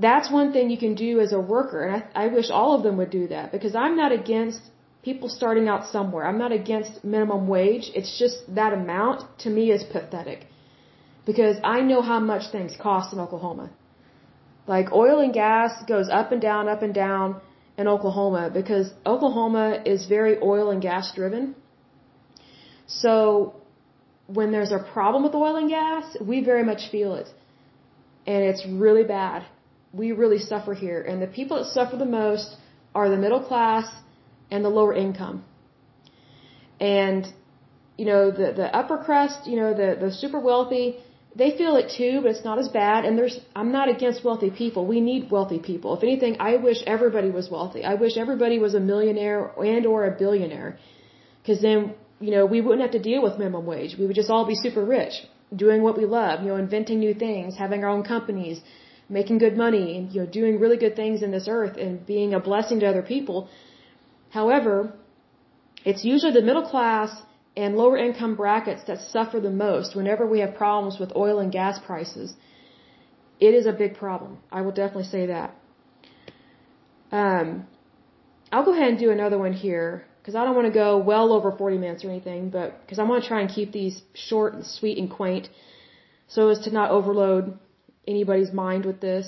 That's 0.08 0.32
one 0.40 0.52
thing 0.54 0.72
you 0.72 0.80
can 0.86 0.96
do 0.96 1.20
as 1.26 1.32
a 1.32 1.40
worker, 1.40 1.80
and 1.86 1.94
I, 1.98 2.24
I 2.24 2.28
wish 2.38 2.50
all 2.50 2.72
of 2.76 2.84
them 2.84 2.98
would 2.98 3.12
do 3.12 3.28
that 3.28 3.52
because 3.52 3.76
I'm 3.76 3.96
not 3.96 4.12
against 4.12 4.62
people 5.04 5.30
starting 5.30 5.68
out 5.68 5.86
somewhere. 5.96 6.26
I'm 6.30 6.40
not 6.46 6.52
against 6.52 7.04
minimum 7.04 7.48
wage. 7.48 7.92
It's 8.00 8.14
just 8.24 8.38
that 8.56 8.74
amount 8.74 9.24
to 9.44 9.50
me 9.58 9.72
is 9.72 9.84
pathetic 9.84 10.48
because 11.26 11.58
I 11.64 11.82
know 11.82 12.02
how 12.02 12.20
much 12.20 12.52
things 12.52 12.76
cost 12.88 13.14
in 13.14 13.20
Oklahoma. 13.20 13.70
Like 14.68 14.92
oil 14.92 15.20
and 15.20 15.34
gas 15.34 15.72
goes 15.88 16.10
up 16.10 16.32
and 16.32 16.42
down, 16.42 16.68
up 16.68 16.82
and 16.82 16.94
down 16.94 17.42
in 17.78 17.88
Oklahoma 17.88 18.50
because 18.60 18.92
Oklahoma 19.06 19.82
is 19.86 20.06
very 20.08 20.38
oil 20.42 20.70
and 20.72 20.82
gas 20.82 21.12
driven. 21.16 21.56
So 22.88 23.59
when 24.38 24.52
there's 24.52 24.72
a 24.72 24.80
problem 24.94 25.24
with 25.24 25.34
oil 25.34 25.56
and 25.56 25.70
gas, 25.70 26.06
we 26.22 26.44
very 26.44 26.64
much 26.64 26.82
feel 26.92 27.16
it. 27.16 27.30
And 28.28 28.44
it's 28.44 28.64
really 28.66 29.04
bad. 29.04 29.46
We 29.92 30.12
really 30.12 30.40
suffer 30.40 30.74
here. 30.74 31.02
And 31.02 31.22
the 31.22 31.32
people 31.40 31.58
that 31.58 31.68
suffer 31.78 31.96
the 31.98 32.12
most 32.22 32.56
are 32.94 33.10
the 33.10 33.18
middle 33.18 33.44
class 33.44 33.88
and 34.52 34.64
the 34.64 34.70
lower 34.70 34.94
income. 34.94 35.44
And, 36.80 37.26
you 37.98 38.06
know, 38.06 38.32
the, 38.32 38.54
the 38.62 38.68
upper 38.80 38.98
crust, 38.98 39.48
you 39.48 39.58
know, 39.62 39.74
the, 39.74 39.90
the 40.00 40.12
super 40.12 40.40
wealthy, 40.40 40.98
they 41.36 41.58
feel 41.58 41.76
it 41.76 41.92
too, 41.98 42.20
but 42.22 42.32
it's 42.32 42.46
not 42.46 42.60
as 42.60 42.70
bad. 42.70 43.06
And 43.06 43.18
there's, 43.18 43.40
I'm 43.56 43.72
not 43.72 43.90
against 43.90 44.24
wealthy 44.24 44.52
people. 44.52 44.86
We 44.86 45.02
need 45.02 45.32
wealthy 45.32 45.60
people. 45.60 45.96
If 45.98 46.04
anything, 46.04 46.38
I 46.40 46.58
wish 46.58 46.80
everybody 46.86 47.32
was 47.32 47.50
wealthy. 47.50 47.84
I 47.84 47.96
wish 47.96 48.16
everybody 48.18 48.60
was 48.60 48.74
a 48.76 48.80
millionaire 48.80 49.52
and 49.58 49.86
or 49.86 50.06
a 50.06 50.12
billionaire. 50.12 50.78
Cause 51.46 51.62
then 51.62 51.96
you 52.20 52.32
know, 52.32 52.46
we 52.46 52.62
wouldn't 52.62 52.82
have 52.82 52.92
to 52.92 53.00
deal 53.00 53.22
with 53.22 53.38
minimum 53.38 53.66
wage. 53.66 53.96
We 53.98 54.06
would 54.06 54.16
just 54.16 54.30
all 54.30 54.46
be 54.46 54.56
super 54.56 54.84
rich, 54.84 55.14
doing 55.56 55.82
what 55.82 55.98
we 55.98 56.06
love, 56.06 56.42
you 56.44 56.50
know, 56.50 56.58
inventing 56.58 57.00
new 57.00 57.14
things, 57.14 57.58
having 57.58 57.84
our 57.84 57.90
own 57.90 58.04
companies, 58.04 58.62
making 59.08 59.38
good 59.40 59.56
money, 59.58 59.98
and, 59.98 60.12
you 60.12 60.22
know, 60.22 60.28
doing 60.28 60.60
really 60.60 60.78
good 60.78 60.96
things 60.96 61.22
in 61.22 61.32
this 61.32 61.48
earth 61.48 61.78
and 61.78 62.06
being 62.06 62.34
a 62.34 62.40
blessing 62.40 62.80
to 62.82 62.86
other 62.86 63.02
people. 63.02 63.50
However, 64.32 64.94
it's 65.86 66.04
usually 66.04 66.34
the 66.34 66.42
middle 66.42 66.68
class 66.74 67.10
and 67.56 67.76
lower 67.76 67.98
income 67.98 68.36
brackets 68.36 68.84
that 68.88 69.00
suffer 69.02 69.40
the 69.40 69.50
most 69.50 69.96
whenever 69.96 70.28
we 70.28 70.40
have 70.40 70.56
problems 70.56 71.00
with 71.00 71.16
oil 71.16 71.40
and 71.40 71.52
gas 71.52 71.80
prices. 71.80 72.36
It 73.40 73.54
is 73.54 73.66
a 73.66 73.72
big 73.72 73.96
problem. 73.98 74.38
I 74.52 74.62
will 74.62 74.72
definitely 74.72 75.06
say 75.06 75.26
that. 75.28 75.56
Um, 77.12 77.68
I'll 78.52 78.66
go 78.66 78.74
ahead 78.74 78.90
and 78.90 79.00
do 79.00 79.10
another 79.12 79.38
one 79.38 79.54
here 79.54 80.06
because 80.20 80.36
I 80.36 80.44
don't 80.46 80.56
want 80.56 80.68
to 80.68 80.74
go 80.74 80.98
well 80.98 81.32
over 81.34 81.52
40 81.52 81.78
minutes 81.78 82.04
or 82.04 82.10
anything, 82.10 82.50
but 82.50 82.82
because 82.82 83.00
I 83.00 83.04
want 83.04 83.24
to 83.24 83.28
try 83.28 83.42
and 83.42 83.50
keep 83.50 83.72
these 83.72 84.02
short 84.14 84.54
and 84.54 84.66
sweet 84.66 84.98
and 84.98 85.10
quaint 85.10 85.50
so 86.28 86.50
as 86.50 86.60
to 86.60 86.72
not 86.72 86.92
overload 86.92 87.58
anybody's 88.08 88.52
mind 88.54 88.86
with 88.86 89.00
this. 89.02 89.28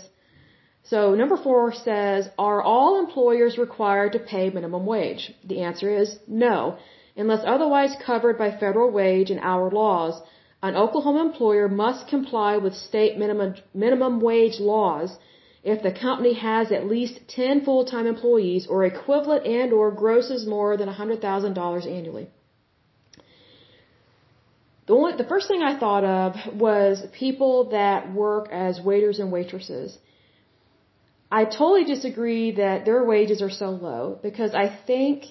So 0.84 1.16
number 1.16 1.38
four 1.38 1.74
says, 1.74 2.30
are 2.38 2.62
all 2.62 3.00
employers 3.00 3.58
required 3.58 4.14
to 4.14 4.20
pay 4.20 4.50
minimum 4.50 4.86
wage? 4.86 5.34
The 5.44 5.62
answer 5.62 5.90
is 6.02 6.18
no. 6.28 6.78
Unless 7.16 7.44
otherwise 7.46 7.96
covered 8.06 8.38
by 8.38 8.52
federal 8.52 8.90
wage 8.92 9.30
and 9.32 9.40
hour 9.42 9.70
laws, 9.70 10.22
an 10.64 10.76
Oklahoma 10.76 11.22
employer 11.22 11.68
must 11.68 12.08
comply 12.08 12.58
with 12.58 12.74
state 12.76 13.18
minimum, 13.18 13.56
minimum 13.74 14.22
wage 14.22 14.60
laws 14.60 15.18
if 15.64 15.84
the 15.84 15.92
company 15.92 16.34
has 16.34 16.72
at 16.72 16.88
least 16.88 17.20
10 17.28 17.64
full-time 17.66 18.08
employees 18.08 18.66
or 18.68 18.84
equivalent 18.84 19.46
and 19.46 19.72
or 19.72 19.92
grosses 19.92 20.48
more 20.48 20.76
than 20.76 20.90
$100,000 20.90 21.98
annually. 21.98 22.28
The, 24.88 24.94
only, 24.94 25.16
the 25.16 25.24
first 25.24 25.48
thing 25.48 25.62
I 25.62 25.78
thought 25.80 26.04
of 26.04 26.56
was 26.56 27.04
people 27.12 27.70
that 27.70 28.12
work 28.12 28.50
as 28.52 28.82
waiters 28.82 29.20
and 29.20 29.32
waitresses. 29.32 29.98
I 31.32 31.46
totally 31.46 31.86
disagree 31.86 32.52
that 32.54 32.84
their 32.86 33.04
wages 33.06 33.42
are 33.42 33.52
so 33.52 33.70
low 33.70 34.20
because 34.22 34.54
I 34.54 34.68
think 34.88 35.26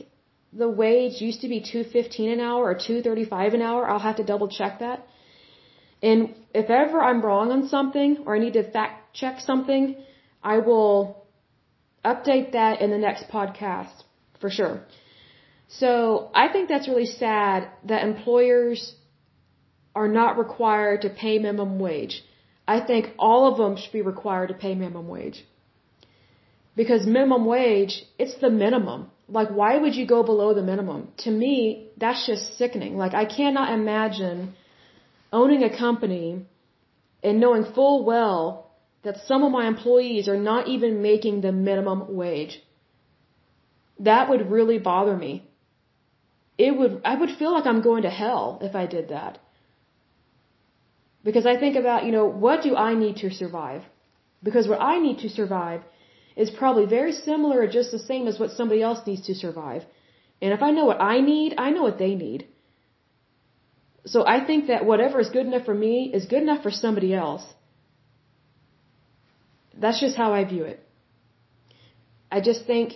the 0.52 0.68
wage 0.68 1.20
used 1.20 1.40
to 1.42 1.48
be 1.48 1.60
215 1.60 2.30
an 2.30 2.40
hour 2.40 2.64
or 2.64 2.74
235 2.74 3.54
an 3.54 3.62
hour. 3.62 3.88
I'll 3.88 3.98
have 3.98 4.16
to 4.16 4.24
double 4.24 4.48
check 4.48 4.78
that. 4.78 5.06
And 6.02 6.34
if 6.54 6.70
ever 6.70 7.00
I'm 7.00 7.20
wrong 7.20 7.50
on 7.50 7.68
something 7.68 8.24
or 8.24 8.36
I 8.36 8.38
need 8.38 8.54
to 8.54 8.64
fact 8.70 9.14
check 9.14 9.40
something, 9.40 9.96
I 10.43 10.59
will 10.59 11.26
update 12.05 12.53
that 12.53 12.80
in 12.80 12.91
the 12.91 12.99
next 12.99 13.28
podcast 13.28 13.93
for 14.41 14.51
sure. 14.51 14.80
So 15.68 16.30
I 16.34 16.49
think 16.49 16.68
that's 16.68 16.88
really 16.88 17.07
sad 17.07 17.68
that 17.84 18.03
employers 18.03 18.95
are 19.95 20.09
not 20.09 20.38
required 20.38 21.03
to 21.03 21.11
pay 21.11 21.38
minimum 21.38 21.78
wage. 21.78 22.24
I 22.66 22.80
think 22.80 23.11
all 23.18 23.51
of 23.51 23.59
them 23.59 23.76
should 23.76 23.93
be 23.93 24.03
required 24.03 24.49
to 24.49 24.55
pay 24.55 24.74
minimum 24.74 25.09
wage. 25.09 25.45
Because 26.76 27.07
minimum 27.07 27.45
wage, 27.45 28.05
it's 28.18 28.36
the 28.41 28.51
minimum. 28.51 29.11
Like, 29.28 29.49
why 29.51 29.76
would 29.76 29.95
you 29.95 30.07
go 30.07 30.22
below 30.22 30.55
the 30.55 30.62
minimum? 30.62 31.09
To 31.18 31.30
me, 31.30 31.88
that's 31.97 32.26
just 32.26 32.57
sickening. 32.59 32.97
Like, 32.97 33.14
I 33.14 33.24
cannot 33.24 33.72
imagine 33.72 34.55
owning 35.32 35.62
a 35.62 35.76
company 35.76 36.47
and 37.22 37.41
knowing 37.41 37.64
full 37.74 38.05
well 38.05 38.69
that 39.03 39.16
some 39.26 39.42
of 39.42 39.53
my 39.53 39.66
employees 39.66 40.28
are 40.28 40.36
not 40.36 40.68
even 40.68 41.03
making 41.03 41.40
the 41.40 41.53
minimum 41.53 42.14
wage. 42.14 42.62
That 43.98 44.28
would 44.28 44.51
really 44.51 44.78
bother 44.78 45.16
me. 45.16 45.44
It 46.59 46.76
would, 46.76 47.01
I 47.05 47.14
would 47.14 47.30
feel 47.38 47.53
like 47.53 47.66
I'm 47.66 47.82
going 47.82 48.03
to 48.03 48.11
hell 48.11 48.59
if 48.62 48.74
I 48.74 48.86
did 48.86 49.09
that. 49.09 49.38
Because 51.22 51.46
I 51.46 51.57
think 51.59 51.76
about, 51.76 52.05
you 52.05 52.12
know, 52.12 52.26
what 52.26 52.62
do 52.62 52.76
I 52.76 52.94
need 52.94 53.16
to 53.18 53.30
survive? 53.30 53.82
Because 54.42 54.68
what 54.68 54.80
I 54.80 54.98
need 54.98 55.18
to 55.20 55.28
survive 55.28 55.82
is 56.36 56.51
probably 56.51 56.86
very 56.86 57.12
similar 57.12 57.61
or 57.61 57.66
just 57.66 57.90
the 57.90 57.98
same 57.98 58.26
as 58.26 58.38
what 58.38 58.51
somebody 58.51 58.82
else 58.82 59.07
needs 59.07 59.26
to 59.26 59.34
survive. 59.34 59.82
And 60.40 60.53
if 60.53 60.62
I 60.62 60.70
know 60.70 60.86
what 60.86 61.01
I 61.01 61.20
need, 61.20 61.55
I 61.59 61.70
know 61.70 61.82
what 61.82 61.98
they 61.98 62.14
need. 62.14 62.46
So 64.07 64.26
I 64.26 64.44
think 64.46 64.68
that 64.68 64.86
whatever 64.86 65.20
is 65.20 65.28
good 65.28 65.46
enough 65.46 65.66
for 65.66 65.74
me 65.74 66.11
is 66.14 66.24
good 66.24 66.42
enough 66.42 66.62
for 66.62 66.70
somebody 66.70 67.12
else. 67.14 67.44
That's 69.80 70.00
just 70.00 70.16
how 70.16 70.32
I 70.32 70.44
view 70.44 70.64
it. 70.64 70.78
I 72.30 72.40
just 72.40 72.66
think, 72.66 72.94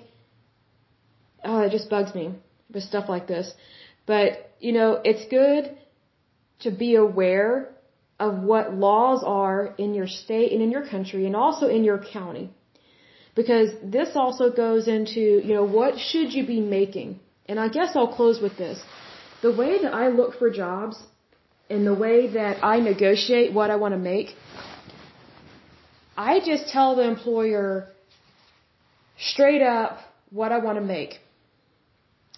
oh, 1.44 1.60
it 1.60 1.70
just 1.70 1.88
bugs 1.90 2.14
me 2.14 2.34
with 2.72 2.84
stuff 2.84 3.08
like 3.08 3.26
this. 3.26 3.52
But, 4.06 4.50
you 4.60 4.72
know, 4.72 5.00
it's 5.02 5.24
good 5.28 5.76
to 6.60 6.70
be 6.70 6.94
aware 6.94 7.70
of 8.20 8.42
what 8.50 8.74
laws 8.74 9.22
are 9.24 9.74
in 9.78 9.94
your 9.94 10.06
state 10.06 10.52
and 10.52 10.62
in 10.62 10.70
your 10.70 10.86
country 10.86 11.26
and 11.26 11.34
also 11.34 11.66
in 11.68 11.84
your 11.84 11.98
county. 11.98 12.50
Because 13.34 13.70
this 13.82 14.10
also 14.14 14.50
goes 14.50 14.86
into, 14.86 15.20
you 15.20 15.54
know, 15.54 15.64
what 15.64 15.98
should 15.98 16.32
you 16.32 16.46
be 16.46 16.60
making? 16.60 17.18
And 17.46 17.58
I 17.58 17.68
guess 17.68 17.96
I'll 17.96 18.14
close 18.20 18.40
with 18.40 18.56
this. 18.56 18.80
The 19.42 19.52
way 19.52 19.82
that 19.82 19.92
I 19.92 20.08
look 20.08 20.38
for 20.38 20.50
jobs 20.50 20.96
and 21.68 21.86
the 21.86 21.94
way 21.94 22.28
that 22.28 22.64
I 22.64 22.78
negotiate 22.80 23.52
what 23.52 23.70
I 23.70 23.76
want 23.76 23.92
to 23.94 23.98
make, 23.98 24.28
I 26.16 26.40
just 26.40 26.68
tell 26.68 26.96
the 26.96 27.06
employer 27.06 27.88
straight 29.18 29.62
up 29.62 29.98
what 30.30 30.52
I 30.52 30.58
want 30.58 30.78
to 30.78 30.84
make 30.84 31.20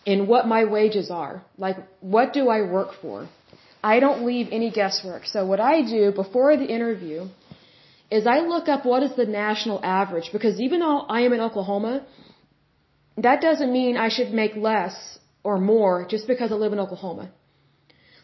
and 0.07 0.29
what 0.29 0.47
my 0.47 0.65
wages 0.65 1.11
are. 1.11 1.43
Like, 1.59 1.77
what 2.01 2.33
do 2.33 2.49
I 2.49 2.63
work 2.63 2.91
for? 3.01 3.29
I 3.83 4.01
don't 4.01 4.25
leave 4.25 4.49
any 4.51 4.71
guesswork. 4.71 5.27
So 5.27 5.47
what 5.47 5.61
I 5.61 5.83
do 5.83 6.13
before 6.13 6.57
the 6.57 6.67
interview 6.67 7.29
is 8.11 8.27
I 8.27 8.41
look 8.41 8.69
up 8.69 8.85
what 8.85 9.03
is 9.03 9.15
the 9.17 9.27
national 9.27 9.81
average 9.85 10.31
because 10.33 10.61
even 10.61 10.81
though 10.81 11.01
I 11.01 11.23
am 11.23 11.33
in 11.33 11.41
Oklahoma, 11.41 12.07
that 13.17 13.41
doesn't 13.41 13.73
mean 13.73 13.97
I 13.97 14.09
should 14.09 14.33
make 14.33 14.55
less 14.57 15.19
or 15.43 15.59
more 15.59 16.07
just 16.09 16.27
because 16.27 16.53
I 16.53 16.55
live 16.55 16.73
in 16.73 16.81
Oklahoma. 16.81 17.31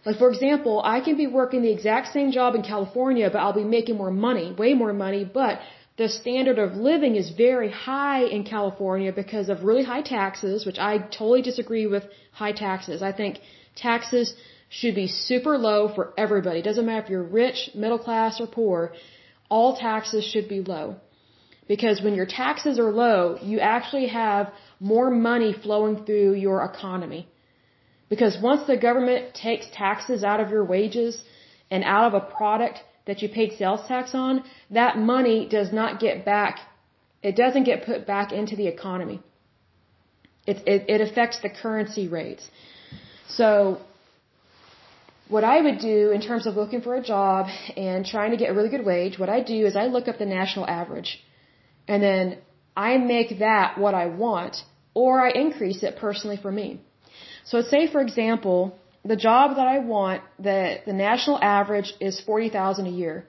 Like 0.05 0.17
for 0.17 0.29
example, 0.31 0.81
I 0.85 1.01
can 1.01 1.17
be 1.17 1.27
working 1.27 1.63
the 1.63 1.71
exact 1.71 2.13
same 2.13 2.33
job 2.33 2.55
in 2.55 2.63
California, 2.63 3.31
but 3.31 3.39
I'll 3.39 3.61
be 3.65 3.65
making 3.65 3.97
more 3.97 4.11
money, 4.11 4.53
way 4.53 4.75
more 4.75 4.93
money, 4.93 5.25
but 5.25 5.61
the 5.97 6.09
standard 6.09 6.59
of 6.59 6.75
living 6.75 7.17
is 7.17 7.31
very 7.31 7.71
high 7.71 8.23
in 8.25 8.45
California 8.45 9.13
because 9.13 9.49
of 9.49 9.63
really 9.63 9.85
high 9.85 10.03
taxes, 10.03 10.65
which 10.67 10.79
I 10.79 10.99
totally 10.99 11.43
disagree 11.43 11.87
with 11.87 12.05
high 12.33 12.53
taxes. 12.53 13.03
I 13.03 13.13
think 13.13 13.41
taxes 13.77 14.35
should 14.69 14.95
be 14.95 15.07
super 15.07 15.59
low 15.59 15.95
for 15.95 16.15
everybody. 16.17 16.61
It 16.61 16.69
doesn't 16.71 16.87
matter 16.87 17.05
if 17.05 17.11
you're 17.11 17.23
rich, 17.23 17.71
middle 17.75 17.99
class, 17.99 18.41
or 18.41 18.47
poor. 18.47 18.93
All 19.51 19.77
taxes 19.77 20.25
should 20.25 20.49
be 20.49 20.61
low. 20.63 20.97
Because 21.69 22.03
when 22.03 22.15
your 22.15 22.27
taxes 22.27 22.79
are 22.79 22.91
low, 22.91 23.39
you 23.43 23.61
actually 23.61 24.07
have 24.07 24.51
more 24.81 25.11
money 25.11 25.53
flowing 25.53 26.05
through 26.05 26.35
your 26.35 26.65
economy. 26.65 27.29
Because 28.13 28.35
once 28.51 28.63
the 28.71 28.77
government 28.77 29.23
takes 29.33 29.67
taxes 29.83 30.23
out 30.31 30.41
of 30.43 30.51
your 30.55 30.65
wages 30.73 31.13
and 31.71 31.83
out 31.83 32.05
of 32.09 32.13
a 32.15 32.25
product 32.39 32.77
that 33.07 33.23
you 33.23 33.29
paid 33.37 33.51
sales 33.61 33.83
tax 33.93 34.15
on, 34.15 34.45
that 34.81 34.99
money 35.13 35.39
does 35.57 35.73
not 35.79 35.99
get 35.99 36.17
back, 36.27 36.55
it 37.23 37.35
doesn't 37.43 37.65
get 37.71 37.87
put 37.87 38.01
back 38.07 38.29
into 38.41 38.55
the 38.61 38.67
economy. 38.67 39.19
It, 40.47 40.59
it, 40.73 40.81
it 40.95 41.01
affects 41.07 41.39
the 41.41 41.49
currency 41.63 42.07
rates. 42.19 42.45
So 43.39 43.81
what 45.29 45.45
I 45.55 45.63
would 45.63 45.79
do 45.79 46.11
in 46.11 46.21
terms 46.21 46.47
of 46.47 46.55
looking 46.63 46.83
for 46.83 46.95
a 46.97 47.03
job 47.15 47.47
and 47.79 48.05
trying 48.05 48.33
to 48.33 48.37
get 48.37 48.51
a 48.51 48.53
really 48.53 48.73
good 48.77 48.85
wage, 48.85 49.19
what 49.19 49.31
I 49.31 49.41
do 49.41 49.59
is 49.65 49.75
I 49.75 49.87
look 49.87 50.07
up 50.07 50.19
the 50.19 50.31
national 50.39 50.67
average. 50.69 51.11
And 51.89 52.03
then 52.03 52.39
I 52.77 52.99
make 52.99 53.39
that 53.39 53.79
what 53.79 53.95
I 53.95 54.07
want 54.25 54.65
or 54.93 55.13
I 55.27 55.31
increase 55.31 55.83
it 55.83 55.97
personally 55.97 56.37
for 56.37 56.53
me. 56.53 56.69
So 57.45 57.59
let's 57.59 57.71
say, 57.71 57.87
for 57.91 58.01
example, 58.01 58.79
the 59.05 59.17
job 59.17 59.57
that 59.57 59.67
I 59.67 59.79
want, 59.79 60.23
that 60.39 60.85
the 60.87 60.93
national 60.93 61.39
average 61.43 61.93
is 62.01 62.21
40,000 62.21 62.87
a 62.87 62.91
year. 62.91 63.25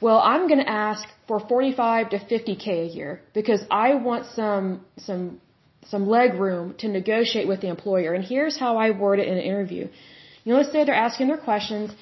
Well, 0.00 0.18
I'm 0.18 0.48
going 0.48 0.58
to 0.58 0.68
ask 0.68 1.06
for 1.28 1.38
45 1.38 2.10
to 2.10 2.18
50k 2.18 2.66
a 2.66 2.86
year 2.86 3.20
because 3.34 3.62
I 3.70 3.94
want 3.94 4.26
some, 4.34 4.84
some, 4.96 5.40
some 5.86 6.08
leg 6.08 6.34
room 6.34 6.74
to 6.78 6.88
negotiate 6.88 7.46
with 7.46 7.60
the 7.60 7.68
employer. 7.68 8.12
And 8.14 8.24
here's 8.24 8.58
how 8.58 8.78
I 8.78 8.90
word 8.90 9.20
it 9.20 9.28
in 9.28 9.34
an 9.34 9.44
interview. 9.52 9.88
You 10.44 10.52
know, 10.52 10.58
let's 10.58 10.72
say 10.72 10.84
they're 10.84 11.04
asking 11.08 11.28
their 11.28 11.36
questions, 11.36 11.92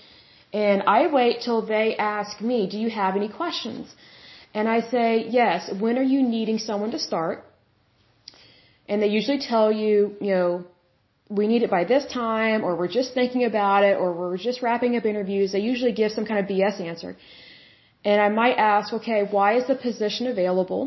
and 0.52 0.82
I 0.86 1.08
wait 1.08 1.42
till 1.42 1.60
they 1.66 1.96
ask 1.96 2.40
me, 2.40 2.68
do 2.68 2.78
you 2.78 2.90
have 2.90 3.16
any 3.16 3.28
questions? 3.28 3.94
And 4.54 4.66
I 4.66 4.80
say, 4.80 5.26
yes, 5.28 5.70
when 5.78 5.98
are 5.98 6.08
you 6.14 6.22
needing 6.22 6.58
someone 6.58 6.90
to 6.92 6.98
start? 6.98 7.44
And 8.88 9.02
they 9.02 9.08
usually 9.08 9.38
tell 9.38 9.70
you, 9.70 10.16
you 10.20 10.34
know, 10.34 10.64
we 11.38 11.46
need 11.46 11.62
it 11.62 11.70
by 11.70 11.84
this 11.84 12.04
time, 12.12 12.64
or 12.64 12.76
we're 12.76 12.94
just 13.00 13.14
thinking 13.14 13.44
about 13.44 13.84
it, 13.84 13.96
or 14.02 14.12
we're 14.12 14.36
just 14.36 14.62
wrapping 14.62 14.96
up 14.96 15.04
interviews. 15.04 15.52
They 15.52 15.60
usually 15.60 15.92
give 15.92 16.10
some 16.12 16.26
kind 16.26 16.40
of 16.40 16.46
BS 16.46 16.80
answer. 16.80 17.16
And 18.04 18.20
I 18.20 18.28
might 18.28 18.56
ask, 18.72 18.92
okay, 18.92 19.20
why 19.30 19.48
is 19.58 19.66
the 19.66 19.76
position 19.76 20.26
available? 20.26 20.82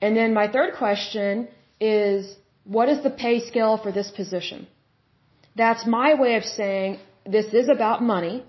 And 0.00 0.16
then 0.16 0.34
my 0.34 0.48
third 0.48 0.74
question 0.74 1.48
is, 1.80 2.36
what 2.64 2.88
is 2.88 3.02
the 3.02 3.10
pay 3.10 3.46
scale 3.46 3.76
for 3.76 3.92
this 3.92 4.10
position? 4.10 4.66
That's 5.54 5.86
my 5.86 6.14
way 6.14 6.34
of 6.36 6.44
saying 6.44 6.98
this 7.24 7.46
is 7.54 7.68
about 7.68 8.02
money 8.02 8.44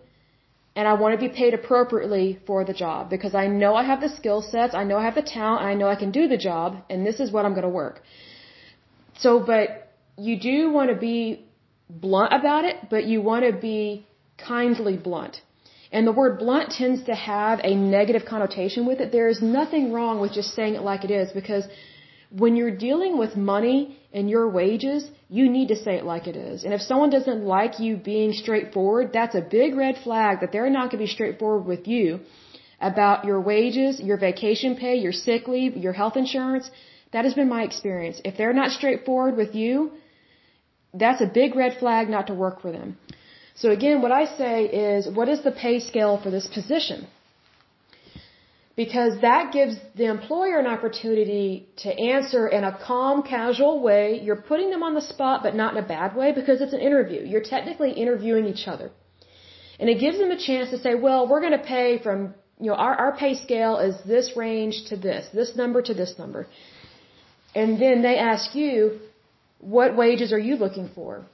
and 0.78 0.88
I 0.88 0.94
want 0.94 1.20
to 1.20 1.22
be 1.28 1.34
paid 1.42 1.54
appropriately 1.56 2.40
for 2.46 2.64
the 2.64 2.74
job 2.74 3.10
because 3.10 3.34
I 3.34 3.48
know 3.48 3.74
I 3.76 3.84
have 3.84 4.00
the 4.00 4.10
skill 4.10 4.42
sets, 4.44 4.76
I 4.76 4.84
know 4.84 4.98
I 4.98 5.06
have 5.06 5.16
the 5.16 5.24
talent, 5.24 5.64
I 5.64 5.74
know 5.74 5.88
I 5.90 5.96
can 5.96 6.12
do 6.12 6.28
the 6.28 6.38
job, 6.38 6.78
and 6.88 7.06
this 7.06 7.20
is 7.20 7.32
what 7.32 7.46
I'm 7.46 7.54
going 7.54 7.70
to 7.72 7.78
work. 7.84 8.04
So, 9.18 9.40
but 9.40 9.87
you 10.18 10.40
do 10.40 10.72
want 10.72 10.90
to 10.90 10.96
be 10.96 11.46
blunt 11.90 12.34
about 12.34 12.66
it, 12.66 12.76
but 12.90 13.06
you 13.06 13.22
want 13.22 13.46
to 13.46 13.54
be 13.54 14.06
kindly 14.38 14.98
blunt. 14.98 15.42
And 15.92 16.06
the 16.06 16.12
word 16.12 16.40
blunt 16.40 16.72
tends 16.72 17.04
to 17.04 17.16
have 17.16 17.60
a 17.64 17.74
negative 17.76 18.26
connotation 18.26 18.86
with 18.86 19.00
it. 19.00 19.12
There 19.12 19.30
is 19.30 19.42
nothing 19.42 19.94
wrong 19.94 20.20
with 20.20 20.34
just 20.34 20.54
saying 20.54 20.76
it 20.76 20.82
like 20.82 21.06
it 21.06 21.12
is 21.12 21.32
because 21.32 21.66
when 22.30 22.58
you're 22.58 22.76
dealing 22.76 23.18
with 23.18 23.38
money 23.38 23.98
and 24.14 24.30
your 24.30 24.50
wages, 24.50 25.10
you 25.30 25.50
need 25.50 25.70
to 25.70 25.78
say 25.78 25.96
it 25.96 26.04
like 26.04 26.28
it 26.28 26.36
is. 26.36 26.66
And 26.66 26.74
if 26.74 26.82
someone 26.82 27.10
doesn't 27.10 27.44
like 27.46 27.80
you 27.80 27.96
being 27.96 28.34
straightforward, 28.34 29.12
that's 29.14 29.36
a 29.36 29.42
big 29.42 29.76
red 29.76 29.96
flag 30.04 30.42
that 30.42 30.52
they're 30.52 30.70
not 30.70 30.92
going 30.92 31.00
to 31.00 31.06
be 31.08 31.08
straightforward 31.08 31.66
with 31.66 31.88
you 31.88 32.20
about 32.82 33.24
your 33.24 33.40
wages, 33.40 34.00
your 34.00 34.18
vacation 34.18 34.76
pay, 34.76 34.96
your 34.96 35.14
sick 35.14 35.48
leave, 35.48 35.78
your 35.78 35.94
health 35.94 36.18
insurance. 36.18 36.70
That 37.14 37.24
has 37.24 37.34
been 37.34 37.48
my 37.48 37.64
experience. 37.64 38.20
If 38.26 38.36
they're 38.38 38.54
not 38.62 38.72
straightforward 38.72 39.38
with 39.38 39.56
you, 39.56 39.92
that's 41.00 41.22
a 41.22 41.26
big 41.42 41.56
red 41.56 41.78
flag 41.80 42.10
not 42.10 42.28
to 42.28 42.34
work 42.34 42.62
for 42.62 42.72
them. 42.72 42.98
So 43.56 43.72
again, 43.72 44.02
what 44.02 44.12
I 44.12 44.26
say 44.38 44.66
is, 44.66 45.08
what 45.10 45.30
is 45.30 45.44
the 45.44 45.52
pay 45.52 45.80
scale 45.80 46.20
for 46.24 46.30
this 46.30 46.48
position? 46.48 47.08
because 48.78 49.20
that 49.22 49.52
gives 49.52 49.76
the 49.96 50.06
employer 50.06 50.60
an 50.60 50.68
opportunity 50.68 51.68
to 51.78 51.90
answer 52.16 52.48
in 52.48 52.64
a 52.64 52.78
calm, 52.88 53.24
casual 53.24 53.82
way. 53.82 54.22
You're 54.24 54.44
putting 54.52 54.70
them 54.70 54.84
on 54.84 54.94
the 54.94 55.02
spot, 55.02 55.42
but 55.42 55.56
not 55.56 55.76
in 55.76 55.84
a 55.84 55.88
bad 55.88 56.16
way 56.16 56.32
because 56.32 56.62
it's 56.62 56.74
an 56.74 56.80
interview. 56.80 57.22
You're 57.32 57.48
technically 57.56 57.92
interviewing 57.92 58.46
each 58.46 58.68
other. 58.68 58.92
And 59.80 59.90
it 59.90 60.00
gives 60.00 60.20
them 60.20 60.30
a 60.30 60.38
chance 60.38 60.70
to 60.70 60.78
say, 60.78 60.94
well, 60.94 61.28
we're 61.28 61.42
going 61.42 61.58
to 61.60 61.66
pay 61.76 61.98
from, 61.98 62.36
you 62.60 62.68
know, 62.70 62.76
our, 62.76 62.94
our 63.04 63.18
pay 63.18 63.34
scale 63.34 63.78
is 63.80 63.96
this 64.06 64.38
range 64.38 64.86
to 64.90 64.96
this, 64.96 65.28
this 65.34 65.56
number 65.56 65.82
to 65.82 65.96
this 65.96 66.14
number. 66.20 66.48
And 67.56 67.82
then 67.82 68.04
they 68.04 68.18
ask 68.18 68.54
you, 68.54 69.00
what 69.60 69.96
wages 69.96 70.32
are 70.34 70.40
you 70.40 70.56
looking 70.56 70.90
for? 70.94 71.26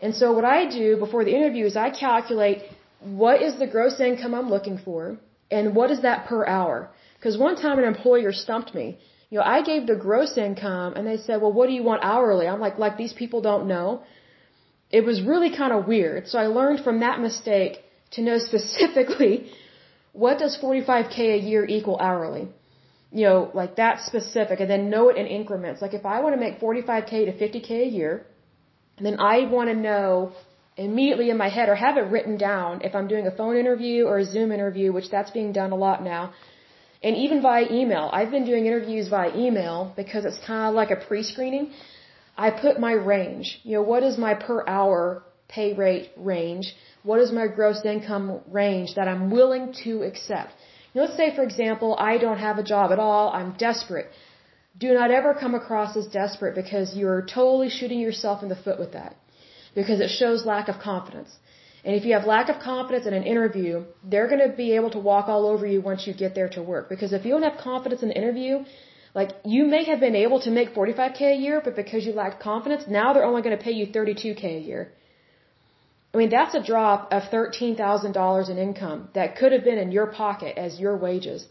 And 0.00 0.14
so 0.14 0.32
what 0.32 0.44
I 0.44 0.68
do 0.68 0.96
before 0.96 1.24
the 1.24 1.34
interview 1.34 1.66
is 1.66 1.76
I 1.76 1.90
calculate 1.90 2.62
what 3.00 3.42
is 3.42 3.58
the 3.58 3.66
gross 3.66 4.00
income 4.00 4.34
I'm 4.34 4.50
looking 4.50 4.78
for 4.78 5.18
and 5.50 5.74
what 5.74 5.90
is 5.90 6.02
that 6.02 6.26
per 6.26 6.44
hour? 6.46 6.90
Because 7.16 7.36
one 7.38 7.56
time 7.56 7.78
an 7.78 7.84
employer 7.84 8.32
stumped 8.32 8.74
me. 8.74 8.98
You 9.30 9.38
know, 9.38 9.44
I 9.44 9.62
gave 9.62 9.86
the 9.86 9.96
gross 9.96 10.36
income 10.36 10.94
and 10.96 11.06
they 11.06 11.16
said, 11.16 11.40
well, 11.40 11.52
what 11.52 11.66
do 11.68 11.72
you 11.72 11.82
want 11.82 12.02
hourly? 12.02 12.46
I'm 12.48 12.60
like, 12.60 12.78
like 12.78 12.96
these 12.96 13.12
people 13.12 13.40
don't 13.40 13.66
know. 13.66 14.02
It 14.90 15.04
was 15.04 15.22
really 15.22 15.56
kind 15.56 15.72
of 15.72 15.86
weird. 15.86 16.28
So 16.28 16.38
I 16.38 16.46
learned 16.46 16.80
from 16.84 17.00
that 17.00 17.20
mistake 17.20 17.78
to 18.12 18.22
know 18.22 18.38
specifically 18.50 19.50
what 20.12 20.38
does 20.38 20.58
45k 20.62 21.18
a 21.18 21.38
year 21.38 21.64
equal 21.64 21.98
hourly. 21.98 22.48
You 23.12 23.24
know, 23.26 23.50
like 23.52 23.76
that 23.76 24.00
specific 24.00 24.60
and 24.60 24.70
then 24.70 24.88
know 24.88 25.08
it 25.10 25.16
in 25.16 25.26
increments. 25.26 25.82
Like 25.82 25.94
if 25.94 26.06
I 26.06 26.20
want 26.20 26.34
to 26.34 26.40
make 26.40 26.60
45k 26.60 27.10
to 27.26 27.32
50k 27.32 27.70
a 27.70 27.90
year, 27.98 28.26
then 28.98 29.20
I 29.20 29.44
want 29.46 29.68
to 29.68 29.74
know 29.74 30.32
immediately 30.76 31.28
in 31.28 31.36
my 31.36 31.50
head 31.50 31.68
or 31.68 31.74
have 31.74 31.98
it 31.98 32.06
written 32.14 32.38
down 32.38 32.80
if 32.82 32.94
I'm 32.94 33.08
doing 33.08 33.26
a 33.26 33.30
phone 33.30 33.56
interview 33.56 34.06
or 34.06 34.18
a 34.18 34.24
Zoom 34.24 34.50
interview, 34.50 34.92
which 34.92 35.10
that's 35.10 35.30
being 35.30 35.52
done 35.52 35.72
a 35.72 35.76
lot 35.76 36.02
now. 36.02 36.32
And 37.02 37.16
even 37.16 37.42
via 37.42 37.66
email. 37.70 38.08
I've 38.12 38.30
been 38.30 38.46
doing 38.46 38.64
interviews 38.66 39.08
via 39.08 39.36
email 39.36 39.92
because 39.96 40.24
it's 40.24 40.38
kind 40.46 40.68
of 40.68 40.74
like 40.74 40.90
a 40.90 40.96
pre-screening. 40.96 41.72
I 42.36 42.50
put 42.50 42.80
my 42.80 42.92
range. 42.92 43.60
You 43.64 43.74
know, 43.76 43.82
what 43.82 44.02
is 44.02 44.16
my 44.16 44.34
per 44.34 44.64
hour 44.66 45.24
pay 45.48 45.74
rate 45.74 46.12
range? 46.16 46.74
What 47.02 47.20
is 47.20 47.30
my 47.32 47.46
gross 47.48 47.84
income 47.84 48.40
range 48.50 48.94
that 48.94 49.08
I'm 49.08 49.30
willing 49.30 49.74
to 49.84 50.02
accept? 50.02 50.52
Let's 50.94 51.16
say, 51.16 51.34
for 51.34 51.42
example, 51.42 51.96
I 51.98 52.18
don't 52.18 52.38
have 52.38 52.58
a 52.58 52.62
job 52.62 52.92
at 52.92 52.98
all. 52.98 53.30
I'm 53.30 53.52
desperate. 53.52 54.08
Do 54.78 54.92
not 54.94 55.10
ever 55.10 55.34
come 55.34 55.54
across 55.54 55.96
as 55.96 56.06
desperate 56.06 56.54
because 56.54 56.96
you're 56.96 57.22
totally 57.22 57.68
shooting 57.68 58.00
yourself 58.00 58.42
in 58.42 58.48
the 58.48 58.56
foot 58.56 58.78
with 58.78 58.92
that. 58.92 59.16
Because 59.74 60.00
it 60.00 60.10
shows 60.10 60.44
lack 60.44 60.68
of 60.68 60.78
confidence. 60.78 61.30
And 61.84 61.96
if 61.96 62.04
you 62.04 62.12
have 62.12 62.26
lack 62.26 62.48
of 62.48 62.60
confidence 62.60 63.06
in 63.06 63.14
an 63.14 63.24
interview, 63.24 63.84
they're 64.04 64.28
going 64.28 64.46
to 64.48 64.54
be 64.56 64.72
able 64.76 64.90
to 64.90 64.98
walk 64.98 65.28
all 65.28 65.46
over 65.46 65.66
you 65.66 65.80
once 65.80 66.06
you 66.06 66.14
get 66.14 66.34
there 66.34 66.48
to 66.50 66.62
work. 66.62 66.88
Because 66.88 67.12
if 67.12 67.24
you 67.24 67.32
don't 67.32 67.42
have 67.42 67.58
confidence 67.58 68.02
in 68.02 68.10
an 68.10 68.16
interview, 68.16 68.64
like 69.14 69.30
you 69.44 69.64
may 69.66 69.84
have 69.84 70.00
been 70.00 70.14
able 70.14 70.40
to 70.40 70.50
make 70.50 70.74
45k 70.74 71.20
a 71.32 71.36
year, 71.36 71.60
but 71.64 71.74
because 71.74 72.06
you 72.06 72.12
lacked 72.12 72.40
confidence, 72.40 72.84
now 72.88 73.12
they're 73.12 73.24
only 73.24 73.42
going 73.42 73.56
to 73.56 73.62
pay 73.62 73.72
you 73.72 73.86
32k 73.86 74.44
a 74.44 74.60
year. 74.60 74.92
I 76.14 76.18
mean, 76.18 76.30
that's 76.30 76.54
a 76.54 76.62
drop 76.62 77.12
of 77.12 77.22
$13,000 77.30 78.50
in 78.50 78.58
income 78.58 79.08
that 79.14 79.36
could 79.36 79.52
have 79.52 79.64
been 79.64 79.78
in 79.78 79.90
your 79.92 80.06
pocket 80.06 80.58
as 80.58 80.78
your 80.78 80.96
wages. 80.96 81.46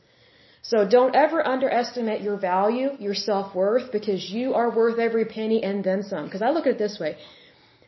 So 0.62 0.88
don't 0.88 1.16
ever 1.16 1.46
underestimate 1.54 2.22
your 2.22 2.38
value, 2.38 2.90
your 3.00 3.16
self-worth, 3.16 3.92
because 3.92 4.30
you 4.30 4.54
are 4.54 4.70
worth 4.70 5.00
every 5.00 5.26
penny 5.26 5.64
and 5.64 5.84
then 5.84 6.04
some. 6.04 6.26
Because 6.26 6.44
I 6.44 6.52
look 6.52 6.68
at 6.68 6.74
it 6.74 6.78
this 6.78 7.00
way. 7.00 7.18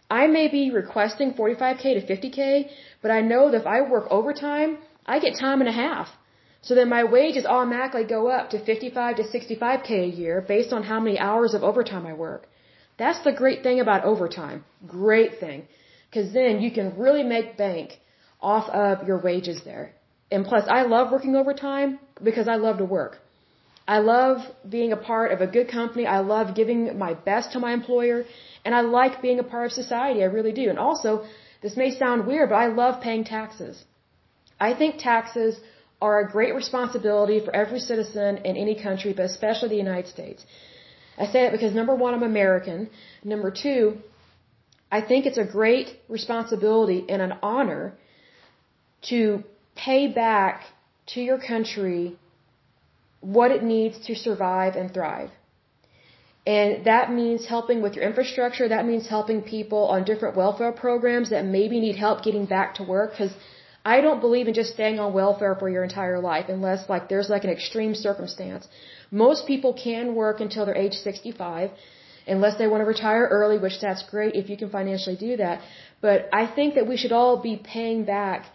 I 0.10 0.26
may 0.28 0.48
be 0.48 0.72
requesting 0.72 1.34
45k 1.34 1.84
to 1.98 2.02
50k, 2.14 2.70
but 3.04 3.12
I 3.12 3.22
know 3.22 3.52
that 3.52 3.62
if 3.62 3.68
I 3.68 3.82
work 3.82 4.08
overtime, 4.10 4.80
I 5.06 5.20
get 5.20 5.40
time 5.40 5.60
and 5.62 5.70
a 5.70 5.80
half. 5.86 6.08
So 6.62 6.76
then 6.76 6.90
my 6.90 7.04
wages 7.04 7.46
automatically 7.46 8.06
go 8.06 8.30
up 8.30 8.50
to 8.52 8.66
55 8.66 9.18
to 9.18 9.24
65k 9.24 9.92
a 9.92 10.16
year 10.22 10.42
based 10.42 10.74
on 10.74 10.84
how 10.84 11.00
many 11.00 11.20
hours 11.20 11.54
of 11.54 11.64
overtime 11.64 12.06
I 12.08 12.14
work. 12.14 12.48
That's 12.98 13.24
the 13.24 13.34
great 13.34 13.64
thing 13.64 13.80
about 13.80 14.06
overtime. 14.06 14.64
Great 14.88 15.40
thing. 15.40 15.68
Cause 16.14 16.32
then 16.34 16.62
you 16.62 16.72
can 16.72 16.98
really 16.98 17.24
make 17.24 17.58
bank 17.58 18.00
off 18.40 18.70
of 18.70 19.08
your 19.08 19.20
wages 19.20 19.62
there. 19.64 19.94
And 20.32 20.46
plus, 20.46 20.66
I 20.70 20.84
love 20.84 21.12
working 21.12 21.36
overtime 21.36 22.00
because 22.22 22.48
I 22.48 22.56
love 22.56 22.78
to 22.80 22.86
work. 22.86 23.20
I 23.88 24.00
love 24.00 24.38
being 24.68 24.92
a 24.94 24.98
part 25.12 25.32
of 25.32 25.42
a 25.42 25.48
good 25.48 25.70
company. 25.70 26.06
I 26.06 26.20
love 26.20 26.56
giving 26.56 26.98
my 26.98 27.14
best 27.14 27.52
to 27.54 27.60
my 27.60 27.74
employer. 27.74 28.24
And 28.64 28.74
I 28.74 28.82
like 28.82 29.22
being 29.22 29.40
a 29.40 29.44
part 29.44 29.66
of 29.68 29.72
society. 29.72 30.24
I 30.24 30.28
really 30.38 30.54
do. 30.54 30.70
And 30.70 30.80
also, 30.80 31.26
this 31.62 31.76
may 31.76 31.90
sound 31.92 32.28
weird, 32.28 32.50
but 32.50 32.56
I 32.56 32.68
love 32.68 33.02
paying 33.02 33.24
taxes. 33.24 33.84
I 34.60 34.74
think 34.74 34.98
taxes 34.98 35.60
are 36.02 36.20
a 36.20 36.32
great 36.36 36.54
responsibility 36.54 37.40
for 37.46 37.56
every 37.56 37.80
citizen 37.80 38.38
in 38.50 38.56
any 38.58 38.76
country, 38.88 39.14
but 39.14 39.26
especially 39.26 39.70
the 39.70 39.84
United 39.88 40.08
States. 40.08 40.46
I 41.18 41.26
say 41.34 41.44
that 41.44 41.52
because 41.52 41.74
number 41.74 41.96
one, 41.96 42.14
I'm 42.14 42.24
American. 42.24 42.90
Number 43.24 43.52
two, 43.52 43.98
I 44.96 45.02
think 45.10 45.26
it's 45.30 45.42
a 45.44 45.50
great 45.60 45.88
responsibility 46.18 47.00
and 47.14 47.20
an 47.28 47.34
honor 47.52 47.84
to 49.10 49.20
pay 49.86 50.02
back 50.24 50.56
to 51.14 51.20
your 51.30 51.40
country 51.52 52.02
what 53.38 53.50
it 53.56 53.64
needs 53.64 53.96
to 54.08 54.14
survive 54.28 54.76
and 54.82 54.94
thrive. 54.98 55.32
And 56.46 56.86
that 56.92 57.12
means 57.20 57.48
helping 57.56 57.82
with 57.86 57.94
your 57.96 58.06
infrastructure. 58.12 58.68
That 58.76 58.86
means 58.92 59.08
helping 59.18 59.42
people 59.56 59.84
on 59.96 60.04
different 60.12 60.36
welfare 60.44 60.74
programs 60.86 61.30
that 61.34 61.44
maybe 61.58 61.80
need 61.86 61.98
help 62.06 62.24
getting 62.28 62.46
back 62.46 62.76
to 62.80 62.84
work. 62.96 63.12
Because 63.14 63.34
I 63.94 63.96
don't 64.06 64.22
believe 64.26 64.48
in 64.50 64.54
just 64.62 64.74
staying 64.74 65.00
on 65.00 65.12
welfare 65.22 65.56
for 65.62 65.70
your 65.76 65.84
entire 65.90 66.20
life 66.20 66.48
unless 66.58 66.88
like 66.94 67.10
there's 67.10 67.30
like 67.36 67.46
an 67.46 67.54
extreme 67.58 67.96
circumstance. 67.96 68.68
Most 69.26 69.48
people 69.48 69.74
can 69.88 70.14
work 70.24 70.40
until 70.46 70.66
they're 70.66 70.84
age 70.86 70.98
65 71.10 71.72
unless 72.28 72.58
they 72.58 72.68
want 72.68 72.82
to 72.82 72.86
retire 72.86 73.28
early, 73.30 73.58
which 73.58 73.80
that's 73.82 74.04
great 74.04 74.36
if 74.36 74.50
you 74.50 74.58
can 74.58 74.70
financially 74.70 75.16
do 75.16 75.38
that. 75.38 75.62
But 76.02 76.30
I 76.34 76.46
think 76.48 76.76
that 76.76 76.88
we 76.88 76.98
should 76.98 77.12
all 77.12 77.38
be 77.42 77.56
paying 77.58 78.06
back 78.06 78.46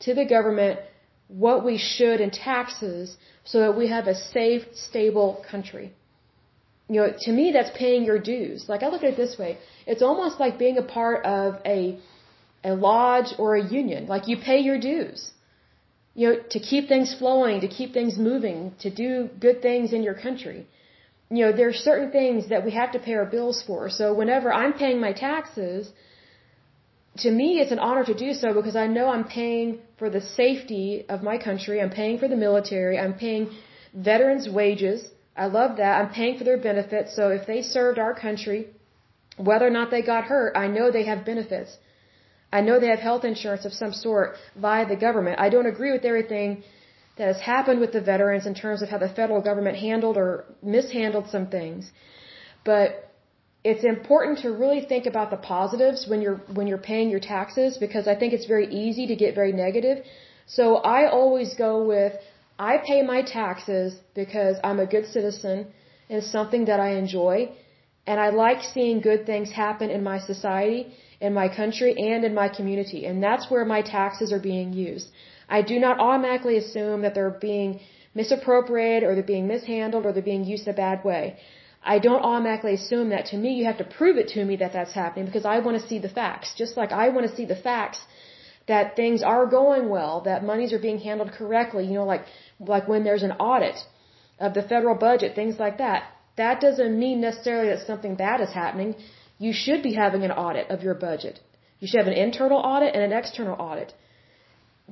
to 0.00 0.14
the 0.14 0.24
government 0.24 0.80
what 1.28 1.64
we 1.64 1.78
should 1.78 2.20
in 2.20 2.30
taxes 2.30 3.16
so 3.44 3.60
that 3.60 3.76
we 3.76 3.88
have 3.88 4.06
a 4.06 4.14
safe, 4.14 4.62
stable 4.74 5.44
country. 5.50 5.92
You 6.88 6.96
know, 7.00 7.12
to 7.20 7.32
me, 7.32 7.52
that's 7.52 7.70
paying 7.76 8.04
your 8.04 8.18
dues. 8.18 8.68
Like 8.68 8.82
I 8.82 8.88
look 8.88 9.04
at 9.04 9.10
it 9.12 9.16
this 9.16 9.38
way: 9.38 9.58
it's 9.86 10.02
almost 10.02 10.40
like 10.40 10.58
being 10.58 10.78
a 10.78 10.82
part 10.82 11.24
of 11.24 11.60
a 11.64 11.98
a 12.64 12.74
lodge 12.74 13.32
or 13.38 13.56
a 13.56 13.64
union. 13.64 14.06
Like 14.06 14.26
you 14.26 14.36
pay 14.36 14.58
your 14.58 14.78
dues. 14.78 15.30
You 16.14 16.28
know, 16.28 16.36
to 16.50 16.58
keep 16.58 16.88
things 16.88 17.14
flowing, 17.16 17.60
to 17.60 17.68
keep 17.68 17.92
things 17.94 18.18
moving, 18.18 18.74
to 18.80 18.90
do 18.90 19.30
good 19.38 19.62
things 19.62 19.92
in 19.92 20.02
your 20.02 20.14
country 20.14 20.66
you 21.30 21.46
know, 21.46 21.52
there 21.52 21.68
are 21.68 21.80
certain 21.90 22.10
things 22.10 22.48
that 22.48 22.64
we 22.64 22.72
have 22.72 22.92
to 22.92 22.98
pay 22.98 23.14
our 23.14 23.24
bills 23.24 23.62
for. 23.66 23.88
So 23.88 24.12
whenever 24.12 24.52
I'm 24.52 24.72
paying 24.72 25.00
my 25.00 25.12
taxes, 25.12 25.92
to 27.18 27.30
me 27.30 27.60
it's 27.60 27.70
an 27.70 27.78
honor 27.78 28.04
to 28.04 28.14
do 28.14 28.32
so 28.34 28.52
because 28.52 28.76
I 28.76 28.86
know 28.86 29.08
I'm 29.08 29.24
paying 29.24 29.78
for 29.98 30.10
the 30.10 30.20
safety 30.20 31.04
of 31.08 31.22
my 31.22 31.38
country. 31.38 31.80
I'm 31.80 31.90
paying 31.90 32.18
for 32.18 32.28
the 32.28 32.36
military. 32.36 32.98
I'm 32.98 33.14
paying 33.14 33.50
veterans' 33.94 34.48
wages. 34.48 35.08
I 35.36 35.46
love 35.46 35.76
that. 35.76 36.00
I'm 36.00 36.10
paying 36.10 36.36
for 36.38 36.44
their 36.44 36.58
benefits. 36.58 37.14
So 37.14 37.28
if 37.28 37.46
they 37.46 37.62
served 37.62 37.98
our 37.98 38.14
country, 38.14 38.66
whether 39.36 39.66
or 39.66 39.74
not 39.78 39.90
they 39.90 40.02
got 40.02 40.24
hurt, 40.24 40.56
I 40.56 40.66
know 40.66 40.90
they 40.90 41.04
have 41.04 41.24
benefits. 41.24 41.76
I 42.52 42.60
know 42.60 42.80
they 42.80 42.88
have 42.88 42.98
health 42.98 43.24
insurance 43.24 43.64
of 43.64 43.72
some 43.72 43.92
sort 43.92 44.36
via 44.56 44.86
the 44.88 44.96
government. 44.96 45.38
I 45.38 45.48
don't 45.48 45.66
agree 45.66 45.92
with 45.92 46.04
everything 46.04 46.64
that 47.20 47.28
has 47.34 47.40
happened 47.54 47.80
with 47.84 47.92
the 47.96 48.00
veterans 48.00 48.46
in 48.50 48.54
terms 48.54 48.80
of 48.82 48.88
how 48.92 48.98
the 49.06 49.10
federal 49.20 49.42
government 49.48 49.76
handled 49.76 50.16
or 50.16 50.28
mishandled 50.62 51.26
some 51.34 51.46
things. 51.56 51.92
But 52.64 52.88
it's 53.62 53.84
important 53.84 54.38
to 54.44 54.48
really 54.62 54.80
think 54.92 55.04
about 55.10 55.28
the 55.34 55.40
positives 55.56 56.06
when 56.10 56.22
you're 56.24 56.38
when 56.58 56.66
you're 56.70 56.84
paying 56.92 57.10
your 57.14 57.24
taxes 57.34 57.76
because 57.86 58.08
I 58.12 58.14
think 58.18 58.32
it's 58.36 58.48
very 58.56 58.68
easy 58.84 59.04
to 59.12 59.16
get 59.22 59.34
very 59.40 59.52
negative. 59.52 59.98
So 60.58 60.76
I 60.98 61.00
always 61.18 61.52
go 61.66 61.72
with 61.92 62.14
I 62.70 62.72
pay 62.90 63.00
my 63.02 63.20
taxes 63.38 63.96
because 64.20 64.56
I'm 64.68 64.80
a 64.86 64.86
good 64.94 65.06
citizen 65.16 65.56
and 66.08 66.14
it's 66.20 66.32
something 66.38 66.64
that 66.70 66.80
I 66.88 66.90
enjoy 67.02 67.36
and 68.06 68.18
I 68.18 68.30
like 68.30 68.62
seeing 68.62 69.02
good 69.10 69.26
things 69.26 69.50
happen 69.64 69.90
in 69.90 70.02
my 70.02 70.18
society, 70.32 70.80
in 71.20 71.34
my 71.34 71.48
country 71.60 71.92
and 72.12 72.24
in 72.24 72.34
my 72.42 72.48
community 72.48 73.04
and 73.04 73.22
that's 73.28 73.50
where 73.50 73.66
my 73.76 73.82
taxes 73.82 74.32
are 74.32 74.44
being 74.52 74.72
used. 74.72 75.10
I 75.58 75.62
do 75.62 75.78
not 75.84 75.98
automatically 75.98 76.56
assume 76.56 77.02
that 77.02 77.14
they're 77.14 77.38
being 77.52 77.80
misappropriated 78.14 79.08
or 79.08 79.14
they're 79.14 79.32
being 79.34 79.48
mishandled 79.48 80.06
or 80.06 80.12
they're 80.12 80.30
being 80.34 80.44
used 80.44 80.66
in 80.66 80.74
a 80.74 80.76
bad 80.76 81.04
way. 81.04 81.24
I 81.82 81.98
don't 81.98 82.22
automatically 82.30 82.74
assume 82.74 83.08
that 83.10 83.26
to 83.26 83.36
me. 83.36 83.54
You 83.54 83.64
have 83.64 83.78
to 83.78 83.88
prove 83.98 84.16
it 84.22 84.28
to 84.34 84.44
me 84.44 84.56
that 84.56 84.72
that's 84.72 84.92
happening 84.92 85.26
because 85.26 85.46
I 85.54 85.58
want 85.60 85.80
to 85.80 85.86
see 85.90 85.98
the 85.98 86.14
facts. 86.20 86.54
Just 86.62 86.76
like 86.76 86.92
I 86.92 87.08
want 87.08 87.28
to 87.28 87.34
see 87.34 87.46
the 87.46 87.60
facts 87.68 88.00
that 88.68 88.96
things 88.96 89.22
are 89.22 89.46
going 89.46 89.88
well, 89.88 90.20
that 90.22 90.44
monies 90.44 90.72
are 90.74 90.78
being 90.88 90.98
handled 90.98 91.32
correctly. 91.32 91.84
You 91.86 91.94
know, 91.94 92.04
like 92.14 92.24
like 92.74 92.86
when 92.86 93.04
there's 93.04 93.22
an 93.22 93.32
audit 93.32 93.78
of 94.38 94.54
the 94.54 94.62
federal 94.62 94.94
budget, 94.94 95.34
things 95.34 95.58
like 95.58 95.78
that. 95.78 96.04
That 96.36 96.60
doesn't 96.60 96.98
mean 96.98 97.20
necessarily 97.20 97.70
that 97.70 97.86
something 97.86 98.14
bad 98.14 98.40
is 98.40 98.52
happening. 98.52 98.94
You 99.38 99.52
should 99.52 99.82
be 99.82 99.94
having 99.94 100.22
an 100.22 100.30
audit 100.30 100.70
of 100.70 100.82
your 100.82 100.94
budget. 100.94 101.40
You 101.80 101.88
should 101.88 102.00
have 102.00 102.12
an 102.12 102.20
internal 102.26 102.58
audit 102.58 102.94
and 102.94 103.02
an 103.02 103.12
external 103.12 103.56
audit 103.58 103.94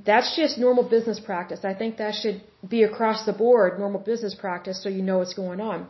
that's 0.04 0.36
just 0.36 0.58
normal 0.58 0.84
business 0.88 1.18
practice. 1.20 1.60
I 1.64 1.74
think 1.74 1.96
that 1.98 2.14
should 2.14 2.42
be 2.68 2.82
across 2.82 3.24
the 3.24 3.32
board 3.32 3.78
normal 3.78 4.00
business 4.00 4.34
practice 4.34 4.82
so 4.82 4.88
you 4.88 5.02
know 5.02 5.18
what's 5.18 5.34
going 5.34 5.60
on. 5.60 5.88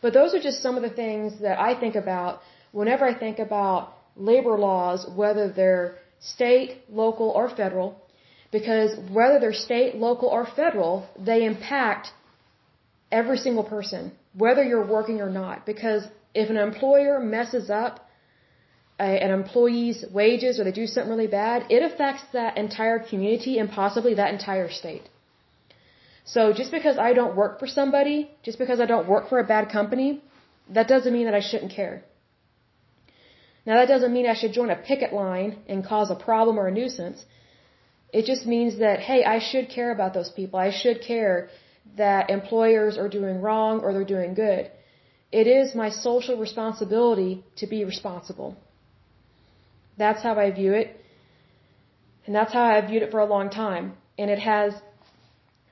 But 0.00 0.12
those 0.12 0.34
are 0.34 0.40
just 0.40 0.62
some 0.62 0.76
of 0.76 0.82
the 0.82 0.90
things 0.90 1.40
that 1.40 1.58
I 1.60 1.78
think 1.78 1.94
about 1.94 2.40
whenever 2.72 3.04
I 3.04 3.14
think 3.18 3.38
about 3.38 3.94
labor 4.16 4.58
laws, 4.58 5.06
whether 5.14 5.50
they're 5.50 5.96
state, 6.20 6.82
local, 6.88 7.30
or 7.30 7.48
federal, 7.48 8.00
because 8.50 8.90
whether 9.10 9.38
they're 9.40 9.52
state, 9.52 9.96
local, 9.96 10.28
or 10.28 10.46
federal, 10.46 11.08
they 11.18 11.44
impact 11.44 12.08
every 13.10 13.38
single 13.38 13.64
person, 13.64 14.12
whether 14.34 14.62
you're 14.62 14.86
working 14.86 15.20
or 15.20 15.30
not. 15.30 15.64
Because 15.64 16.04
if 16.34 16.50
an 16.50 16.56
employer 16.56 17.18
messes 17.20 17.70
up 17.70 18.08
an 18.98 19.30
employee's 19.30 20.04
wages 20.12 20.60
or 20.60 20.64
they 20.64 20.72
do 20.72 20.86
something 20.86 21.10
really 21.10 21.26
bad, 21.26 21.66
it 21.70 21.82
affects 21.82 22.24
that 22.32 22.56
entire 22.56 22.98
community 22.98 23.58
and 23.58 23.70
possibly 23.70 24.14
that 24.14 24.32
entire 24.32 24.70
state. 24.70 25.08
So 26.24 26.52
just 26.52 26.70
because 26.70 26.98
I 26.98 27.12
don't 27.14 27.34
work 27.34 27.58
for 27.58 27.66
somebody, 27.66 28.30
just 28.42 28.58
because 28.58 28.80
I 28.80 28.86
don't 28.86 29.08
work 29.08 29.28
for 29.28 29.38
a 29.40 29.44
bad 29.44 29.70
company, 29.70 30.22
that 30.70 30.86
doesn't 30.88 31.12
mean 31.12 31.24
that 31.24 31.34
I 31.34 31.40
shouldn't 31.40 31.72
care. 31.72 32.04
Now 33.66 33.74
that 33.74 33.88
doesn't 33.88 34.12
mean 34.12 34.26
I 34.26 34.34
should 34.34 34.52
join 34.52 34.70
a 34.70 34.76
picket 34.76 35.12
line 35.12 35.58
and 35.68 35.84
cause 35.84 36.10
a 36.10 36.14
problem 36.14 36.58
or 36.58 36.68
a 36.68 36.72
nuisance. 36.72 37.24
It 38.12 38.24
just 38.24 38.46
means 38.46 38.78
that, 38.78 39.00
hey, 39.00 39.24
I 39.24 39.38
should 39.38 39.68
care 39.68 39.90
about 39.90 40.14
those 40.14 40.30
people. 40.30 40.58
I 40.58 40.70
should 40.70 41.00
care 41.02 41.48
that 41.96 42.30
employers 42.30 42.98
are 42.98 43.08
doing 43.08 43.40
wrong 43.40 43.80
or 43.80 43.92
they're 43.92 44.04
doing 44.16 44.34
good. 44.34 44.70
It 45.32 45.46
is 45.46 45.74
my 45.74 45.88
social 45.90 46.36
responsibility 46.36 47.42
to 47.56 47.66
be 47.66 47.84
responsible. 47.84 48.56
That's 49.96 50.22
how 50.22 50.34
I 50.34 50.50
view 50.50 50.72
it. 50.72 50.96
And 52.26 52.34
that's 52.34 52.52
how 52.52 52.64
I've 52.64 52.88
viewed 52.88 53.02
it 53.02 53.10
for 53.10 53.20
a 53.20 53.26
long 53.26 53.50
time. 53.50 53.94
And 54.18 54.30
it 54.30 54.38
has, 54.38 54.74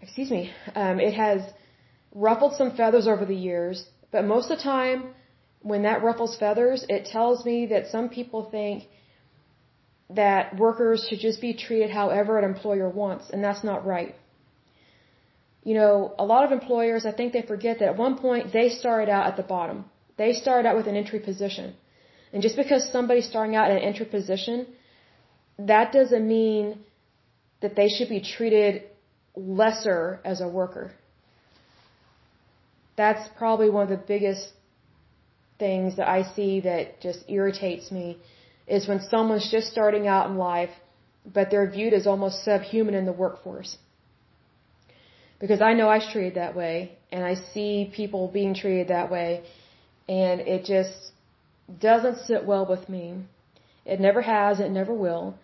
excuse 0.02 0.30
me, 0.30 0.52
um, 0.74 0.98
it 1.00 1.14
has 1.14 1.42
ruffled 2.14 2.54
some 2.54 2.76
feathers 2.76 3.06
over 3.06 3.24
the 3.24 3.36
years, 3.36 3.84
but 4.10 4.24
most 4.24 4.50
of 4.50 4.58
the 4.58 4.64
time, 4.64 5.14
when 5.62 5.82
that 5.82 6.02
ruffles 6.02 6.36
feathers, 6.36 6.84
it 6.88 7.06
tells 7.06 7.44
me 7.44 7.66
that 7.66 7.88
some 7.88 8.08
people 8.08 8.48
think 8.50 8.84
that 10.10 10.56
workers 10.56 11.06
should 11.08 11.20
just 11.20 11.40
be 11.40 11.54
treated 11.54 11.90
however 11.90 12.38
an 12.38 12.44
employer 12.44 12.88
wants, 12.88 13.30
and 13.30 13.44
that's 13.44 13.62
not 13.62 13.86
right. 13.86 14.14
You 15.62 15.74
know, 15.74 16.14
a 16.18 16.24
lot 16.24 16.44
of 16.44 16.52
employers, 16.52 17.04
I 17.04 17.12
think 17.12 17.32
they 17.32 17.42
forget 17.42 17.78
that 17.78 17.88
at 17.88 17.96
one 17.96 18.16
point 18.18 18.52
they 18.52 18.70
started 18.70 19.10
out 19.10 19.26
at 19.26 19.36
the 19.36 19.42
bottom. 19.42 19.84
They 20.16 20.32
started 20.32 20.66
out 20.66 20.76
with 20.76 20.86
an 20.86 20.96
entry 20.96 21.20
position. 21.20 21.74
And 22.32 22.42
just 22.42 22.56
because 22.56 22.90
somebody's 22.92 23.28
starting 23.28 23.56
out 23.56 23.70
in 23.70 23.76
an 23.76 23.82
entry 23.82 24.06
position, 24.06 24.66
that 25.58 25.92
doesn't 25.92 26.26
mean 26.26 26.78
that 27.60 27.76
they 27.76 27.88
should 27.88 28.08
be 28.08 28.20
treated 28.20 28.82
lesser 29.36 30.20
as 30.24 30.40
a 30.40 30.48
worker. 30.48 30.92
That's 32.96 33.28
probably 33.36 33.70
one 33.70 33.82
of 33.82 33.88
the 33.88 34.04
biggest 34.14 34.48
things 35.58 35.96
that 35.96 36.08
I 36.08 36.22
see 36.34 36.60
that 36.60 37.00
just 37.00 37.20
irritates 37.28 37.90
me 37.90 38.18
is 38.66 38.86
when 38.88 39.00
someone's 39.00 39.50
just 39.50 39.70
starting 39.70 40.06
out 40.06 40.30
in 40.30 40.36
life, 40.36 40.70
but 41.34 41.50
they're 41.50 41.70
viewed 41.70 41.92
as 41.92 42.06
almost 42.06 42.44
subhuman 42.44 42.94
in 42.94 43.04
the 43.04 43.12
workforce. 43.12 43.76
Because 45.38 45.60
I 45.60 45.72
know 45.74 45.88
I 45.88 45.98
was 45.98 46.08
treated 46.12 46.34
that 46.34 46.54
way, 46.54 46.98
and 47.10 47.24
I 47.24 47.34
see 47.34 47.90
people 47.94 48.28
being 48.28 48.54
treated 48.54 48.88
that 48.88 49.10
way, 49.10 49.42
and 50.08 50.40
it 50.40 50.64
just 50.64 51.09
doesn't 51.78 52.18
sit 52.26 52.44
well 52.44 52.66
with 52.66 52.88
me. 52.88 53.24
It 53.84 54.00
never 54.00 54.22
has, 54.22 54.60
it 54.60 54.70
never 54.70 54.94
will. 54.94 55.34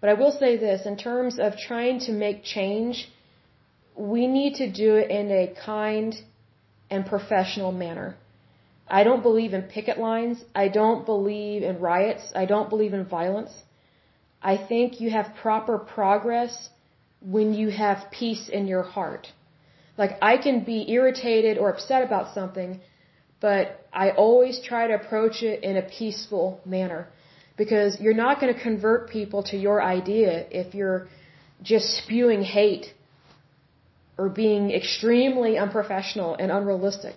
But 0.00 0.10
I 0.10 0.14
will 0.14 0.32
say 0.32 0.56
this, 0.56 0.86
in 0.86 0.96
terms 0.96 1.38
of 1.38 1.56
trying 1.56 2.00
to 2.00 2.12
make 2.12 2.44
change, 2.44 3.08
we 3.96 4.26
need 4.26 4.54
to 4.56 4.70
do 4.70 4.96
it 4.96 5.10
in 5.10 5.30
a 5.30 5.54
kind 5.64 6.14
and 6.90 7.04
professional 7.04 7.72
manner. 7.72 8.16
I 8.86 9.04
don't 9.04 9.22
believe 9.22 9.52
in 9.52 9.62
picket 9.62 9.98
lines. 9.98 10.42
I 10.54 10.68
don't 10.68 11.04
believe 11.04 11.62
in 11.62 11.78
riots. 11.80 12.32
I 12.34 12.46
don't 12.46 12.70
believe 12.70 12.94
in 12.94 13.04
violence. 13.04 13.50
I 14.40 14.56
think 14.56 15.00
you 15.00 15.10
have 15.10 15.34
proper 15.42 15.78
progress 15.78 16.70
when 17.20 17.52
you 17.52 17.70
have 17.70 18.10
peace 18.10 18.48
in 18.48 18.66
your 18.66 18.82
heart. 18.82 19.26
Like 19.98 20.16
I 20.22 20.36
can 20.38 20.64
be 20.64 20.90
irritated 20.90 21.58
or 21.58 21.70
upset 21.70 22.04
about 22.04 22.34
something, 22.34 22.80
but 23.40 23.87
I 23.92 24.10
always 24.10 24.60
try 24.60 24.86
to 24.86 24.94
approach 24.94 25.42
it 25.42 25.62
in 25.62 25.76
a 25.76 25.82
peaceful 25.82 26.60
manner 26.64 27.08
because 27.56 28.00
you're 28.00 28.20
not 28.26 28.40
going 28.40 28.54
to 28.54 28.60
convert 28.60 29.10
people 29.10 29.42
to 29.44 29.56
your 29.56 29.82
idea 29.82 30.46
if 30.50 30.74
you're 30.74 31.08
just 31.62 31.86
spewing 31.98 32.42
hate 32.42 32.86
or 34.16 34.28
being 34.28 34.70
extremely 34.70 35.58
unprofessional 35.58 36.34
and 36.34 36.52
unrealistic. 36.52 37.16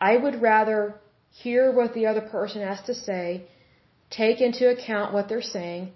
I 0.00 0.16
would 0.16 0.40
rather 0.42 0.94
hear 1.30 1.72
what 1.72 1.94
the 1.94 2.06
other 2.06 2.22
person 2.22 2.62
has 2.62 2.80
to 2.82 2.94
say, 2.94 3.42
take 4.10 4.40
into 4.40 4.68
account 4.68 5.12
what 5.12 5.28
they're 5.28 5.42
saying, 5.42 5.92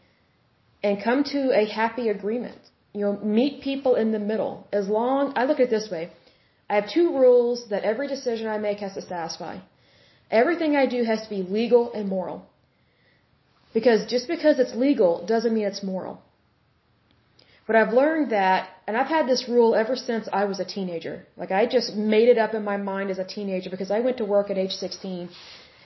and 0.83 1.03
come 1.03 1.25
to 1.25 1.51
a 1.63 1.65
happy 1.67 2.09
agreement. 2.09 2.59
You 2.93 3.01
know, 3.01 3.19
meet 3.23 3.63
people 3.63 3.97
in 3.97 4.13
the 4.13 4.19
middle. 4.19 4.69
As 4.73 4.89
long, 4.89 5.33
I 5.37 5.47
look 5.47 5.59
at 5.59 5.67
it 5.69 5.71
this 5.71 5.91
way. 5.91 6.13
I 6.69 6.77
have 6.77 6.89
two 6.89 7.09
rules 7.19 7.69
that 7.69 7.85
every 7.85 8.09
decision 8.09 8.47
I 8.47 8.59
make 8.59 8.79
has 8.81 8.95
to 8.95 9.03
satisfy. 9.03 9.59
Everything 10.31 10.77
I 10.77 10.87
do 10.87 11.05
has 11.05 11.23
to 11.23 11.31
be 11.31 11.43
legal 11.43 11.93
and 11.93 12.09
moral. 12.09 12.47
Because 13.75 14.07
just 14.07 14.29
because 14.29 14.59
it's 14.59 14.75
legal 14.75 15.27
doesn't 15.27 15.53
mean 15.53 15.67
it's 15.67 15.83
moral. 15.83 16.23
But 17.67 17.77
I've 17.77 17.93
learned 17.93 18.31
that, 18.31 18.69
and 18.87 18.97
I've 18.97 19.07
had 19.07 19.27
this 19.27 19.49
rule 19.49 19.75
ever 19.75 19.97
since 19.97 20.29
I 20.33 20.45
was 20.45 20.61
a 20.61 20.65
teenager. 20.65 21.27
Like 21.37 21.51
I 21.51 21.67
just 21.67 21.95
made 21.95 22.29
it 22.29 22.39
up 22.39 22.55
in 22.55 22.63
my 22.63 22.77
mind 22.77 23.11
as 23.11 23.19
a 23.19 23.25
teenager 23.25 23.71
because 23.71 23.91
I 23.91 24.01
went 24.01 24.19
to 24.19 24.25
work 24.25 24.51
at 24.51 24.59
age 24.59 24.73
16. 24.73 25.31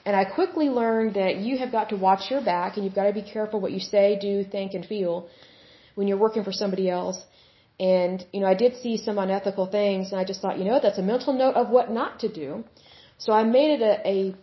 And 0.05 0.15
I 0.15 0.23
quickly 0.25 0.69
learned 0.69 1.15
that 1.15 1.37
you 1.37 1.57
have 1.57 1.71
got 1.71 1.89
to 1.89 1.97
watch 1.97 2.31
your 2.31 2.41
back 2.41 2.75
and 2.75 2.85
you've 2.85 2.95
got 2.95 3.07
to 3.07 3.13
be 3.13 3.21
careful 3.21 3.59
what 3.59 3.71
you 3.71 3.79
say, 3.79 4.17
do, 4.19 4.43
think, 4.43 4.73
and 4.73 4.85
feel 4.85 5.27
when 5.95 6.07
you're 6.07 6.17
working 6.25 6.43
for 6.43 6.51
somebody 6.51 6.89
else. 6.89 7.17
And, 7.79 8.25
you 8.33 8.41
know, 8.41 8.47
I 8.47 8.55
did 8.55 8.75
see 8.83 8.97
some 8.97 9.17
unethical 9.17 9.67
things 9.67 10.11
and 10.11 10.19
I 10.19 10.25
just 10.25 10.41
thought, 10.41 10.57
you 10.59 10.65
know, 10.65 10.79
that's 10.81 10.97
a 10.97 11.01
mental 11.13 11.33
note 11.33 11.55
of 11.55 11.69
what 11.69 11.89
not 11.91 12.19
to 12.19 12.29
do. 12.29 12.65
So 13.17 13.31
I 13.31 13.43
made 13.43 13.79
it 13.79 13.81
a, 13.81 14.07
a 14.07 14.35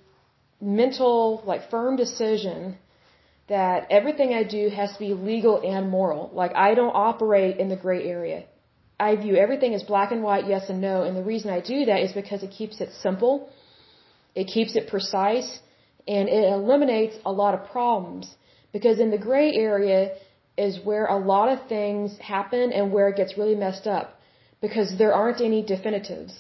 mental, 0.60 1.42
like, 1.44 1.70
firm 1.70 1.96
decision 1.96 2.78
that 3.48 3.86
everything 3.90 4.34
I 4.34 4.42
do 4.42 4.68
has 4.70 4.92
to 4.92 4.98
be 4.98 5.14
legal 5.14 5.60
and 5.62 5.88
moral. 5.88 6.30
Like 6.32 6.54
I 6.54 6.74
don't 6.74 6.94
operate 6.94 7.58
in 7.58 7.68
the 7.68 7.76
gray 7.76 8.02
area. 8.04 8.44
I 8.98 9.14
view 9.16 9.36
everything 9.36 9.74
as 9.74 9.82
black 9.82 10.10
and 10.10 10.22
white, 10.22 10.46
yes 10.46 10.68
and 10.68 10.80
no, 10.80 11.02
and 11.02 11.16
the 11.16 11.22
reason 11.22 11.50
I 11.50 11.60
do 11.60 11.84
that 11.84 12.00
is 12.00 12.12
because 12.12 12.42
it 12.42 12.50
keeps 12.50 12.80
it 12.80 12.90
simple, 13.02 13.50
it 14.34 14.46
keeps 14.46 14.74
it 14.74 14.88
precise, 14.88 15.60
and 16.08 16.28
it 16.28 16.44
eliminates 16.52 17.16
a 17.24 17.32
lot 17.32 17.52
of 17.54 17.68
problems. 17.70 18.34
Because 18.72 18.98
in 18.98 19.10
the 19.10 19.18
gray 19.18 19.52
area 19.52 20.12
is 20.56 20.78
where 20.84 21.06
a 21.06 21.16
lot 21.16 21.48
of 21.48 21.68
things 21.68 22.18
happen 22.18 22.72
and 22.72 22.92
where 22.92 23.08
it 23.08 23.16
gets 23.16 23.36
really 23.36 23.54
messed 23.54 23.86
up. 23.86 24.20
Because 24.60 24.96
there 24.98 25.12
aren't 25.12 25.40
any 25.40 25.62
definitives. 25.62 26.32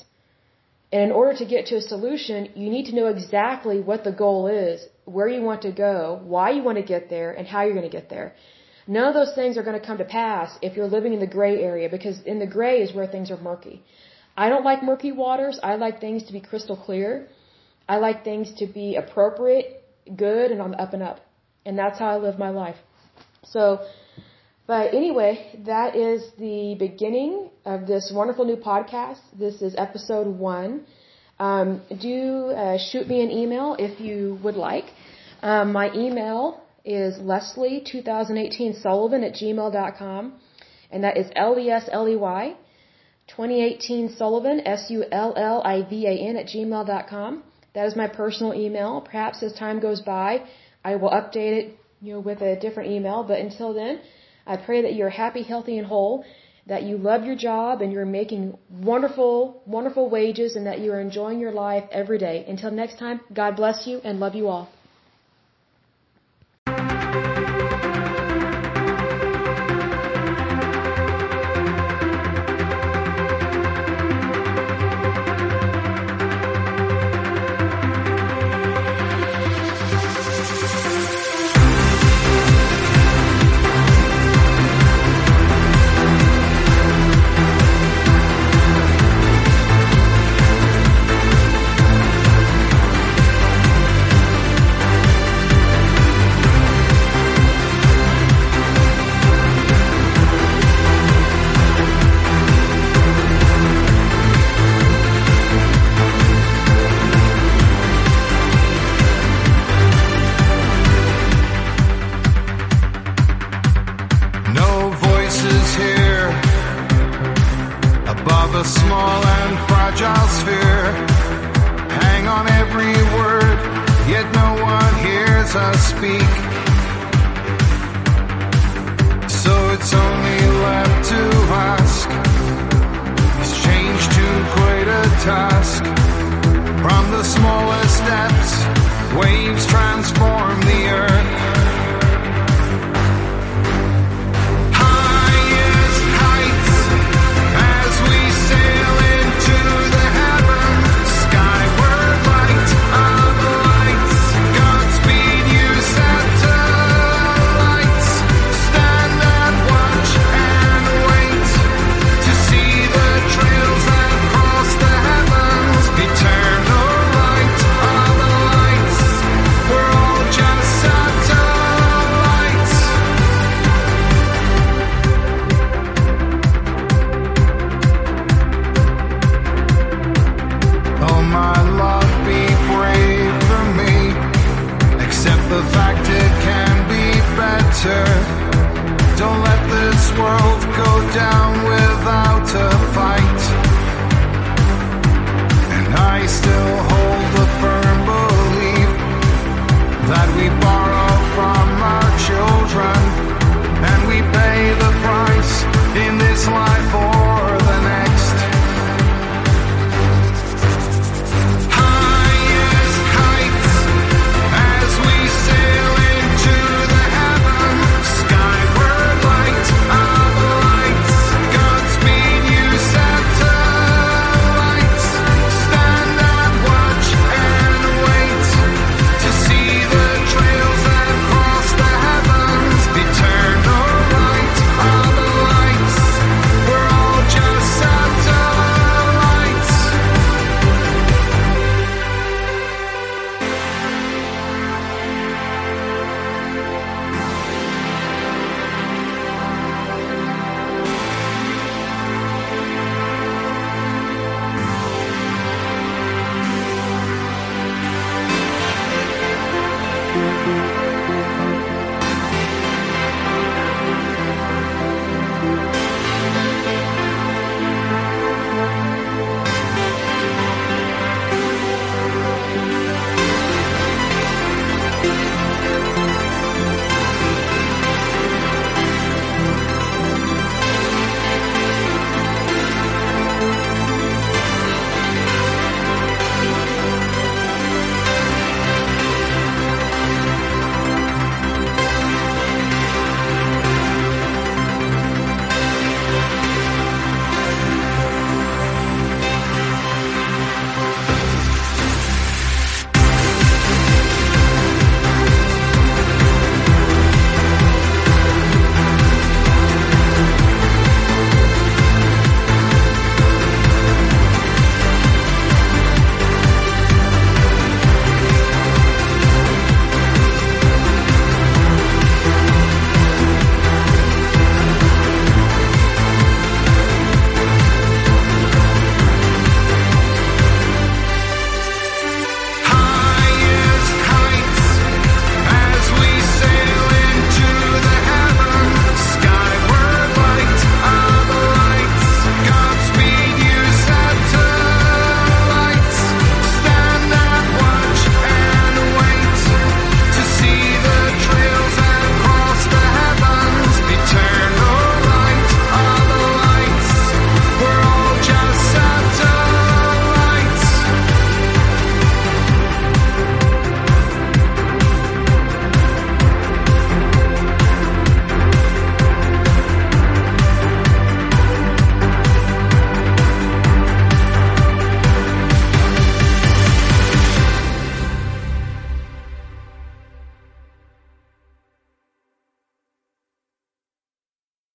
And 0.92 1.02
in 1.02 1.12
order 1.12 1.36
to 1.38 1.44
get 1.44 1.66
to 1.66 1.76
a 1.76 1.80
solution, 1.80 2.48
you 2.54 2.70
need 2.70 2.86
to 2.86 2.94
know 2.94 3.08
exactly 3.08 3.80
what 3.80 4.04
the 4.04 4.12
goal 4.12 4.46
is 4.46 4.86
where 5.06 5.28
you 5.28 5.40
want 5.40 5.62
to 5.62 5.72
go, 5.72 6.20
why 6.24 6.50
you 6.50 6.62
want 6.62 6.78
to 6.78 6.84
get 6.84 7.08
there, 7.08 7.32
and 7.32 7.46
how 7.46 7.62
you're 7.62 7.78
going 7.80 7.90
to 7.90 7.96
get 8.00 8.10
there. 8.10 8.34
None 8.88 9.08
of 9.08 9.14
those 9.14 9.34
things 9.34 9.56
are 9.56 9.62
going 9.62 9.80
to 9.80 9.86
come 9.86 9.98
to 9.98 10.04
pass 10.04 10.58
if 10.62 10.76
you're 10.76 10.92
living 10.96 11.12
in 11.12 11.20
the 11.20 11.26
gray 11.26 11.62
area 11.62 11.88
because 11.88 12.20
in 12.22 12.38
the 12.38 12.46
gray 12.46 12.82
is 12.82 12.94
where 12.94 13.06
things 13.06 13.30
are 13.30 13.36
murky. 13.36 13.82
I 14.36 14.48
don't 14.48 14.64
like 14.64 14.82
murky 14.82 15.12
waters. 15.12 15.58
I 15.62 15.76
like 15.76 16.00
things 16.00 16.24
to 16.24 16.32
be 16.32 16.40
crystal 16.40 16.76
clear. 16.76 17.28
I 17.88 17.96
like 17.96 18.22
things 18.22 18.52
to 18.58 18.66
be 18.66 18.96
appropriate, 18.96 19.82
good, 20.14 20.50
and 20.50 20.60
on 20.60 20.72
the 20.72 20.80
up 20.80 20.92
and 20.92 21.02
up. 21.02 21.20
And 21.64 21.78
that's 21.78 21.98
how 21.98 22.08
I 22.08 22.16
live 22.16 22.38
my 22.38 22.50
life. 22.50 22.76
So, 23.44 23.84
but 24.66 24.94
anyway, 24.94 25.60
that 25.66 25.96
is 25.96 26.22
the 26.38 26.76
beginning 26.78 27.50
of 27.64 27.86
this 27.86 28.12
wonderful 28.14 28.44
new 28.44 28.56
podcast. 28.56 29.20
This 29.38 29.62
is 29.62 29.74
episode 29.76 30.26
one. 30.26 30.86
Um, 31.38 31.82
do 32.00 32.50
uh, 32.50 32.78
shoot 32.78 33.08
me 33.08 33.22
an 33.22 33.30
email 33.30 33.76
if 33.78 34.00
you 34.00 34.38
would 34.42 34.56
like. 34.56 34.86
Um, 35.42 35.72
my 35.72 35.92
email 35.94 36.62
is 36.84 37.18
lesley2018sullivan 37.18 39.24
at 39.28 39.34
gmail.com, 39.34 40.32
and 40.90 41.04
that 41.04 41.16
is 41.16 41.30
L-E-S-L-E-Y 41.34 42.56
2018 43.28 44.16
Sullivan, 44.16 44.60
S-U-L-L-I-V-A-N 44.66 46.36
at 46.36 46.46
gmail.com. 46.46 47.42
That 47.74 47.86
is 47.86 47.96
my 47.96 48.08
personal 48.08 48.54
email. 48.54 49.00
Perhaps 49.00 49.42
as 49.42 49.52
time 49.52 49.80
goes 49.80 50.00
by, 50.00 50.44
I 50.84 50.96
will 50.96 51.10
update 51.10 51.52
it, 51.60 51.78
you 52.00 52.14
know, 52.14 52.20
with 52.20 52.40
a 52.40 52.58
different 52.58 52.92
email. 52.92 53.24
But 53.24 53.40
until 53.40 53.74
then, 53.74 54.00
I 54.46 54.56
pray 54.56 54.82
that 54.82 54.94
you're 54.94 55.10
happy, 55.10 55.42
healthy, 55.42 55.78
and 55.78 55.86
whole 55.86 56.24
that 56.66 56.82
you 56.82 56.98
love 56.98 57.24
your 57.24 57.36
job 57.36 57.80
and 57.80 57.92
you're 57.92 58.04
making 58.04 58.58
wonderful, 58.68 59.62
wonderful 59.66 60.10
wages 60.10 60.56
and 60.56 60.66
that 60.66 60.80
you 60.80 60.92
are 60.92 61.00
enjoying 61.00 61.38
your 61.38 61.52
life 61.52 61.84
every 61.92 62.18
day. 62.18 62.44
Until 62.48 62.72
next 62.72 62.98
time, 62.98 63.20
God 63.32 63.56
bless 63.56 63.86
you 63.86 64.00
and 64.02 64.18
love 64.18 64.34
you 64.34 64.48
all. 64.48 64.68